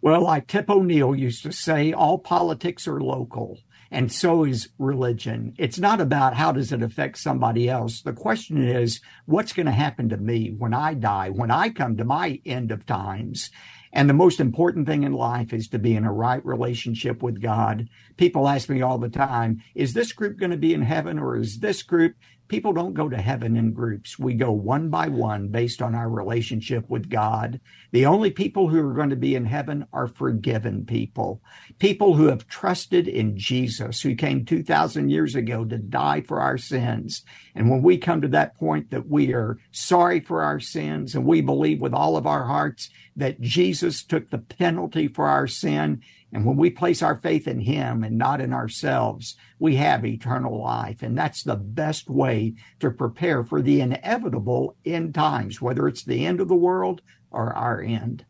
Well, 0.02 0.24
like 0.24 0.48
Tip 0.48 0.70
O'Neill 0.70 1.16
used 1.16 1.44
to 1.44 1.52
say, 1.52 1.94
all 1.94 2.18
politics 2.18 2.88
are 2.88 3.00
local 3.00 3.60
and 3.92 4.12
so 4.12 4.44
is 4.44 4.70
religion. 4.78 5.54
It's 5.58 5.80
not 5.80 6.02
about 6.02 6.36
how 6.36 6.52
does 6.52 6.72
it 6.72 6.82
affect 6.82 7.18
somebody 7.18 7.70
else. 7.70 8.02
The 8.02 8.14
question 8.14 8.64
is, 8.68 9.02
what's 9.26 9.54
going 9.54 9.66
to 9.66 9.72
happen 9.72 10.10
to 10.10 10.18
me 10.18 10.54
when 10.58 10.74
I 10.74 10.94
die, 10.94 11.30
when 11.30 11.52
I 11.52 11.70
come 11.70 11.98
to 11.98 12.06
my 12.06 12.40
end 12.46 12.72
of 12.72 12.86
times? 12.86 13.50
And 13.94 14.10
the 14.10 14.14
most 14.14 14.40
important 14.40 14.86
thing 14.86 15.04
in 15.04 15.14
life 15.14 15.54
is 15.54 15.68
to 15.70 15.80
be 15.80 15.96
in 15.96 16.04
a 16.04 16.12
right 16.12 16.46
relationship 16.46 17.24
with 17.24 17.42
God. 17.42 17.88
People 18.18 18.48
ask 18.48 18.70
me 18.70 18.82
all 18.82 18.98
the 18.98 19.10
time, 19.10 19.64
is 19.76 19.94
this 19.94 20.12
group 20.12 20.38
going 20.38 20.52
to 20.52 20.58
be 20.58 20.74
in 20.74 20.82
heaven 20.82 21.18
or 21.18 21.38
is 21.38 21.60
this 21.60 21.84
group? 21.84 22.16
People 22.48 22.72
don't 22.72 22.94
go 22.94 23.10
to 23.10 23.18
heaven 23.18 23.58
in 23.58 23.74
groups. 23.74 24.18
We 24.18 24.34
go 24.34 24.52
one 24.52 24.90
by 24.90 25.10
one 25.10 25.50
based 25.50 25.82
on 25.82 25.94
our 25.94 26.10
relationship 26.10 26.90
with 26.90 27.10
God. 27.10 27.60
The 27.92 28.06
only 28.06 28.32
people 28.32 28.70
who 28.70 28.80
are 28.88 28.94
going 28.94 29.10
to 29.10 29.16
be 29.16 29.36
in 29.36 29.46
heaven 29.46 29.86
are 29.92 30.08
forgiven 30.08 30.86
people, 30.86 31.42
people 31.80 32.14
who 32.14 32.28
have 32.28 32.48
trusted 32.48 33.08
in 33.08 33.38
Jesus, 33.38 34.02
who 34.02 34.16
came 34.16 34.46
2,000 34.46 35.10
years 35.10 35.36
ago 35.36 35.66
to 35.66 35.78
die 35.78 36.22
for 36.22 36.40
our 36.40 36.58
sins. 36.58 37.24
And 37.56 37.70
when 37.70 37.82
we 37.82 37.98
come 37.98 38.22
to 38.22 38.28
that 38.30 38.56
point 38.56 38.92
that 38.92 39.08
we 39.08 39.34
are 39.34 39.58
sorry 39.72 40.20
for 40.20 40.44
our 40.44 40.60
sins 40.60 41.16
and 41.16 41.26
we 41.26 41.42
believe 41.42 41.82
with 41.82 41.94
all 41.94 42.18
of 42.18 42.28
our 42.28 42.46
hearts 42.46 42.90
that 43.16 43.42
Jesus 43.42 44.04
took 44.04 44.30
the 44.30 44.38
penalty 44.38 45.08
for 45.08 45.28
our 45.28 45.48
sin 45.48 46.02
and 46.34 46.46
when 46.46 46.58
we 46.58 46.70
place 46.70 47.02
our 47.02 47.18
faith 47.18 47.48
in 47.48 47.62
Him 47.62 48.04
and 48.04 48.18
not 48.18 48.42
in 48.42 48.52
ourselves, 48.54 49.36
we 49.60 49.78
have 49.78 50.06
eternal 50.06 50.62
life. 50.62 51.02
And 51.02 51.18
that's 51.18 51.44
the 51.44 51.56
best 51.56 52.10
way 52.10 52.56
to 52.80 52.92
prepare 52.92 53.44
for 53.44 53.62
the 53.62 53.82
inevitable 53.82 54.76
end 54.86 55.16
times, 55.16 55.62
whether 55.62 55.88
it's 55.88 56.04
the 56.04 56.26
end 56.26 56.42
of 56.42 56.50
the 56.50 56.56
world 56.56 57.02
or 57.32 57.54
our 57.54 57.82
end. 57.82 58.26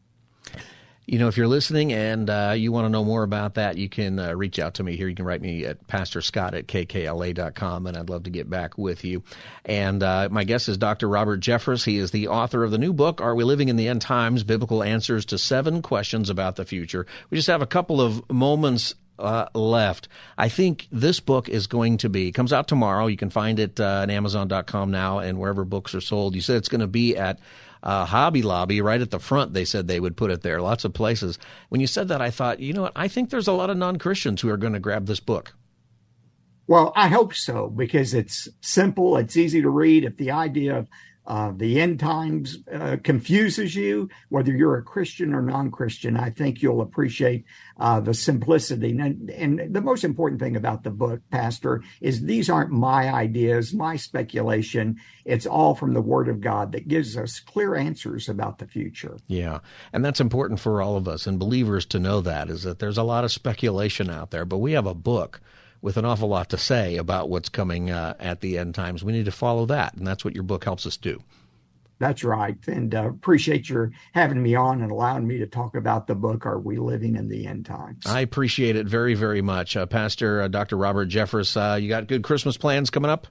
You 1.10 1.20
know, 1.20 1.30
if 1.30 1.38
you're 1.38 1.48
listening 1.48 1.94
and 1.94 2.30
uh, 2.30 2.54
you 2.58 2.74
want 2.74 2.84
to 2.84 2.90
know 2.90 3.06
more 3.06 3.24
about 3.24 3.54
that, 3.54 3.78
you 3.78 3.88
can 3.88 4.20
uh, 4.20 4.36
reach 4.36 4.60
out 4.60 4.74
to 4.74 4.84
me 4.84 4.98
here. 4.98 5.08
You 5.08 5.16
can 5.16 5.24
write 5.24 5.42
me 5.42 5.64
at 5.64 5.88
Pastor 5.88 6.20
Scott 6.20 6.54
at 6.54 6.68
kkla.com, 6.68 7.88
and 7.88 7.96
I'd 7.96 8.10
love 8.10 8.24
to 8.24 8.30
get 8.30 8.50
back 8.50 8.78
with 8.78 9.06
you. 9.06 9.24
And 9.64 10.04
uh, 10.04 10.28
my 10.30 10.44
guest 10.44 10.68
is 10.68 10.78
Dr. 10.78 11.08
Robert 11.08 11.40
Jeffress. 11.40 11.86
He 11.86 11.98
is 11.98 12.12
the 12.12 12.28
author 12.28 12.62
of 12.66 12.72
the 12.72 12.78
new 12.78 12.92
book, 12.92 13.22
Are 13.22 13.34
We 13.36 13.46
Living 13.46 13.70
in 13.70 13.78
the 13.78 13.88
End 13.88 14.02
Times? 14.02 14.44
Biblical 14.44 14.84
Answers 14.84 15.24
to 15.28 15.38
Seven 15.38 15.82
Questions 15.82 16.30
About 16.30 16.58
the 16.58 16.66
Future. 16.66 17.08
We 17.30 17.38
just 17.38 17.48
have 17.48 17.62
a 17.62 17.68
couple 17.68 18.02
of 18.02 18.30
moments 18.30 18.94
uh, 19.18 19.48
left. 19.54 20.10
I 20.38 20.50
think 20.50 20.88
this 20.92 21.22
book 21.22 21.48
is 21.48 21.68
going 21.68 22.00
to 22.00 22.10
be 22.10 22.34
comes 22.34 22.52
out 22.52 22.68
tomorrow. 22.68 23.08
You 23.08 23.18
can 23.18 23.30
find 23.30 23.60
it 23.60 23.80
uh, 23.80 24.02
at 24.04 24.10
Amazon.com 24.10 24.92
now 24.92 25.20
and 25.20 25.40
wherever 25.40 25.64
books 25.64 25.96
are 25.96 26.02
sold. 26.02 26.36
You 26.36 26.42
said 26.42 26.58
it's 26.58 26.70
going 26.70 26.82
to 26.82 26.88
be 26.88 27.16
at 27.16 27.40
uh, 27.84 28.06
Hobby 28.06 28.42
Lobby 28.42 28.82
right 28.82 29.02
at 29.02 29.12
the 29.12 29.20
front. 29.20 29.54
They 29.54 29.66
said 29.66 29.88
they 29.88 30.00
would 30.00 30.18
put 30.18 30.32
it 30.32 30.42
there. 30.42 30.62
Lots 30.62 30.86
of 30.86 30.94
places. 30.94 31.38
When 31.70 31.82
you 31.82 31.88
said 31.88 32.08
that, 32.10 32.22
I 32.22 32.32
thought, 32.32 32.60
you 32.60 32.74
know 32.74 32.84
what? 32.84 32.94
I 32.96 33.08
think 33.08 33.30
there's 33.30 33.48
a 33.48 33.54
lot 33.54 33.70
of 33.70 33.78
non 33.78 33.98
Christians 33.98 34.42
who 34.42 34.50
are 34.50 34.58
going 34.58 34.74
to 34.74 34.80
grab 34.80 35.06
this 35.06 35.20
book. 35.20 35.54
Well, 36.68 36.92
I 36.96 37.08
hope 37.08 37.34
so 37.34 37.70
because 37.70 38.14
it's 38.14 38.50
simple, 38.60 39.16
it's 39.16 39.38
easy 39.38 39.62
to 39.62 39.70
read. 39.70 40.04
If 40.04 40.18
the 40.18 40.32
idea 40.32 40.78
of 40.78 40.88
uh, 41.28 41.52
the 41.54 41.82
end 41.82 42.00
times 42.00 42.60
uh, 42.74 42.96
confuses 43.04 43.76
you, 43.76 44.10
whether 44.30 44.52
you're 44.54 44.78
a 44.78 44.84
Christian 44.84 45.34
or 45.34 45.42
non 45.42 45.70
Christian, 45.72 46.16
I 46.16 46.30
think 46.30 46.62
you'll 46.62 46.80
appreciate 46.80 47.44
uh, 47.78 48.00
the 48.00 48.14
simplicity. 48.14 48.92
And, 48.98 49.30
and 49.30 49.76
the 49.76 49.82
most 49.82 50.06
important 50.06 50.40
thing 50.40 50.56
about 50.56 50.84
the 50.84 50.90
book, 50.90 51.20
Pastor, 51.30 51.84
is 52.00 52.22
these 52.22 52.50
aren't 52.50 52.72
my 52.72 53.14
ideas, 53.14 53.74
my 53.74 53.98
speculation. 53.98 55.02
It's 55.26 55.46
all 55.46 55.76
from 55.76 55.94
the 55.94 56.02
Word 56.02 56.30
of 56.30 56.40
God 56.40 56.72
that 56.72 56.88
gives 56.88 57.18
us 57.18 57.42
clear 57.42 57.76
answers 57.76 58.30
about 58.30 58.60
the 58.60 58.68
future. 58.68 59.18
Yeah. 59.28 59.60
And 59.92 60.06
that's 60.06 60.22
important 60.22 60.62
for 60.62 60.82
all 60.82 60.96
of 60.96 61.10
us 61.10 61.28
and 61.28 61.38
believers 61.38 61.86
to 61.88 62.00
know 62.00 62.22
that 62.22 62.50
is 62.50 62.64
that 62.64 62.80
there's 62.80 62.98
a 62.98 63.04
lot 63.04 63.26
of 63.26 63.34
speculation 63.34 64.10
out 64.10 64.32
there, 64.32 64.46
but 64.46 64.60
we 64.60 64.72
have 64.72 64.88
a 64.88 64.94
book 64.94 65.42
with 65.82 65.98
an 65.98 66.06
awful 66.06 66.30
lot 66.30 66.50
to 66.50 66.58
say 66.58 66.98
about 66.98 67.30
what's 67.30 67.50
coming 67.50 67.90
uh, 67.92 68.16
at 68.20 68.42
the 68.42 68.58
end 68.58 68.76
times. 68.76 69.04
We 69.04 69.14
need 69.14 69.26
to 69.26 69.32
follow 69.32 69.66
that, 69.68 69.94
and 69.94 70.06
that's 70.06 70.26
what 70.26 70.34
your 70.34 70.44
book 70.44 70.64
helps 70.64 70.86
us 70.86 70.98
do. 70.98 71.22
That's 72.00 72.24
right, 72.24 72.58
and 72.68 72.94
uh, 72.94 73.10
appreciate 73.10 73.70
your 73.70 73.92
having 74.14 74.42
me 74.42 74.54
on 74.54 74.82
and 74.82 74.92
allowing 74.92 75.26
me 75.26 75.40
to 75.40 75.48
talk 75.48 75.76
about 75.76 76.06
the 76.06 76.14
book. 76.14 76.46
Are 76.46 76.60
we 76.60 76.78
living 76.78 77.16
in 77.16 77.28
the 77.28 77.48
end 77.48 77.66
times? 77.66 78.06
I 78.06 78.22
appreciate 78.22 78.76
it 78.76 78.86
very, 78.86 79.16
very 79.16 79.42
much, 79.42 79.76
uh, 79.76 79.88
Pastor 79.88 80.44
uh, 80.44 80.48
Dr. 80.48 80.78
Robert 80.78 81.10
Jeffress. 81.10 81.58
Uh, 81.58 81.76
you 81.76 81.90
got 81.90 82.08
good 82.08 82.24
Christmas 82.24 82.56
plans 82.56 82.92
coming 82.92 83.10
up? 83.10 83.26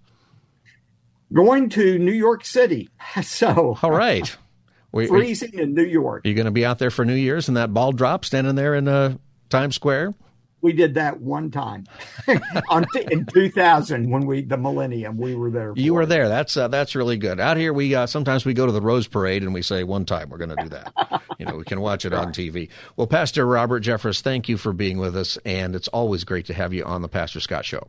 Going 1.32 1.68
to 1.70 1.98
New 1.98 2.12
York 2.12 2.44
City, 2.44 2.88
so 3.22 3.78
all 3.82 3.90
right. 3.90 4.36
We, 4.92 5.08
freezing 5.08 5.58
in 5.58 5.74
New 5.74 5.84
York. 5.84 6.24
Are 6.24 6.28
you 6.28 6.34
going 6.34 6.46
to 6.46 6.50
be 6.50 6.64
out 6.64 6.78
there 6.78 6.90
for 6.90 7.04
New 7.04 7.16
Year's 7.16 7.48
and 7.48 7.56
that 7.58 7.74
ball 7.74 7.92
drop 7.92 8.24
standing 8.24 8.54
there 8.54 8.74
in 8.74 8.88
uh, 8.88 9.18
Times 9.50 9.74
Square? 9.74 10.14
We 10.60 10.72
did 10.72 10.94
that 10.94 11.20
one 11.20 11.50
time. 11.50 11.84
In 13.10 13.26
2000 13.26 14.10
when 14.10 14.26
we 14.26 14.42
the 14.42 14.56
millennium 14.56 15.16
we 15.16 15.34
were 15.34 15.50
there 15.50 15.72
you 15.76 15.94
were 15.94 16.02
it. 16.02 16.06
there. 16.06 16.28
That's 16.28 16.56
uh, 16.56 16.68
that's 16.68 16.94
really 16.94 17.16
good. 17.16 17.40
Out 17.40 17.56
here 17.56 17.72
we 17.72 17.94
uh, 17.94 18.06
sometimes 18.06 18.44
we 18.44 18.54
go 18.54 18.66
to 18.66 18.72
the 18.72 18.80
rose 18.80 19.06
parade 19.06 19.42
and 19.42 19.52
we 19.54 19.62
say 19.62 19.84
one 19.84 20.04
time 20.04 20.28
we're 20.30 20.38
going 20.38 20.56
to 20.56 20.62
do 20.62 20.68
that. 20.70 21.22
You 21.38 21.46
know 21.46 21.56
we 21.56 21.64
can 21.64 21.80
watch 21.80 22.04
it 22.04 22.12
on 22.12 22.32
tv 22.32 22.68
well 22.96 23.06
pastor 23.06 23.46
robert 23.46 23.82
jeffress 23.82 24.20
thank 24.20 24.48
you 24.48 24.56
for 24.56 24.72
being 24.72 24.98
with 24.98 25.16
us 25.16 25.38
and 25.44 25.74
it's 25.74 25.88
always 25.88 26.24
great 26.24 26.46
to 26.46 26.54
have 26.54 26.72
you 26.72 26.84
on 26.84 27.02
the 27.02 27.08
pastor 27.08 27.40
scott 27.40 27.64
show 27.64 27.88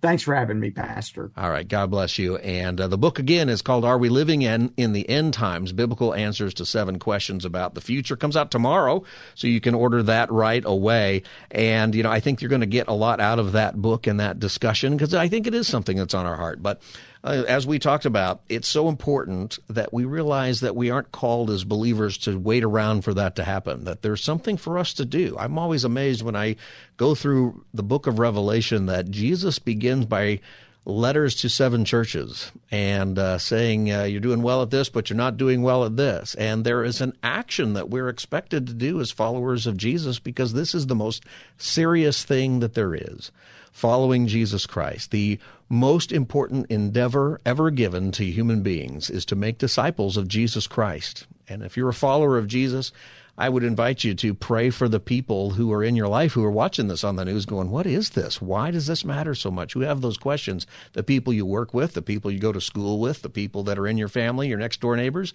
Thanks 0.00 0.22
for 0.22 0.32
having 0.32 0.60
me, 0.60 0.70
Pastor. 0.70 1.32
All 1.36 1.50
right. 1.50 1.66
God 1.66 1.90
bless 1.90 2.18
you. 2.18 2.36
And 2.36 2.80
uh, 2.80 2.86
the 2.86 2.96
book 2.96 3.18
again 3.18 3.48
is 3.48 3.62
called 3.62 3.84
Are 3.84 3.98
We 3.98 4.08
Living 4.08 4.42
in, 4.42 4.72
in 4.76 4.92
the 4.92 5.08
End 5.08 5.34
Times? 5.34 5.72
Biblical 5.72 6.14
Answers 6.14 6.54
to 6.54 6.66
Seven 6.66 7.00
Questions 7.00 7.44
About 7.44 7.74
the 7.74 7.80
Future. 7.80 8.14
Comes 8.14 8.36
out 8.36 8.52
tomorrow, 8.52 9.02
so 9.34 9.48
you 9.48 9.60
can 9.60 9.74
order 9.74 10.04
that 10.04 10.30
right 10.30 10.62
away. 10.64 11.24
And, 11.50 11.96
you 11.96 12.04
know, 12.04 12.12
I 12.12 12.20
think 12.20 12.40
you're 12.40 12.48
going 12.48 12.60
to 12.60 12.66
get 12.66 12.86
a 12.86 12.92
lot 12.92 13.18
out 13.18 13.40
of 13.40 13.52
that 13.52 13.74
book 13.74 14.06
and 14.06 14.20
that 14.20 14.38
discussion 14.38 14.96
because 14.96 15.14
I 15.14 15.28
think 15.28 15.48
it 15.48 15.54
is 15.54 15.66
something 15.66 15.96
that's 15.96 16.14
on 16.14 16.26
our 16.26 16.36
heart. 16.36 16.62
But 16.62 16.80
uh, 17.24 17.44
as 17.48 17.66
we 17.66 17.78
talked 17.78 18.04
about, 18.04 18.40
it's 18.48 18.68
so 18.68 18.88
important 18.88 19.58
that 19.68 19.92
we 19.92 20.04
realize 20.04 20.60
that 20.60 20.76
we 20.76 20.90
aren't 20.90 21.12
called 21.12 21.50
as 21.50 21.64
believers 21.64 22.16
to 22.18 22.38
wait 22.38 22.64
around 22.64 23.02
for 23.02 23.14
that 23.14 23.36
to 23.36 23.44
happen, 23.44 23.84
that 23.84 24.02
there's 24.02 24.22
something 24.22 24.56
for 24.56 24.78
us 24.78 24.92
to 24.94 25.04
do. 25.04 25.36
I'm 25.38 25.58
always 25.58 25.84
amazed 25.84 26.22
when 26.22 26.36
I 26.36 26.56
go 26.96 27.14
through 27.14 27.64
the 27.74 27.82
book 27.82 28.06
of 28.06 28.18
Revelation 28.18 28.86
that 28.86 29.10
Jesus 29.10 29.58
begins 29.58 30.06
by 30.06 30.40
letters 30.84 31.34
to 31.34 31.48
seven 31.50 31.84
churches 31.84 32.50
and 32.70 33.18
uh, 33.18 33.36
saying 33.36 33.92
uh, 33.92 34.04
you're 34.04 34.20
doing 34.20 34.40
well 34.42 34.62
at 34.62 34.70
this, 34.70 34.88
but 34.88 35.10
you're 35.10 35.16
not 35.16 35.36
doing 35.36 35.62
well 35.62 35.84
at 35.84 35.96
this. 35.96 36.34
And 36.36 36.64
there 36.64 36.82
is 36.82 37.00
an 37.00 37.12
action 37.22 37.74
that 37.74 37.90
we're 37.90 38.08
expected 38.08 38.66
to 38.66 38.74
do 38.74 39.00
as 39.00 39.10
followers 39.10 39.66
of 39.66 39.76
Jesus 39.76 40.18
because 40.18 40.54
this 40.54 40.74
is 40.74 40.86
the 40.86 40.94
most 40.94 41.24
serious 41.58 42.24
thing 42.24 42.60
that 42.60 42.74
there 42.74 42.94
is 42.94 43.30
following 43.78 44.26
Jesus 44.26 44.66
Christ. 44.66 45.12
The 45.12 45.38
most 45.68 46.10
important 46.10 46.66
endeavor 46.68 47.40
ever 47.46 47.70
given 47.70 48.10
to 48.12 48.24
human 48.24 48.60
beings 48.62 49.08
is 49.08 49.24
to 49.26 49.36
make 49.36 49.58
disciples 49.58 50.16
of 50.16 50.26
Jesus 50.26 50.66
Christ. 50.66 51.28
And 51.48 51.62
if 51.62 51.76
you're 51.76 51.88
a 51.88 51.94
follower 51.94 52.36
of 52.38 52.48
Jesus, 52.48 52.90
I 53.38 53.48
would 53.48 53.62
invite 53.62 54.02
you 54.02 54.16
to 54.16 54.34
pray 54.34 54.70
for 54.70 54.88
the 54.88 54.98
people 54.98 55.50
who 55.50 55.72
are 55.72 55.84
in 55.84 55.94
your 55.94 56.08
life 56.08 56.32
who 56.32 56.42
are 56.42 56.50
watching 56.50 56.88
this 56.88 57.04
on 57.04 57.14
the 57.14 57.24
news 57.24 57.46
going, 57.46 57.70
What 57.70 57.86
is 57.86 58.10
this? 58.10 58.42
Why 58.42 58.72
does 58.72 58.88
this 58.88 59.04
matter 59.04 59.36
so 59.36 59.48
much? 59.48 59.74
Who 59.74 59.80
have 59.80 60.00
those 60.00 60.18
questions? 60.18 60.66
The 60.94 61.04
people 61.04 61.32
you 61.32 61.46
work 61.46 61.72
with, 61.72 61.94
the 61.94 62.02
people 62.02 62.32
you 62.32 62.40
go 62.40 62.50
to 62.50 62.60
school 62.60 62.98
with, 62.98 63.22
the 63.22 63.30
people 63.30 63.62
that 63.62 63.78
are 63.78 63.86
in 63.86 63.96
your 63.96 64.08
family, 64.08 64.48
your 64.48 64.58
next 64.58 64.80
door 64.80 64.96
neighbors. 64.96 65.32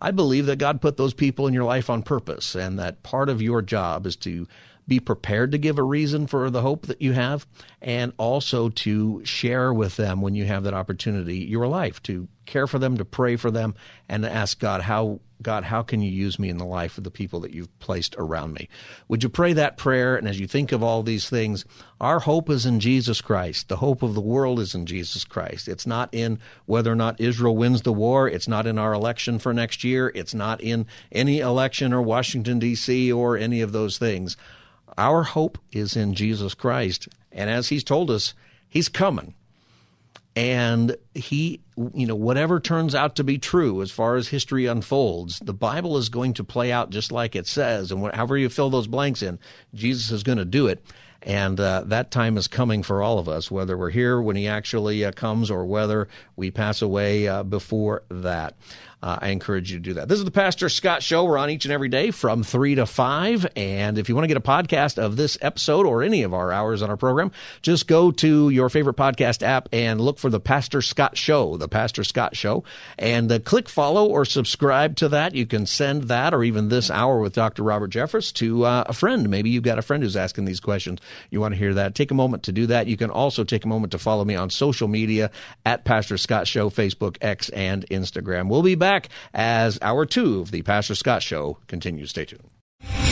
I 0.00 0.12
believe 0.12 0.46
that 0.46 0.58
God 0.58 0.80
put 0.80 0.96
those 0.96 1.12
people 1.12 1.46
in 1.46 1.52
your 1.52 1.64
life 1.64 1.90
on 1.90 2.02
purpose, 2.02 2.54
and 2.54 2.78
that 2.78 3.02
part 3.02 3.28
of 3.28 3.42
your 3.42 3.60
job 3.60 4.06
is 4.06 4.16
to 4.16 4.48
be 4.86 5.00
prepared 5.00 5.52
to 5.52 5.58
give 5.58 5.78
a 5.78 5.82
reason 5.82 6.26
for 6.26 6.50
the 6.50 6.62
hope 6.62 6.86
that 6.86 7.00
you 7.00 7.12
have, 7.12 7.46
and 7.80 8.12
also 8.18 8.68
to 8.68 9.24
share 9.24 9.72
with 9.72 9.96
them 9.96 10.20
when 10.20 10.34
you 10.34 10.44
have 10.44 10.64
that 10.64 10.74
opportunity 10.74 11.38
your 11.38 11.68
life, 11.68 12.02
to 12.02 12.28
care 12.46 12.66
for 12.66 12.78
them, 12.78 12.96
to 12.98 13.04
pray 13.04 13.36
for 13.36 13.50
them, 13.50 13.74
and 14.08 14.22
to 14.24 14.32
ask 14.32 14.58
God, 14.58 14.82
how 14.82 15.20
God, 15.42 15.64
how 15.64 15.82
can 15.82 16.00
you 16.00 16.10
use 16.10 16.38
me 16.38 16.48
in 16.48 16.56
the 16.56 16.64
life 16.64 16.96
of 16.96 17.04
the 17.04 17.10
people 17.10 17.40
that 17.40 17.52
you've 17.52 17.78
placed 17.80 18.14
around 18.16 18.54
me? 18.54 18.68
Would 19.08 19.22
you 19.22 19.28
pray 19.28 19.52
that 19.54 19.76
prayer? 19.76 20.16
And 20.16 20.28
as 20.28 20.38
you 20.38 20.46
think 20.46 20.72
of 20.72 20.82
all 20.82 21.02
these 21.02 21.28
things, 21.28 21.64
our 22.00 22.20
hope 22.20 22.48
is 22.48 22.64
in 22.64 22.80
Jesus 22.80 23.20
Christ. 23.20 23.68
The 23.68 23.76
hope 23.76 24.02
of 24.02 24.14
the 24.14 24.20
world 24.20 24.60
is 24.60 24.74
in 24.74 24.86
Jesus 24.86 25.24
Christ. 25.24 25.68
It's 25.68 25.86
not 25.86 26.08
in 26.12 26.38
whether 26.66 26.92
or 26.92 26.96
not 26.96 27.20
Israel 27.20 27.56
wins 27.56 27.82
the 27.82 27.92
war. 27.92 28.28
It's 28.28 28.48
not 28.48 28.66
in 28.66 28.78
our 28.78 28.92
election 28.92 29.38
for 29.38 29.52
next 29.52 29.82
year. 29.82 30.12
It's 30.14 30.34
not 30.34 30.60
in 30.60 30.86
any 31.10 31.40
election 31.40 31.92
or 31.92 32.02
Washington, 32.02 32.58
D.C. 32.58 33.12
or 33.12 33.36
any 33.36 33.60
of 33.60 33.72
those 33.72 33.98
things. 33.98 34.36
Our 34.98 35.22
hope 35.22 35.58
is 35.72 35.96
in 35.96 36.14
Jesus 36.14 36.54
Christ. 36.54 37.08
And 37.30 37.48
as 37.48 37.68
he's 37.68 37.84
told 37.84 38.10
us, 38.10 38.34
he's 38.68 38.88
coming. 38.88 39.34
And 40.34 40.96
he, 41.14 41.60
you 41.92 42.06
know, 42.06 42.14
whatever 42.14 42.58
turns 42.58 42.94
out 42.94 43.16
to 43.16 43.24
be 43.24 43.38
true 43.38 43.82
as 43.82 43.90
far 43.90 44.16
as 44.16 44.28
history 44.28 44.64
unfolds, 44.66 45.38
the 45.40 45.52
Bible 45.52 45.98
is 45.98 46.08
going 46.08 46.34
to 46.34 46.44
play 46.44 46.72
out 46.72 46.90
just 46.90 47.12
like 47.12 47.36
it 47.36 47.46
says. 47.46 47.92
And 47.92 48.02
however 48.14 48.38
you 48.38 48.48
fill 48.48 48.70
those 48.70 48.86
blanks 48.86 49.22
in, 49.22 49.38
Jesus 49.74 50.10
is 50.10 50.22
going 50.22 50.38
to 50.38 50.46
do 50.46 50.68
it. 50.68 50.82
And 51.24 51.60
uh, 51.60 51.84
that 51.86 52.10
time 52.10 52.36
is 52.36 52.48
coming 52.48 52.82
for 52.82 53.02
all 53.02 53.18
of 53.18 53.28
us, 53.28 53.50
whether 53.50 53.76
we're 53.76 53.90
here 53.90 54.20
when 54.20 54.34
he 54.34 54.48
actually 54.48 55.04
uh, 55.04 55.12
comes 55.12 55.50
or 55.50 55.64
whether 55.66 56.08
we 56.34 56.50
pass 56.50 56.82
away 56.82 57.28
uh, 57.28 57.42
before 57.44 58.02
that. 58.08 58.56
Uh, 59.02 59.18
I 59.20 59.30
encourage 59.30 59.72
you 59.72 59.78
to 59.78 59.82
do 59.82 59.94
that. 59.94 60.08
This 60.08 60.20
is 60.20 60.24
the 60.24 60.30
Pastor 60.30 60.68
Scott 60.68 61.02
Show. 61.02 61.24
We're 61.24 61.36
on 61.38 61.50
each 61.50 61.64
and 61.64 61.72
every 61.72 61.88
day 61.88 62.12
from 62.12 62.44
3 62.44 62.76
to 62.76 62.86
5. 62.86 63.46
And 63.56 63.98
if 63.98 64.08
you 64.08 64.14
want 64.14 64.24
to 64.24 64.28
get 64.28 64.36
a 64.36 64.40
podcast 64.40 64.96
of 64.96 65.16
this 65.16 65.36
episode 65.40 65.86
or 65.86 66.04
any 66.04 66.22
of 66.22 66.32
our 66.32 66.52
hours 66.52 66.82
on 66.82 66.90
our 66.90 66.96
program, 66.96 67.32
just 67.62 67.88
go 67.88 68.12
to 68.12 68.48
your 68.50 68.68
favorite 68.68 68.96
podcast 68.96 69.42
app 69.42 69.68
and 69.72 70.00
look 70.00 70.20
for 70.20 70.30
the 70.30 70.38
Pastor 70.38 70.80
Scott 70.82 71.16
Show, 71.16 71.56
the 71.56 71.66
Pastor 71.66 72.04
Scott 72.04 72.36
Show, 72.36 72.62
and 72.96 73.30
uh, 73.32 73.40
click 73.40 73.68
follow 73.68 74.06
or 74.06 74.24
subscribe 74.24 74.94
to 74.96 75.08
that. 75.08 75.34
You 75.34 75.46
can 75.46 75.66
send 75.66 76.04
that 76.04 76.32
or 76.32 76.44
even 76.44 76.68
this 76.68 76.88
hour 76.88 77.18
with 77.18 77.32
Dr. 77.32 77.64
Robert 77.64 77.90
Jeffress 77.90 78.32
to 78.34 78.64
uh, 78.64 78.84
a 78.86 78.92
friend. 78.92 79.28
Maybe 79.28 79.50
you've 79.50 79.64
got 79.64 79.80
a 79.80 79.82
friend 79.82 80.04
who's 80.04 80.16
asking 80.16 80.44
these 80.44 80.60
questions. 80.60 81.00
You 81.30 81.40
want 81.40 81.54
to 81.54 81.58
hear 81.58 81.74
that. 81.74 81.96
Take 81.96 82.12
a 82.12 82.14
moment 82.14 82.44
to 82.44 82.52
do 82.52 82.66
that. 82.66 82.86
You 82.86 82.96
can 82.96 83.10
also 83.10 83.42
take 83.42 83.64
a 83.64 83.68
moment 83.68 83.90
to 83.92 83.98
follow 83.98 84.24
me 84.24 84.36
on 84.36 84.48
social 84.48 84.86
media 84.86 85.32
at 85.66 85.84
Pastor 85.84 86.18
Scott 86.18 86.46
Show, 86.46 86.70
Facebook, 86.70 87.16
X, 87.20 87.48
and 87.48 87.84
Instagram. 87.88 88.48
We'll 88.48 88.62
be 88.62 88.76
back 88.76 88.91
back 88.92 89.08
as 89.32 89.78
hour 89.80 90.04
two 90.04 90.40
of 90.40 90.50
the 90.50 90.62
Pastor 90.62 90.94
Scott 90.94 91.22
Show 91.22 91.58
continues. 91.66 92.10
Stay 92.10 92.26
tuned. 92.26 93.11